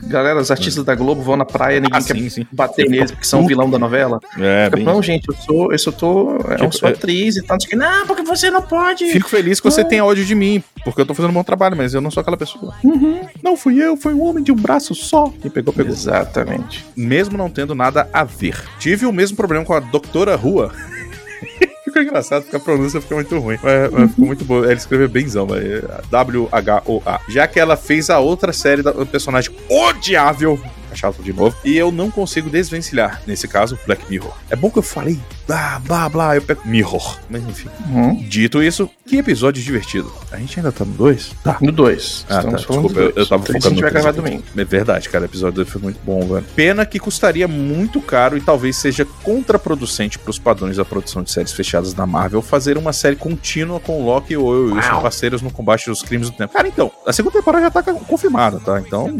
galera, 0.08 0.40
os 0.40 0.50
artistas 0.50 0.84
da 0.84 0.96
Globo 0.96 1.22
vão 1.22 1.36
na 1.36 1.44
praia, 1.44 1.78
ninguém 1.78 2.00
Ah, 2.00 2.04
quer 2.04 2.16
sim, 2.16 2.28
sim. 2.28 2.46
bater 2.50 2.90
neles 2.90 3.12
porque 3.12 3.24
são 3.24 3.44
o 3.44 3.46
vilão 3.46 3.70
da 3.70 3.78
novela. 3.78 4.18
É, 4.36 4.64
Fica, 4.64 4.76
bem. 4.78 4.84
não, 4.84 5.00
gente, 5.00 5.28
eu 5.28 5.34
sou, 5.36 5.70
eu 5.72 5.78
só 5.78 5.92
tô, 5.92 6.32
eu 6.38 6.56
Tipo, 6.56 6.72
sou 6.76 6.88
é- 6.88 6.92
atriz 6.92 7.36
e 7.36 7.42
tal, 7.42 7.54
não 7.54 7.60
sei 7.60 7.66
o 7.68 7.70
que. 7.70 7.76
Não, 7.76 8.06
porque 8.08 8.22
você 8.24 8.50
não 8.50 8.60
pode. 8.60 9.06
Fico 9.12 9.28
feliz 9.28 9.60
que 9.60 9.70
você 9.70 9.84
tenha 9.84 10.04
ódio 10.04 10.24
de 10.24 10.34
mim, 10.34 10.60
porque 10.84 11.00
eu 11.00 11.06
tô 11.06 11.14
fazendo 11.14 11.30
um 11.30 11.34
bom 11.34 11.44
trabalho, 11.44 11.76
mas 11.76 11.94
eu 11.94 12.00
não 12.00 12.10
sou 12.10 12.20
aquela 12.20 12.36
pessoa. 12.36 12.74
Uhum. 12.82 13.20
Não 13.40 13.56
fui 13.56 13.80
eu, 13.80 13.96
foi 13.96 14.12
um 14.12 14.22
homem 14.24 14.42
de 14.42 14.50
um 14.50 14.56
braço 14.56 14.92
só. 14.92 15.32
Quem 15.40 15.50
pegou, 15.52 15.72
pegou. 15.72 15.92
Exatamente. 15.92 16.84
Mesmo 16.96 17.38
não 17.38 17.48
tendo 17.48 17.76
nada 17.76 18.08
a 18.12 18.24
ver. 18.24 18.60
Tive 18.80 19.06
o 19.06 19.12
mesmo 19.12 19.36
problema 19.36 19.64
com 19.64 19.72
a 19.72 19.78
Doutora 19.78 20.34
Rua. 20.34 20.72
Ficou 21.94 22.02
engraçado 22.02 22.42
porque 22.42 22.56
a 22.56 22.60
pronúncia 22.60 23.00
fica 23.00 23.14
muito 23.14 23.38
ruim. 23.38 23.56
Mas, 23.62 23.92
mas 23.92 24.10
ficou 24.10 24.26
muito 24.26 24.44
boa. 24.44 24.66
Ele 24.66 24.74
escreveu 24.74 25.08
benzão, 25.08 25.46
mas 25.46 25.64
é 25.64 25.80
W-H-O-A. 26.10 27.20
Já 27.28 27.46
que 27.46 27.60
ela 27.60 27.76
fez 27.76 28.10
a 28.10 28.18
outra 28.18 28.52
série 28.52 28.82
um 28.98 29.06
personagem 29.06 29.54
odiável. 29.70 30.58
Chato 30.94 31.22
de 31.22 31.32
novo. 31.32 31.56
E 31.64 31.76
eu 31.76 31.90
não 31.90 32.10
consigo 32.10 32.50
desvencilhar, 32.50 33.22
nesse 33.26 33.48
caso, 33.48 33.78
Black 33.86 34.04
Mirror. 34.08 34.34
É 34.50 34.56
bom 34.56 34.70
que 34.70 34.78
eu 34.78 34.82
falei, 34.82 35.18
blá, 35.46 35.80
blá, 35.80 36.08
blá, 36.08 36.36
eu 36.36 36.42
pego 36.42 36.62
Mirror. 36.64 37.18
Mas 37.28 37.42
enfim. 37.42 37.68
Uhum. 37.88 38.14
Dito 38.28 38.62
isso, 38.62 38.88
que 39.06 39.16
episódio 39.16 39.62
divertido. 39.62 40.12
A 40.30 40.36
gente 40.36 40.58
ainda 40.58 40.72
tá 40.72 40.84
no 40.84 40.92
2? 40.92 41.34
Tá. 41.42 41.58
No 41.60 41.72
2. 41.72 42.26
Ah, 42.28 42.42
tá. 42.42 42.48
Desculpa, 42.50 43.00
eu, 43.00 43.12
eu 43.14 43.26
tava 43.26 43.42
focando 43.42 43.66
A 43.66 43.70
gente 43.70 43.80
vai 43.80 43.90
no 43.90 43.94
gravar 43.94 44.12
domingo. 44.12 44.42
É 44.56 44.64
verdade, 44.64 45.08
cara. 45.08 45.22
O 45.22 45.26
episódio 45.26 45.56
2 45.56 45.68
foi 45.68 45.80
muito 45.80 46.00
bom, 46.04 46.20
velho. 46.26 46.44
Pena 46.54 46.86
que 46.86 46.98
custaria 46.98 47.46
muito 47.46 48.00
caro 48.00 48.36
e 48.36 48.40
talvez 48.40 48.76
seja 48.76 49.04
contraproducente 49.22 50.18
pros 50.18 50.38
padrões 50.38 50.76
da 50.76 50.84
produção 50.84 51.22
de 51.22 51.30
séries 51.30 51.52
fechadas 51.52 51.92
da 51.92 52.06
Marvel 52.06 52.42
fazer 52.42 52.76
uma 52.78 52.92
série 52.92 53.16
contínua 53.16 53.80
com 53.80 54.00
o 54.00 54.04
Loki 54.04 54.34
e 54.34 54.36
o 54.36 54.44
Owen 54.44 54.74
Wilson 54.74 54.92
Uau. 54.92 55.02
parceiros 55.02 55.42
no 55.42 55.50
combate 55.50 55.86
dos 55.86 56.02
crimes 56.02 56.30
do 56.30 56.36
tempo. 56.36 56.52
Cara, 56.52 56.68
então, 56.68 56.90
a 57.06 57.12
segunda 57.12 57.36
temporada 57.36 57.64
já 57.64 57.70
tá 57.70 57.82
confirmada, 57.82 58.60
tá? 58.60 58.80
Então. 58.80 59.16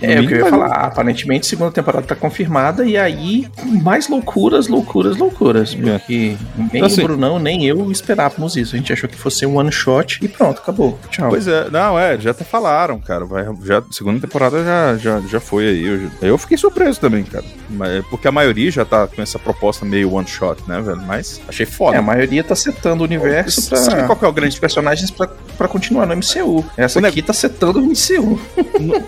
É 0.00 0.20
o 0.20 0.26
que 0.26 0.34
eu 0.34 0.38
ia 0.38 0.46
falar. 0.46 0.83
Aparentemente, 0.86 1.46
segunda 1.46 1.70
temporada 1.70 2.06
tá 2.06 2.14
confirmada 2.14 2.84
e 2.84 2.96
aí 2.96 3.46
mais 3.82 4.08
loucuras, 4.08 4.68
loucuras, 4.68 5.16
loucuras. 5.16 5.74
Porque 5.74 6.36
nem 6.56 6.66
Então, 6.74 6.86
assim- 6.86 7.00
o 7.02 7.04
Brunão, 7.04 7.38
nem 7.38 7.64
eu 7.66 7.90
esperávamos 7.90 8.56
isso. 8.56 8.74
A 8.74 8.78
gente 8.78 8.92
achou 8.92 9.08
que 9.08 9.16
fosse 9.16 9.44
um 9.46 9.56
one 9.56 9.70
shot 9.72 10.18
e 10.22 10.28
pronto, 10.28 10.58
acabou. 10.60 10.98
Tchau. 11.10 11.28
Pois 11.28 11.46
é, 11.48 11.68
não, 11.70 11.98
é, 11.98 12.18
já 12.18 12.30
até 12.30 12.44
falaram, 12.44 12.98
cara. 13.00 13.24
Vai, 13.24 13.44
já, 13.64 13.82
segunda 13.90 14.20
temporada 14.20 14.64
já, 14.64 14.96
já, 14.96 15.20
já 15.28 15.40
foi 15.40 15.68
aí. 15.68 15.84
Eu, 15.84 16.10
eu 16.28 16.38
fiquei 16.38 16.56
surpreso 16.56 17.00
também, 17.00 17.24
cara. 17.24 17.44
Mas- 17.70 18.04
Porque 18.06 18.28
a 18.28 18.32
maioria 18.32 18.70
já 18.70 18.84
tá 18.84 19.06
com 19.06 19.20
essa 19.22 19.38
proposta 19.38 19.84
meio 19.84 20.12
one 20.12 20.26
shot, 20.26 20.62
né, 20.68 20.80
velho? 20.80 21.02
Mas 21.06 21.40
achei 21.48 21.66
foda. 21.66 21.96
É, 21.96 21.98
a 21.98 22.02
maioria 22.02 22.42
tá 22.44 22.54
setando 22.54 23.02
o 23.02 23.04
universo 23.04 23.68
pra. 23.68 23.78
Sabe 23.78 24.04
qual 24.06 24.16
que 24.16 24.24
é 24.24 24.28
o 24.28 24.32
grande 24.32 24.58
personagens 24.60 25.10
pra, 25.10 25.28
pra 25.54 25.68
continuar 25.68 26.06
no 26.06 26.14
MCU. 26.16 26.64
Essa 26.76 27.00
O 27.00 27.06
aqui 27.06 27.22
tá 27.22 27.32
setando 27.32 27.80
o 27.80 27.82
MCU. 27.82 28.40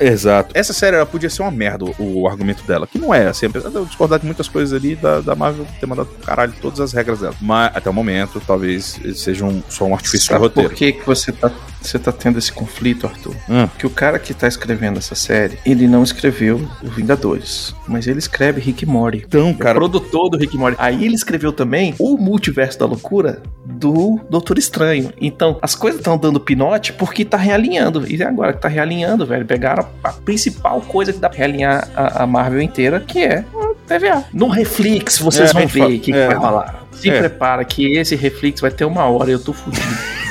Exato. 0.01 0.51
Essa 0.55 0.73
série 0.73 0.97
ela 0.97 1.07
podia 1.07 1.31
ser 1.31 1.43
uma 1.43 1.51
merda, 1.51 1.85
o, 1.85 2.23
o 2.23 2.29
argumento 2.29 2.65
dela. 2.67 2.87
Que 2.87 2.99
não 2.99 3.13
é, 3.13 3.27
assim, 3.27 3.47
apesar 3.47 3.69
de 3.69 3.77
eu 3.77 3.85
discordar 3.85 4.19
de 4.19 4.27
muitas 4.27 4.49
coisas 4.49 4.73
ali 4.79 4.97
da, 4.97 5.21
da 5.21 5.35
Marvel 5.35 5.67
ter 5.81 5.87
mandado 5.87 6.07
pro 6.07 6.27
caralho 6.27 6.55
todas 6.61 6.81
as 6.81 6.93
regras 6.93 7.21
dela. 7.21 7.35
Mas 7.41 7.71
até 7.75 7.91
o 7.91 7.93
momento, 7.93 8.41
talvez 8.47 8.99
eles 9.03 9.21
sejam 9.21 9.63
só 9.69 9.85
um 9.85 9.95
artifício 9.95 10.29
Sabe 10.29 10.41
roteiro. 10.41 10.71
por 10.71 10.77
que, 10.77 10.93
que 10.93 11.07
você, 11.07 11.33
tá, 11.33 11.51
você 11.87 11.99
tá 11.99 12.13
tendo 12.13 12.39
esse 12.39 12.53
conflito, 12.53 13.07
Arthur? 13.07 13.35
Hum. 13.49 13.69
Que 13.79 13.87
o 13.87 13.91
cara 13.91 14.19
que 14.19 14.33
tá 14.35 14.47
escrevendo 14.49 14.99
essa 14.99 15.15
série, 15.15 15.59
ele 15.65 15.87
não 15.87 16.03
escreveu 16.03 16.61
o 16.83 16.89
Vingadores, 16.89 17.75
mas 17.87 18.07
ele 18.07 18.19
escreve 18.19 18.61
Rick 18.61 18.85
Morty. 18.87 19.25
Então, 19.27 19.51
O 19.51 19.55
cara. 19.57 19.75
produtor 19.79 20.29
do 20.31 20.37
Rick 20.39 20.57
Morty. 20.57 20.77
Aí 20.81 21.05
ele 21.05 21.15
escreveu 21.15 21.53
também 21.53 21.95
o 21.99 22.17
Multiverso 22.17 22.79
da 22.79 22.87
Loucura 22.87 23.43
do 23.65 24.21
Doutor 24.31 24.59
Estranho. 24.59 25.13
Então, 25.21 25.59
as 25.63 25.75
coisas 25.75 26.01
estão 26.01 26.17
dando 26.19 26.41
pinote 26.41 26.93
porque 26.93 27.25
tá 27.25 27.37
realinhando. 27.37 28.05
E 28.11 28.23
agora 28.23 28.53
que 28.53 28.61
tá 28.61 28.69
realinhando, 28.69 29.25
velho, 29.27 29.45
pegaram 29.45 29.87
a 30.03 30.13
principal 30.13 30.81
coisa 30.81 31.13
que 31.13 31.19
dá 31.19 31.29
pra 31.29 31.39
realinhar 31.39 31.89
a, 31.95 32.23
a 32.23 32.27
Marvel 32.27 32.61
inteira, 32.61 33.01
que 33.01 33.19
é 33.21 33.39
a 33.39 33.95
TVA. 33.95 34.25
No 34.33 34.49
Reflex, 34.49 35.19
vocês 35.19 35.51
É, 35.51 35.53
vão 35.53 35.67
ver 35.67 35.83
o 35.85 35.89
que, 35.89 35.99
que 35.99 36.13
é. 36.13 36.27
vai 36.29 36.37
rolar. 36.37 36.83
Se 36.93 37.11
É. 37.11 37.19
prepara 37.19 37.65
que 37.65 37.97
esse 37.99 38.17
Reflex 38.17 38.61
vai 38.61 38.71
ter 38.71 38.85
uma 38.85 39.05
hora 39.05 39.31
e 39.31 39.33
eu 39.35 39.39
tô 39.39 39.53
fudido. 39.53 39.85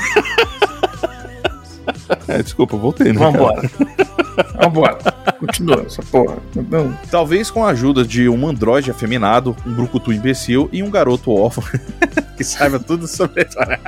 É, 2.28 2.42
desculpa, 2.42 2.76
voltei, 2.78 3.14
né? 3.14 3.20
Vambora. 3.20 3.70
Vambora. 4.62 4.98
Continua 5.40 5.84
essa 5.86 6.02
porra. 6.04 6.38
Não. 6.70 6.98
Talvez 7.10 7.52
com 7.52 7.64
a 7.64 7.70
ajuda 7.70 8.04
de 8.04 8.28
um 8.28 8.48
androide 8.48 8.92
afeminado, 8.92 9.56
um 9.66 9.74
brucutu 9.74 10.12
imbecil 10.12 10.70
e 10.72 10.82
um 10.82 10.90
garoto 10.90 11.32
órfão 11.32 11.64
que 12.36 12.44
saiba 12.44 12.80
tudo 12.80 13.08
sobre 13.08 13.42
a 13.42 13.46
história. 13.46 13.80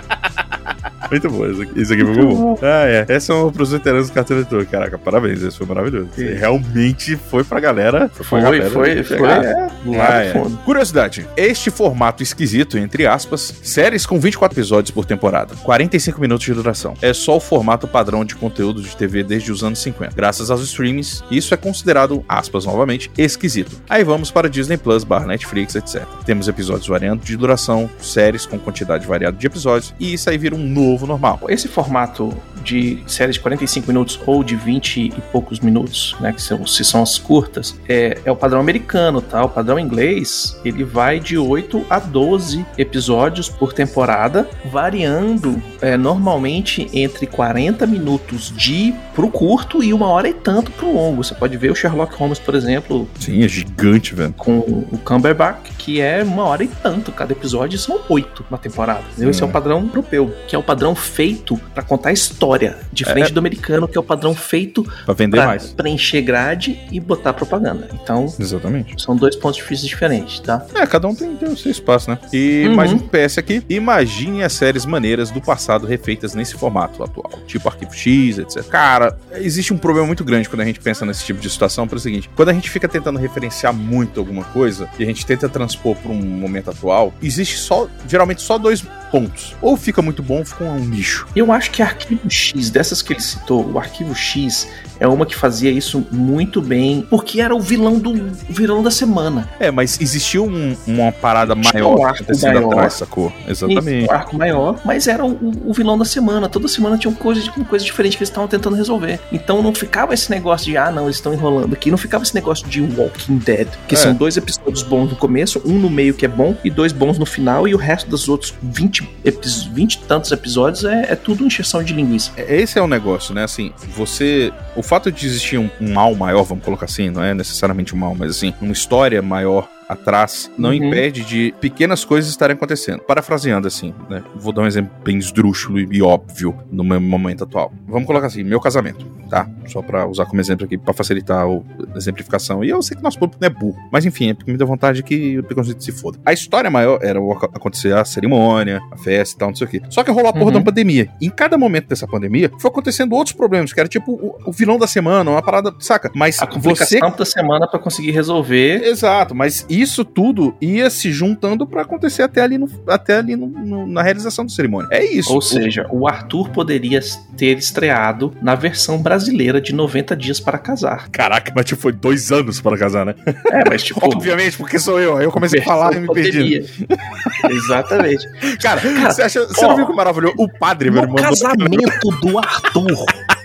Muito 1.09 1.29
bom, 1.29 1.45
isso 1.49 1.61
aqui, 1.61 1.81
isso 1.81 1.93
aqui 1.93 2.03
foi 2.03 2.13
muito 2.15 2.35
bom. 2.35 2.59
Ah, 2.61 2.85
é. 2.87 3.05
Essa 3.07 3.33
é 3.33 3.35
uma 3.35 3.51
pros 3.51 3.71
veteranos 3.71 4.09
do 4.09 4.13
Cartoon 4.13 4.35
Network. 4.35 4.65
Caraca, 4.71 4.97
parabéns, 4.97 5.41
esse 5.41 5.57
foi 5.57 5.67
maravilhoso. 5.67 6.09
Sim. 6.15 6.33
Realmente 6.33 7.15
foi 7.15 7.43
pra 7.43 7.59
galera. 7.59 8.09
pra 8.09 8.23
Foi, 8.23 8.41
galera 8.41 8.69
foi, 8.69 9.03
foi. 9.03 9.17
pegar. 9.17 9.43
É, 9.43 9.67
Ah, 9.99 10.23
é. 10.23 10.33
Curiosidade: 10.65 11.27
este 11.35 11.69
formato 11.71 12.21
esquisito, 12.23 12.77
entre 12.77 13.05
aspas, 13.05 13.53
séries 13.63 14.05
com 14.05 14.19
24 14.19 14.57
episódios 14.57 14.91
por 14.91 15.05
temporada, 15.05 15.55
45 15.63 16.19
minutos 16.19 16.45
de 16.45 16.53
duração, 16.53 16.93
é 17.01 17.13
só 17.13 17.37
o 17.37 17.39
formato 17.39 17.87
padrão 17.87 18.25
de 18.25 18.35
conteúdo 18.35 18.81
de 18.81 18.95
TV 18.95 19.23
desde 19.23 19.51
os 19.51 19.63
anos 19.63 19.79
50. 19.79 20.15
Graças 20.15 20.49
aos 20.51 20.61
streamings, 20.63 21.23
isso 21.31 21.53
é 21.53 21.57
considerado, 21.57 22.23
aspas 22.27 22.65
novamente, 22.65 23.11
esquisito. 23.17 23.81
Aí 23.89 24.03
vamos 24.03 24.31
para 24.31 24.49
Disney 24.49 24.77
Plus, 24.77 25.03
barra 25.03 25.25
Netflix, 25.27 25.75
etc. 25.75 26.03
Temos 26.25 26.47
episódios 26.47 26.87
variando 26.87 27.23
de 27.23 27.35
duração, 27.37 27.89
séries 27.99 28.45
com 28.45 28.57
quantidade 28.57 29.05
variada 29.05 29.37
de 29.37 29.45
episódios, 29.45 29.93
e 29.99 30.13
isso 30.13 30.29
aí 30.29 30.37
vira 30.37 30.55
um 30.55 30.59
novo 30.67 30.96
normal. 31.05 31.39
Esse 31.49 31.67
formato 31.67 32.33
de 32.63 33.01
séries 33.07 33.35
de 33.35 33.41
45 33.41 33.87
minutos 33.87 34.19
ou 34.25 34.43
de 34.43 34.55
20 34.55 34.97
e 34.97 35.13
poucos 35.31 35.59
minutos, 35.59 36.15
né, 36.19 36.33
que 36.33 36.41
são, 36.41 36.65
se 36.65 36.83
são 36.83 37.01
as 37.01 37.17
curtas, 37.17 37.75
é, 37.87 38.17
é 38.25 38.31
o 38.31 38.35
padrão 38.35 38.59
americano, 38.59 39.21
tá? 39.21 39.43
O 39.43 39.49
padrão 39.49 39.79
inglês, 39.79 40.59
ele 40.65 40.83
vai 40.83 41.19
de 41.19 41.37
8 41.37 41.85
a 41.89 41.99
12 41.99 42.65
episódios 42.77 43.47
por 43.47 43.71
temporada, 43.73 44.49
variando 44.71 45.61
é, 45.81 45.97
normalmente 45.97 46.87
entre 46.93 47.25
40 47.27 47.85
minutos 47.85 48.53
de 48.55 48.93
pro 49.13 49.29
curto 49.29 49.83
e 49.83 49.93
uma 49.93 50.07
hora 50.07 50.27
e 50.29 50.33
tanto 50.33 50.71
pro 50.71 50.91
longo. 50.93 51.23
Você 51.23 51.33
pode 51.35 51.57
ver 51.57 51.71
o 51.71 51.75
Sherlock 51.75 52.15
Holmes, 52.15 52.39
por 52.39 52.55
exemplo, 52.55 53.07
Sim, 53.19 53.43
é 53.43 53.47
gigante, 53.47 54.13
velho. 54.15 54.33
com 54.37 54.59
o 54.59 54.99
Cumberbatch, 55.03 55.71
que 55.77 55.99
é 56.01 56.23
uma 56.23 56.43
hora 56.43 56.63
e 56.63 56.67
tanto. 56.67 57.11
Cada 57.11 57.31
episódio 57.33 57.77
são 57.79 57.99
oito 58.09 58.45
na 58.49 58.57
temporada. 58.57 59.01
entendeu? 59.11 59.29
Esse 59.31 59.41
é 59.41 59.45
É. 59.45 59.49
o 59.49 59.51
padrão 59.51 59.81
europeu, 59.87 60.33
que 60.47 60.55
é 60.55 60.59
o 60.59 60.63
padrão 60.63 60.76
feito 60.95 61.57
pra 61.73 61.83
contar 61.83 62.11
história, 62.11 62.77
diferente 62.91 63.31
do 63.33 63.39
americano, 63.39 63.87
que 63.87 63.97
é 63.97 64.01
o 64.01 64.03
padrão 64.03 64.33
feito 64.35 64.83
Pra 65.05 65.13
vender 65.13 65.37
pra 65.37 65.47
mais. 65.47 65.67
preencher 65.67 66.21
grade 66.21 66.79
e 66.91 66.99
botar 66.99 67.33
propaganda. 67.33 67.89
Então, 67.93 68.25
Exatamente. 68.39 69.01
são 69.01 69.15
dois 69.15 69.35
pontos 69.35 69.57
de 69.57 69.63
vista 69.63 69.85
diferentes, 69.87 70.39
tá? 70.39 70.65
É, 70.73 70.85
cada 70.85 71.07
um 71.07 71.15
tem, 71.15 71.35
tem 71.35 71.49
o 71.49 71.57
seu 71.57 71.71
espaço, 71.71 72.09
né? 72.09 72.17
E 72.33 72.65
Uhum. 72.67 72.75
mais 72.75 72.91
um 72.91 72.99
PS 72.99 73.37
aqui. 73.37 73.63
Imagine 73.69 74.43
as 74.43 74.53
séries 74.53 74.85
maneiras 74.85 75.31
do 75.31 75.41
passado 75.41 75.85
refeitas 75.87 76.33
nesse 76.33 76.53
formato 76.55 77.03
atual, 77.03 77.31
tipo 77.45 77.67
Arquivo 77.67 77.93
X, 77.93 78.37
etc. 78.39 78.63
Cara, 78.67 79.17
existe 79.33 79.73
um 79.73 79.77
problema 79.77 80.07
muito 80.07 80.23
grande 80.23 80.49
quando 80.49 80.61
a 80.61 80.65
gente 80.65 80.79
pensa 80.79 81.05
nesse 81.05 81.23
tipo 81.23 81.39
de 81.39 81.49
situação, 81.49 81.87
pelo 81.87 81.99
seguinte: 81.99 82.29
quando 82.35 82.49
a 82.49 82.53
gente 82.53 82.69
fica 82.69 82.87
tentando 82.87 83.19
referenciar 83.19 83.73
muito 83.73 84.19
alguma 84.19 84.43
coisa 84.43 84.89
e 84.99 85.03
a 85.03 85.05
gente 85.05 85.25
tenta 85.25 85.47
transpor 85.49 85.95
para 85.95 86.11
um 86.11 86.15
momento 86.21 86.69
atual, 86.69 87.13
existe 87.21 87.57
só, 87.57 87.87
geralmente, 88.07 88.41
só 88.41 88.57
dois 88.57 88.83
pontos. 89.11 89.55
Ou 89.61 89.75
fica 89.77 90.01
muito 90.01 90.21
bom, 90.23 90.39
ou 90.39 90.45
fica 90.45 90.63
um 90.63 90.79
nicho. 90.79 91.27
Eu 91.35 91.51
acho 91.51 91.71
que 91.71 91.81
Arquivo 91.81 92.29
X, 92.29 92.69
dessas 92.69 93.01
que 93.01 93.13
ele 93.13 93.21
citou, 93.21 93.65
o 93.71 93.79
Arquivo 93.79 94.13
X 94.15 94.67
é 94.99 95.07
uma 95.07 95.25
que 95.25 95.35
fazia 95.35 95.69
isso 95.71 96.05
muito 96.11 96.61
bem, 96.61 97.05
porque 97.09 97.39
era 97.39 97.55
o 97.55 97.59
vilão 97.59 97.99
do 97.99 98.13
vilão 98.49 98.81
da 98.81 98.89
semana. 98.91 99.47
É, 99.59 99.69
mas 99.69 99.99
existiu 100.01 100.45
um- 100.45 100.75
uma 100.87 101.11
parada 101.11 101.55
Tinha 101.55 101.73
maior 101.73 101.99
um 101.99 102.05
arco 102.05 102.23
acontecendo 102.23 102.53
maior. 102.55 102.71
atrás, 102.73 102.93
sacou? 102.93 103.31
Exatamente. 103.47 104.09
Um 104.09 104.11
arco 104.11 104.35
maior, 104.35 104.79
mas 104.83 105.07
era 105.07 105.23
o, 105.25 105.51
o 105.69 105.73
vilão 105.73 105.97
da 105.97 106.05
semana. 106.05 106.49
Toda 106.49 106.67
semana 106.67 106.97
tinha 106.97 107.11
uma 107.11 107.17
coisa, 107.19 107.41
uma 107.55 107.65
coisa 107.65 107.85
diferente 107.85 108.17
que 108.17 108.23
eles 108.23 108.29
estavam 108.29 108.47
tentando 108.47 108.75
resolver. 108.75 109.19
Então 109.31 109.61
não 109.61 109.73
ficava 109.73 110.13
esse 110.13 110.29
negócio 110.31 110.65
de, 110.65 110.77
ah, 110.77 110.91
não, 110.91 111.03
eles 111.05 111.17
estão 111.17 111.33
enrolando 111.33 111.73
aqui. 111.73 111.91
Não 111.91 111.97
ficava 111.97 112.23
esse 112.23 112.33
negócio 112.33 112.67
de 112.67 112.81
Walking 112.81 113.37
Dead, 113.37 113.67
que 113.87 113.93
É. 113.95 113.97
são 113.97 114.13
dois 114.15 114.35
episódios 114.35 114.81
bons 114.81 115.09
no 115.11 115.15
começo, 115.15 115.61
um 115.65 115.73
no 115.77 115.89
meio 115.89 116.13
que 116.15 116.25
é 116.25 116.29
bom 116.29 116.55
e 116.63 116.69
dois 116.71 116.91
bons 116.91 117.19
no 117.19 117.25
final, 117.25 117.67
e 117.67 117.75
o 117.75 117.77
resto 117.77 118.09
dos 118.09 118.27
outros 118.27 118.53
20, 118.63 118.96
epis- 119.23 119.63
20 119.63 119.93
e 119.95 119.97
tantos 119.99 120.31
episódios 120.31 120.83
é, 120.85 121.11
é 121.11 121.15
tudo 121.15 121.45
encheção 121.45 121.83
de 121.83 121.93
linguiça. 121.93 122.31
Esse 122.37 122.77
é 122.79 122.81
o 122.81 122.87
negócio, 122.87 123.33
né? 123.33 123.43
Assim, 123.43 123.71
você. 123.95 124.51
O 124.75 124.83
fato 124.83 125.11
de 125.11 125.25
existir 125.25 125.57
um, 125.57 125.69
um 125.81 125.93
mal 125.93 126.13
maior, 126.15 126.43
vamos 126.43 126.63
colocar 126.63 126.85
assim, 126.85 127.09
não 127.09 127.23
é 127.23 127.33
necessariamente 127.33 127.95
um 127.95 127.97
mal, 127.97 128.15
mas 128.15 128.31
assim, 128.31 128.53
uma 128.61 128.73
história 128.73 129.21
maior 129.21 129.67
atrás 129.87 130.51
não 130.57 130.69
Uhum. 130.69 130.75
impede 130.75 131.23
de 131.23 131.53
pequenas 131.61 132.03
coisas 132.05 132.29
estarem 132.29 132.55
acontecendo. 132.55 132.99
Parafraseando 133.01 133.67
assim, 133.67 133.93
né? 134.09 134.23
Vou 134.35 134.51
dar 134.53 134.61
um 134.63 134.67
exemplo 134.67 134.91
bem 135.03 135.17
esdrúxulo 135.17 135.79
e 135.79 136.01
óbvio 136.01 136.57
no 136.71 136.83
meu 136.83 136.99
momento 136.99 137.43
atual. 137.43 137.71
Vamos 137.87 138.05
colocar 138.07 138.27
assim, 138.27 138.43
meu 138.43 138.59
casamento, 138.59 139.05
tá? 139.29 139.47
Só 139.67 139.81
pra 139.81 140.05
usar 140.05 140.25
como 140.25 140.41
exemplo 140.41 140.65
aqui, 140.65 140.77
pra 140.77 140.93
facilitar 140.93 141.45
a 141.45 141.97
exemplificação. 141.97 142.63
E 142.63 142.69
eu 142.69 142.81
sei 142.81 142.97
que 142.97 143.03
nosso 143.03 143.17
público 143.19 143.39
não 143.41 143.47
é 143.47 143.49
burro, 143.49 143.77
mas 143.91 144.05
enfim, 144.05 144.29
é 144.29 144.33
porque 144.33 144.51
me 144.51 144.57
deu 144.57 144.67
vontade 144.67 145.01
que 145.03 145.39
o 145.39 145.43
preconceito 145.43 145.83
se 145.83 145.91
foda. 145.91 146.17
A 146.25 146.33
história 146.33 146.69
maior 146.69 146.99
era 147.01 147.19
acontecer 147.53 147.93
a 147.93 148.03
cerimônia, 148.05 148.81
a 148.91 148.97
festa 148.97 149.35
e 149.35 149.39
tal, 149.39 149.49
não 149.49 149.55
sei 149.55 149.67
o 149.67 149.69
quê. 149.69 149.81
Só 149.89 150.03
que 150.03 150.11
rolou 150.11 150.29
a 150.29 150.33
porra 150.33 150.45
Uhum. 150.51 150.57
uma 150.57 150.63
pandemia. 150.63 151.09
Em 151.21 151.29
cada 151.29 151.57
momento 151.57 151.87
dessa 151.87 152.07
pandemia, 152.07 152.51
foi 152.59 152.69
acontecendo 152.69 153.13
outros 153.13 153.35
problemas, 153.35 153.73
que 153.73 153.79
era 153.79 153.89
tipo 153.89 154.11
o, 154.13 154.35
o 154.45 154.51
vilão 154.51 154.77
da 154.77 154.87
semana, 154.87 155.31
uma 155.31 155.41
parada, 155.41 155.73
saca? 155.79 156.11
Mas 156.15 156.39
A 156.41 156.45
você 156.45 156.51
complicação 156.53 157.11
da 157.17 157.25
semana 157.25 157.67
pra 157.67 157.79
conseguir 157.79 158.11
resolver. 158.11 158.83
Exato, 158.83 159.35
mas 159.35 159.65
isso 159.81 160.03
tudo 160.05 160.55
ia 160.61 160.89
se 160.89 161.11
juntando 161.11 161.65
pra 161.67 161.81
acontecer 161.83 162.23
até 162.23 162.41
ali, 162.41 162.57
no, 162.57 162.69
até 162.87 163.17
ali 163.17 163.35
no- 163.35 163.47
no- 163.47 163.87
na 163.87 164.01
realização 164.01 164.45
da 164.45 164.51
cerimônia. 164.51 164.87
É 164.91 165.03
isso. 165.05 165.31
Ou 165.31 165.39
O- 165.39 165.41
seja, 165.41 165.87
o 165.91 166.07
Arthur 166.07 166.49
poderia 166.49 166.99
ter 167.35 167.57
estreado 167.57 168.33
na 168.41 168.55
versão 168.55 169.01
brasileira 169.01 169.59
de 169.61 169.73
90 169.73 170.15
dias 170.15 170.39
para 170.39 170.57
casar. 170.57 171.09
Caraca, 171.09 171.51
mas 171.55 171.65
tipo, 171.65 171.81
foi 171.81 171.91
dois 171.93 172.31
anos 172.31 172.59
para 172.61 172.77
casar, 172.77 173.05
né? 173.05 173.15
É, 173.51 173.69
mas 173.69 173.83
tipo. 173.83 173.99
Obviamente, 174.03 174.57
porque 174.57 174.79
sou 174.79 174.99
eu. 174.99 175.17
Aí 175.17 175.25
eu 175.25 175.31
comecei 175.31 175.59
a 175.59 175.63
falar 175.63 175.93
e 175.95 175.99
me 175.99 176.07
perdi. 176.07 176.63
Exatamente. 177.49 178.25
Cara, 178.61 178.81
Cara, 178.81 179.11
você, 179.13 179.21
acha, 179.23 179.45
você 179.45 179.65
ó, 179.65 179.69
não 179.69 179.75
viu 179.75 179.87
que 179.87 179.93
maravilhoso? 179.93 180.35
O 180.37 180.49
padre, 180.49 180.89
meu 180.91 181.01
irmão. 181.03 181.15
casamento 181.15 182.09
do 182.21 182.37
Arthur. 182.37 183.05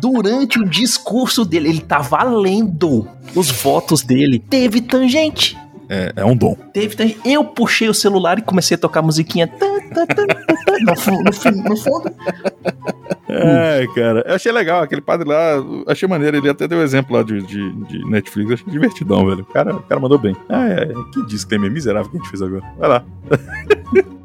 durante 0.00 0.58
o 0.58 0.64
discurso 0.68 1.44
dele, 1.44 1.68
ele 1.68 1.80
tava 1.80 2.22
lendo 2.22 3.06
os 3.34 3.50
votos 3.50 4.02
dele. 4.02 4.38
Teve 4.38 4.80
tangente. 4.80 5.56
É, 5.88 6.12
é 6.16 6.24
um 6.24 6.36
dom. 6.36 6.54
Teve 6.72 6.94
tangente. 6.94 7.20
Eu 7.24 7.44
puxei 7.44 7.88
o 7.88 7.94
celular 7.94 8.38
e 8.38 8.42
comecei 8.42 8.76
a 8.76 8.78
tocar 8.78 9.00
a 9.00 9.02
musiquinha. 9.02 9.48
Tan, 9.48 9.80
tan, 9.92 10.06
tan, 10.06 10.26
tan, 10.26 10.36
tan, 10.64 10.78
no, 10.80 11.22
no 11.24 11.32
fu- 11.32 11.50
no 11.50 11.76
fundo. 11.76 12.12
É, 13.28 13.84
cara. 13.94 14.24
Eu 14.26 14.34
achei 14.36 14.52
legal. 14.52 14.82
Aquele 14.82 15.00
padre 15.00 15.28
lá, 15.28 15.54
achei 15.88 16.08
maneiro. 16.08 16.36
Ele 16.36 16.48
até 16.48 16.68
deu 16.68 16.80
exemplo 16.82 17.16
lá 17.16 17.24
de, 17.24 17.42
de, 17.42 17.72
de 17.86 18.08
Netflix. 18.08 18.52
Achei 18.52 18.72
divertidão, 18.72 19.26
velho. 19.26 19.40
O 19.42 19.44
cara, 19.52 19.74
o 19.74 19.82
cara 19.82 20.00
mandou 20.00 20.18
bem. 20.18 20.36
Ah, 20.48 20.68
é. 20.68 20.86
Que 21.12 21.26
disclaimer 21.26 21.70
miserável 21.70 22.08
que 22.10 22.16
a 22.18 22.20
gente 22.20 22.30
fez 22.30 22.40
agora. 22.42 22.62
Vai 22.78 22.88
lá. 22.88 23.04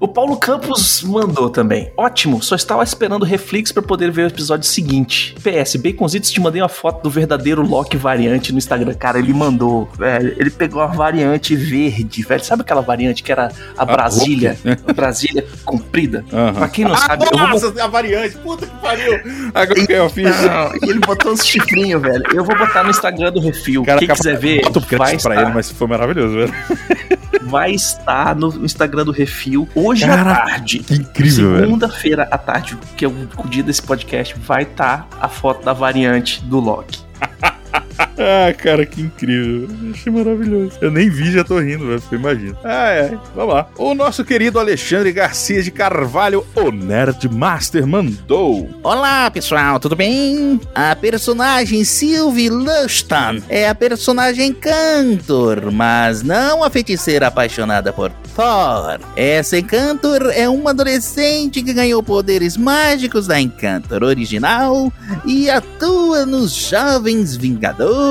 O 0.00 0.06
Paulo 0.06 0.36
Campos 0.36 1.02
mandou 1.02 1.50
também. 1.50 1.90
Ótimo, 1.96 2.40
só 2.40 2.54
estava 2.54 2.84
esperando 2.84 3.22
o 3.22 3.24
Reflex 3.24 3.72
para 3.72 3.82
poder 3.82 4.12
ver 4.12 4.22
o 4.22 4.26
episódio 4.28 4.64
seguinte. 4.64 5.34
PS, 5.42 5.74
Baconzitos, 5.74 6.30
te 6.30 6.40
mandei 6.40 6.62
uma 6.62 6.68
foto 6.68 7.02
do 7.02 7.10
verdadeiro 7.10 7.62
Loki 7.66 7.96
variante 7.96 8.52
no 8.52 8.58
Instagram. 8.58 8.94
Cara, 8.94 9.18
ele 9.18 9.32
mandou, 9.32 9.88
velho. 9.98 10.36
Ele 10.38 10.50
pegou 10.50 10.80
a 10.80 10.86
variante 10.86 11.56
verde, 11.56 12.22
velho. 12.22 12.44
Sabe 12.44 12.62
aquela 12.62 12.80
variante 12.80 13.24
que 13.24 13.32
era 13.32 13.50
a 13.76 13.84
Brasília? 13.84 14.56
A 14.86 14.92
Brasília 14.92 15.44
comprida? 15.64 16.24
Aham. 16.32 16.52
Pra 16.54 16.68
quem 16.68 16.84
não 16.84 16.96
sabe, 16.96 17.24
eu 17.24 17.30
vou 17.30 17.40
Ah, 17.40 17.50
Nossa, 17.50 17.84
a 17.84 17.86
variante. 17.88 18.36
Puta 18.36 18.66
que 18.66 18.76
pariu. 18.76 19.20
Agora 19.52 19.84
que 19.86 19.92
eu 19.92 20.08
fiz. 20.10 20.42
Não, 20.42 20.72
ele 20.88 21.00
botou 21.00 21.32
uns 21.32 21.44
chifrinhos, 21.44 22.00
velho. 22.00 22.22
Eu 22.32 22.44
vou 22.44 22.56
botar 22.56 22.84
no 22.84 22.90
Instagram 22.90 23.32
do 23.32 23.40
Refil. 23.40 23.82
Cara, 23.82 23.98
Quem 23.98 24.08
quiser 24.08 24.38
ver, 24.38 24.62
Bota 24.62 24.78
o 24.78 24.80
vai 24.82 24.88
crédito 24.90 25.22
pra 25.24 25.34
estar, 25.34 25.42
ele, 25.42 25.54
mas 25.54 25.72
foi 25.72 25.88
maravilhoso, 25.88 26.36
velho. 26.36 27.17
Vai 27.48 27.72
estar 27.72 28.36
no 28.36 28.64
Instagram 28.64 29.04
do 29.04 29.10
Refil 29.10 29.68
hoje 29.74 30.04
à 30.04 30.08
Caraca, 30.08 30.46
tarde. 30.46 30.78
Que 30.80 30.94
incrível. 30.94 31.58
Segunda-feira 31.58 32.28
à 32.30 32.38
tarde, 32.38 32.76
que 32.96 33.04
é 33.04 33.08
o 33.08 33.48
dia 33.48 33.62
desse 33.62 33.82
podcast, 33.82 34.34
vai 34.38 34.62
estar 34.62 35.08
a 35.20 35.28
foto 35.28 35.64
da 35.64 35.72
variante 35.72 36.44
do 36.44 36.60
Loki. 36.60 37.00
Ah, 38.18 38.52
cara, 38.52 38.84
que 38.84 39.00
incrível. 39.00 39.68
Achei 39.92 40.12
maravilhoso. 40.12 40.72
Eu 40.80 40.90
nem 40.90 41.08
vi, 41.08 41.30
já 41.30 41.44
tô 41.44 41.60
rindo. 41.60 41.86
Você 41.86 42.16
imagina. 42.16 42.56
Ah, 42.64 42.88
é. 42.90 43.16
Vamos 43.34 43.54
lá. 43.54 43.68
O 43.76 43.94
nosso 43.94 44.24
querido 44.24 44.58
Alexandre 44.58 45.12
Garcia 45.12 45.62
de 45.62 45.70
Carvalho, 45.70 46.44
o 46.54 46.70
Nerd 46.70 47.28
Master, 47.28 47.86
mandou. 47.86 48.68
Olá, 48.82 49.30
pessoal, 49.30 49.78
tudo 49.78 49.94
bem? 49.94 50.60
A 50.74 50.96
personagem 50.96 51.84
Sylvie 51.84 52.50
Luston 52.50 53.40
é 53.48 53.68
a 53.68 53.74
personagem 53.74 54.52
Cantor, 54.52 55.70
mas 55.70 56.22
não 56.22 56.64
a 56.64 56.70
feiticeira 56.70 57.28
apaixonada 57.28 57.92
por 57.92 58.10
Thor. 58.34 59.00
Essa 59.16 59.58
Encantor 59.58 60.30
é 60.34 60.48
uma 60.48 60.70
adolescente 60.70 61.62
que 61.62 61.72
ganhou 61.72 62.02
poderes 62.02 62.56
mágicos 62.56 63.26
da 63.26 63.40
Encantor 63.40 64.02
original 64.02 64.92
e 65.24 65.48
atua 65.50 66.24
nos 66.26 66.52
Jovens 66.52 67.36
Vingadores. 67.36 68.07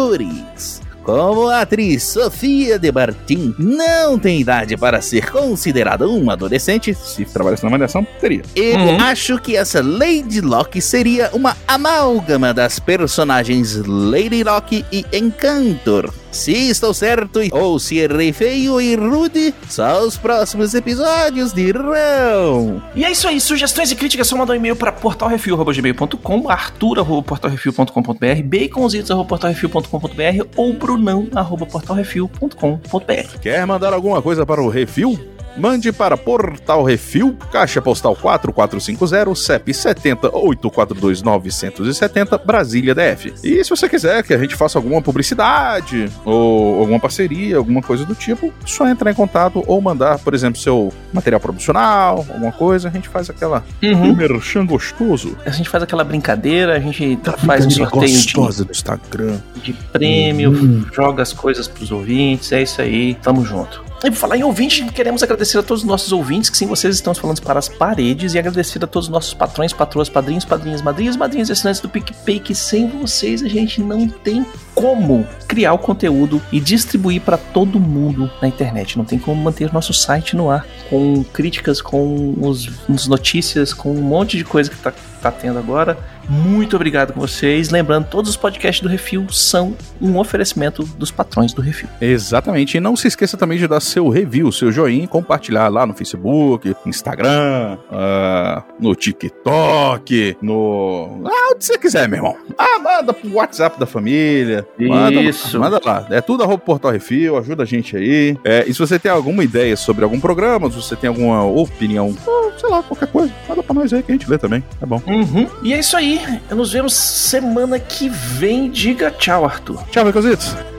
Como 1.04 1.48
a 1.48 1.62
atriz 1.62 2.04
Sofia 2.04 2.78
de 2.78 2.92
Martin 2.92 3.56
não 3.58 4.20
tem 4.20 4.42
idade 4.42 4.76
para 4.76 5.02
ser 5.02 5.32
considerada 5.32 6.06
uma 6.08 6.34
adolescente, 6.34 6.94
Se 6.94 7.24
trabalhasse 7.24 7.64
na 7.64 7.70
malhação, 7.70 8.06
teria. 8.20 8.42
eu 8.56 8.78
Uhum. 8.78 8.98
acho 9.02 9.40
que 9.40 9.56
essa 9.56 9.82
Lady 9.82 10.42
Locke 10.42 10.82
seria 10.82 11.30
uma 11.34 11.56
amálgama 11.66 12.54
das 12.54 12.78
personagens 12.78 13.76
Lady 13.88 14.44
Locke 14.44 14.86
e 14.92 15.06
Encantor. 15.14 16.14
Se 16.38 16.70
estou 16.70 16.94
certo 16.94 17.40
ou 17.52 17.78
se 17.80 17.98
errei 17.98 18.32
feio 18.32 18.80
e 18.80 18.96
rude, 18.96 19.52
só 19.68 20.04
os 20.04 20.18
próximos 20.18 20.76
episódios 20.76 21.52
dirão. 21.52 22.80
E 22.96 23.04
é 23.04 23.10
isso 23.10 23.28
aí, 23.28 23.42
sugestões 23.42 23.92
e 23.92 23.96
críticas, 23.96 24.28
só 24.28 24.38
mandar 24.38 24.54
um 24.54 24.58
e-mail 24.58 24.76
para 24.76 24.92
portalrefil.gmail.com, 24.92 26.48
arthur.portalrefil.com.br, 26.48 28.44
baconzitos.portalrefil.com.br 28.46 30.46
ou 30.56 30.74
brunão.portalrefil.com.br. 30.74 33.40
Quer 33.42 33.66
mandar 33.66 33.94
alguma 33.94 34.22
coisa 34.22 34.46
para 34.46 34.62
o 34.62 34.70
Refil? 34.70 35.37
Mande 35.58 35.92
para 35.92 36.16
Portal 36.16 36.84
Refil, 36.84 37.36
Caixa 37.52 37.82
Postal 37.82 38.16
4450, 38.16 39.36
CEP 39.36 39.74
70 39.74 40.28
842 40.36 41.22
970, 41.22 42.38
Brasília 42.40 42.94
DF. 42.94 43.34
E 43.44 43.64
se 43.64 43.70
você 43.70 43.90
quiser 43.90 44.24
que 44.24 44.34
a 44.34 44.38
gente 44.38 44.56
faça 44.56 44.78
alguma 44.78 45.02
publicidade 45.02 46.10
ou 46.24 46.80
alguma 46.80 47.00
parceria, 47.00 47.58
alguma 47.58 47.82
coisa 47.82 48.06
do 48.06 48.14
tipo, 48.14 48.54
só 48.66 48.88
entrar 48.88 49.12
em 49.12 49.16
contato 49.16 49.64
ou 49.66 49.82
mandar, 49.82 50.20
por 50.20 50.34
exemplo, 50.34 50.60
seu 50.60 50.94
material 51.12 51.40
promocional, 51.40 52.18
alguma 52.30 52.52
coisa, 52.52 52.88
a 52.88 52.92
gente 52.92 53.10
faz 53.10 53.30
aquela 53.30 53.64
Uhum. 53.82 54.16
merchan 54.16 54.66
gostoso. 54.66 55.36
A 55.46 55.50
gente 55.50 55.70
faz 55.70 55.84
aquela 55.84 56.04
brincadeira, 56.04 56.76
a 56.76 56.80
gente 56.80 57.18
faz 57.46 57.66
um 57.66 57.70
sorteio 57.70 58.08
de, 58.08 58.14
gostosa 58.34 58.64
do 58.66 58.72
Instagram. 58.72 59.38
de 59.64 59.74
prêmio, 59.74 60.88
joga 60.94 61.24
as 61.24 61.34
coisas 61.34 61.68
pros 61.68 61.92
ouvintes, 61.92 62.52
é 62.52 62.62
isso 62.62 62.82
aí, 62.82 63.16
tamo 63.16 63.44
junto. 63.46 63.87
E 64.04 64.12
por 64.12 64.18
falar 64.18 64.38
em 64.38 64.44
ouvinte, 64.44 64.86
queremos 64.92 65.24
agradecer 65.24 65.58
a 65.58 65.64
todos 65.64 65.82
os 65.82 65.88
nossos 65.88 66.12
ouvintes, 66.12 66.52
que 66.52 66.58
sem 66.58 66.68
vocês 66.68 66.94
estamos 66.94 67.18
falando 67.18 67.42
para 67.42 67.58
as 67.58 67.68
paredes, 67.68 68.36
e 68.36 68.40
agradecer 68.40 68.84
a 68.84 68.88
todos 68.88 69.08
os 69.08 69.12
nossos 69.12 69.34
patrões, 69.34 69.74
patroas, 69.74 70.08
padrinhos, 70.08 70.46
padrinhas, 70.46 70.84
madrinhas, 70.84 71.18
madrinhas 71.18 71.50
assinantes 71.50 71.82
do 71.82 71.90
PicPay, 71.90 72.40
que 72.40 72.54
sem 72.54 72.88
vocês 72.88 73.42
a 73.42 73.48
gente 73.48 73.82
não 73.82 74.08
tem 74.08 74.46
como 74.76 75.28
criar 75.48 75.74
o 75.74 75.80
conteúdo 75.80 76.40
e 76.52 76.60
distribuir 76.60 77.22
para 77.22 77.38
todo 77.38 77.80
mundo 77.80 78.30
na 78.40 78.48
internet. 78.48 78.98
Não 78.98 79.04
tem 79.04 79.18
como 79.18 79.42
manter 79.42 79.74
nosso 79.74 79.94
site 79.94 80.36
no 80.36 80.52
ar 80.52 80.68
com 80.92 81.24
críticas, 81.24 81.82
com 81.82 82.36
os, 82.40 82.70
os 82.88 83.08
notícias, 83.08 83.74
com 83.74 83.92
um 83.92 84.02
monte 84.04 84.38
de 84.38 84.44
coisa 84.44 84.70
que 84.70 84.78
tá, 84.78 84.94
tá 85.18 85.32
tendo 85.32 85.60
agora. 85.60 85.98
Muito 86.30 86.76
obrigado 86.76 87.14
com 87.14 87.22
vocês. 87.22 87.70
Lembrando, 87.70 88.08
todos 88.08 88.30
os 88.32 88.38
podcasts 88.38 88.82
do 88.82 88.90
Refil 88.90 89.28
são 89.30 89.76
um 90.02 90.18
oferecimento 90.18 90.84
dos 90.84 91.10
patrões 91.10 91.54
do 91.54 91.62
Refil. 91.62 91.88
Exatamente. 92.02 92.78
E 92.78 92.80
não 92.80 92.96
se 92.96 93.08
esqueça 93.08 93.38
também 93.38 93.58
de 93.58 93.68
dar 93.68 93.80
seu 93.80 94.10
review, 94.10 94.52
seu 94.52 94.72
joinha, 94.72 95.08
compartilhar 95.08 95.70
lá 95.70 95.86
no 95.86 95.94
Facebook, 95.94 96.76
Instagram, 96.86 97.78
ah, 97.90 98.64
no 98.80 98.94
TikTok, 98.94 100.38
no. 100.42 101.22
Ah, 101.26 101.54
onde 101.54 101.66
você 101.66 101.78
quiser, 101.78 102.10
meu 102.10 102.18
irmão. 102.18 102.36
Ah, 102.58 102.80
manda 102.80 103.14
pro 103.14 103.34
WhatsApp 103.34 103.80
da 103.80 103.86
família. 103.86 104.68
Manda, 104.78 105.22
Isso. 105.22 105.58
Manda 105.60 105.80
lá. 105.84 106.06
É 106.10 106.20
tudo 106.20 106.44
arroba 106.44 106.60
Portal 106.60 106.92
Refil, 106.92 107.38
ajuda 107.38 107.64
a 107.64 107.66
gente 107.66 107.96
aí. 107.96 108.38
É, 108.44 108.66
e 108.68 108.74
se 108.74 108.80
você 108.80 109.00
tem 109.00 109.12
alguma 109.12 109.44
ideia 109.44 109.78
sobre 109.78 110.04
algum 110.04 110.20
programa, 110.20 110.70
se 110.70 110.76
você 110.76 110.96
tem 110.96 111.08
alguma 111.08 111.44
opinião, 111.46 112.14
sei 112.58 112.70
lá, 112.70 112.84
qualquer 112.84 113.08
coisa, 113.08 113.34
manda 113.48 113.64
pra 113.68 113.76
nós 113.76 113.94
aí 113.94 114.02
que 114.02 114.12
a 114.12 114.16
gente 114.16 114.30
lê 114.30 114.38
também. 114.38 114.64
É 114.82 114.86
bom. 114.86 115.02
Uhum. 115.06 115.48
E 115.62 115.74
é 115.74 115.80
isso 115.80 115.96
aí. 115.96 116.20
Nos 116.50 116.72
vemos 116.72 116.94
semana 116.94 117.80
que 117.80 118.10
vem. 118.10 118.70
Diga 118.70 119.12
tchau, 119.12 119.46
Arthur. 119.46 119.84
Tchau, 119.92 120.04
meus 120.04 120.77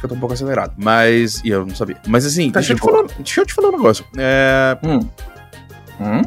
acho 0.00 0.06
que 0.06 0.06
eu 0.06 0.08
tô 0.08 0.14
um 0.14 0.20
pouco 0.20 0.34
acelerado. 0.34 0.72
Mas. 0.76 1.40
E 1.44 1.50
eu 1.50 1.66
não 1.66 1.74
sabia. 1.74 1.96
Mas 2.06 2.24
assim, 2.24 2.50
Tá 2.50 2.60
deixa, 2.60 2.72
eu 2.72 2.76
te 2.76 2.82
falar, 2.82 3.06
deixa 3.18 3.40
eu 3.40 3.46
te 3.46 3.54
falar 3.54 3.68
um 3.68 3.72
negócio. 3.72 4.04
É. 4.16 4.78
Hum. 4.82 5.00
Hum? 6.00 6.22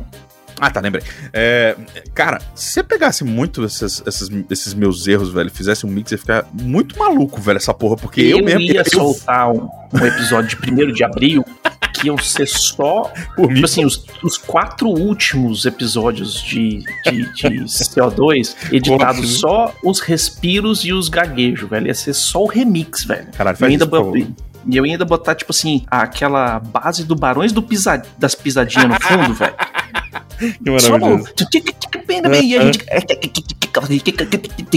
Ah, 0.62 0.70
tá, 0.70 0.80
lembrei. 0.80 1.04
É, 1.34 1.76
cara, 2.14 2.40
se 2.54 2.74
você 2.74 2.84
pegasse 2.84 3.24
muito 3.24 3.66
esses, 3.66 4.04
esses, 4.06 4.30
esses 4.50 4.74
meus 4.76 5.08
erros, 5.08 5.34
velho, 5.34 5.50
fizesse 5.50 5.86
um 5.86 5.90
mix, 5.90 6.12
ia 6.12 6.18
ficar 6.18 6.46
muito 6.54 6.98
maluco, 6.98 7.42
velho, 7.42 7.58
essa 7.58 7.74
porra, 7.74 7.98
porque 7.98 8.22
eu, 8.22 8.38
eu 8.38 8.46
mesmo. 8.46 8.62
ia 8.62 8.82
eu, 8.86 8.90
soltar 8.90 9.52
um, 9.52 9.68
um 9.92 10.06
episódio 10.06 10.62
de 10.62 10.72
1 10.72 10.92
de 10.94 11.04
abril 11.04 11.44
iam 12.04 12.18
ser 12.18 12.48
só 12.48 13.12
Tipo 13.36 13.66
assim, 13.66 13.86
os, 13.86 14.06
os 14.24 14.38
quatro 14.38 14.88
últimos 14.88 15.66
episódios 15.66 16.42
de, 16.42 16.84
de, 17.06 17.34
de 17.34 17.50
CO2 17.66 18.56
editados 18.72 19.20
assim? 19.20 19.40
só 19.40 19.74
os 19.84 20.00
respiros 20.00 20.84
e 20.86 20.94
os 20.94 21.10
gaguejos, 21.10 21.70
velho. 21.70 21.88
Ia 21.88 21.94
ser 21.94 22.14
só 22.14 22.44
o 22.44 22.48
remix, 22.48 23.04
velho. 23.04 23.28
Caralho, 23.32 23.58
faz 23.58 23.72
ainda 23.72 23.86
isso. 23.86 24.34
E 24.66 24.78
eu 24.78 24.86
ia 24.86 24.94
ainda 24.94 25.06
botar, 25.06 25.36
tipo 25.36 25.52
assim, 25.52 25.86
aquela 25.88 26.60
base 26.60 27.04
do 27.04 27.16
Barões 27.16 27.52
do 27.52 27.62
Pisa, 27.62 28.02
das 28.18 28.34
Pisadinhas 28.34 28.88
no 28.88 29.00
fundo, 29.02 29.34
velho. 29.36 29.54
Que 30.38 30.70
maravilhoso. 30.70 31.28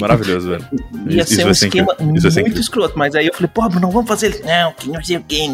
Maravilhoso, 0.01 0.49
velho. 0.51 0.67
Ia 1.09 1.23
Isso- 1.23 1.35
ser 1.35 1.47
um 1.47 1.51
esquema 1.51 1.97
muito 2.01 2.61
escroto, 2.61 2.99
mas 2.99 3.15
aí 3.15 3.27
eu 3.27 3.35
falei, 3.35 3.51
pô, 3.53 3.69
Bruno, 3.69 3.91
vamos 3.91 4.09
fazer. 4.09 4.41
Não, 4.45 4.73
que 4.73 4.89
não 4.89 5.03
sei 5.03 5.17
o 5.19 5.23
que. 5.23 5.47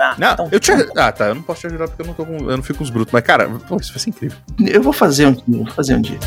Ah, 0.00 0.14
Não, 0.18 0.48
eu 0.50 0.58
te. 0.60 0.72
Ah, 0.96 1.12
tá. 1.12 1.28
Eu 1.28 1.34
não 1.36 1.42
posso 1.42 1.60
te 1.60 1.66
ajudar 1.68 1.88
porque 1.88 2.02
eu 2.02 2.06
não, 2.06 2.14
tô 2.14 2.24
com, 2.26 2.36
eu 2.36 2.56
não 2.56 2.62
fico 2.62 2.78
com 2.78 2.84
os 2.84 2.90
brutos. 2.90 3.12
Mas, 3.12 3.22
cara, 3.22 3.48
pô, 3.68 3.76
isso 3.76 3.92
vai 3.92 4.00
ser 4.00 4.10
incrível. 4.10 4.36
Eu 4.66 4.82
vou 4.82 4.92
fazer 4.92 5.26
um 5.26 5.32
dia, 5.32 5.44
vou 5.46 5.66
fazer 5.66 5.94
um 5.94 6.00
dia. 6.00 6.18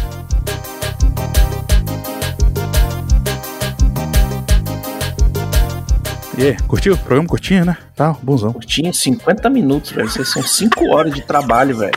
E 6.38 6.47
aí, 6.47 6.57
curtiu? 6.67 6.97
Programa 6.97 7.28
curtinho, 7.28 7.63
né? 7.63 7.78
Tá, 7.95 8.11
bonzão. 8.21 8.53
Curtinho, 8.53 8.91
50 8.93 9.49
minutos, 9.49 9.91
velho. 9.91 10.07
Isso 10.07 10.26
são 10.26 10.41
5 10.41 10.89
horas 10.93 11.13
de 11.13 11.21
trabalho, 11.21 11.78
velho. 11.78 11.93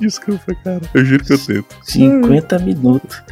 Desculpa, 0.00 0.54
cara. 0.62 0.82
Eu 0.94 1.04
juro 1.04 1.24
que 1.24 1.32
eu 1.32 1.38
tento. 1.38 1.76
50 1.82 2.58
minutos. 2.58 3.22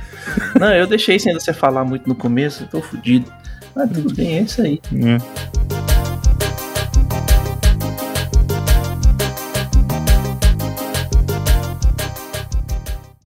Não, 0.58 0.72
eu 0.72 0.86
deixei 0.86 1.18
sem 1.18 1.34
você 1.34 1.52
falar 1.52 1.84
muito 1.84 2.08
no 2.08 2.14
começo, 2.14 2.64
eu 2.64 2.68
tô 2.68 2.82
fudido. 2.82 3.30
Mas 3.74 3.90
tudo 3.90 4.14
bem, 4.14 4.38
é 4.38 4.42
isso 4.42 4.62
aí. 4.62 4.80
É. 4.94 5.73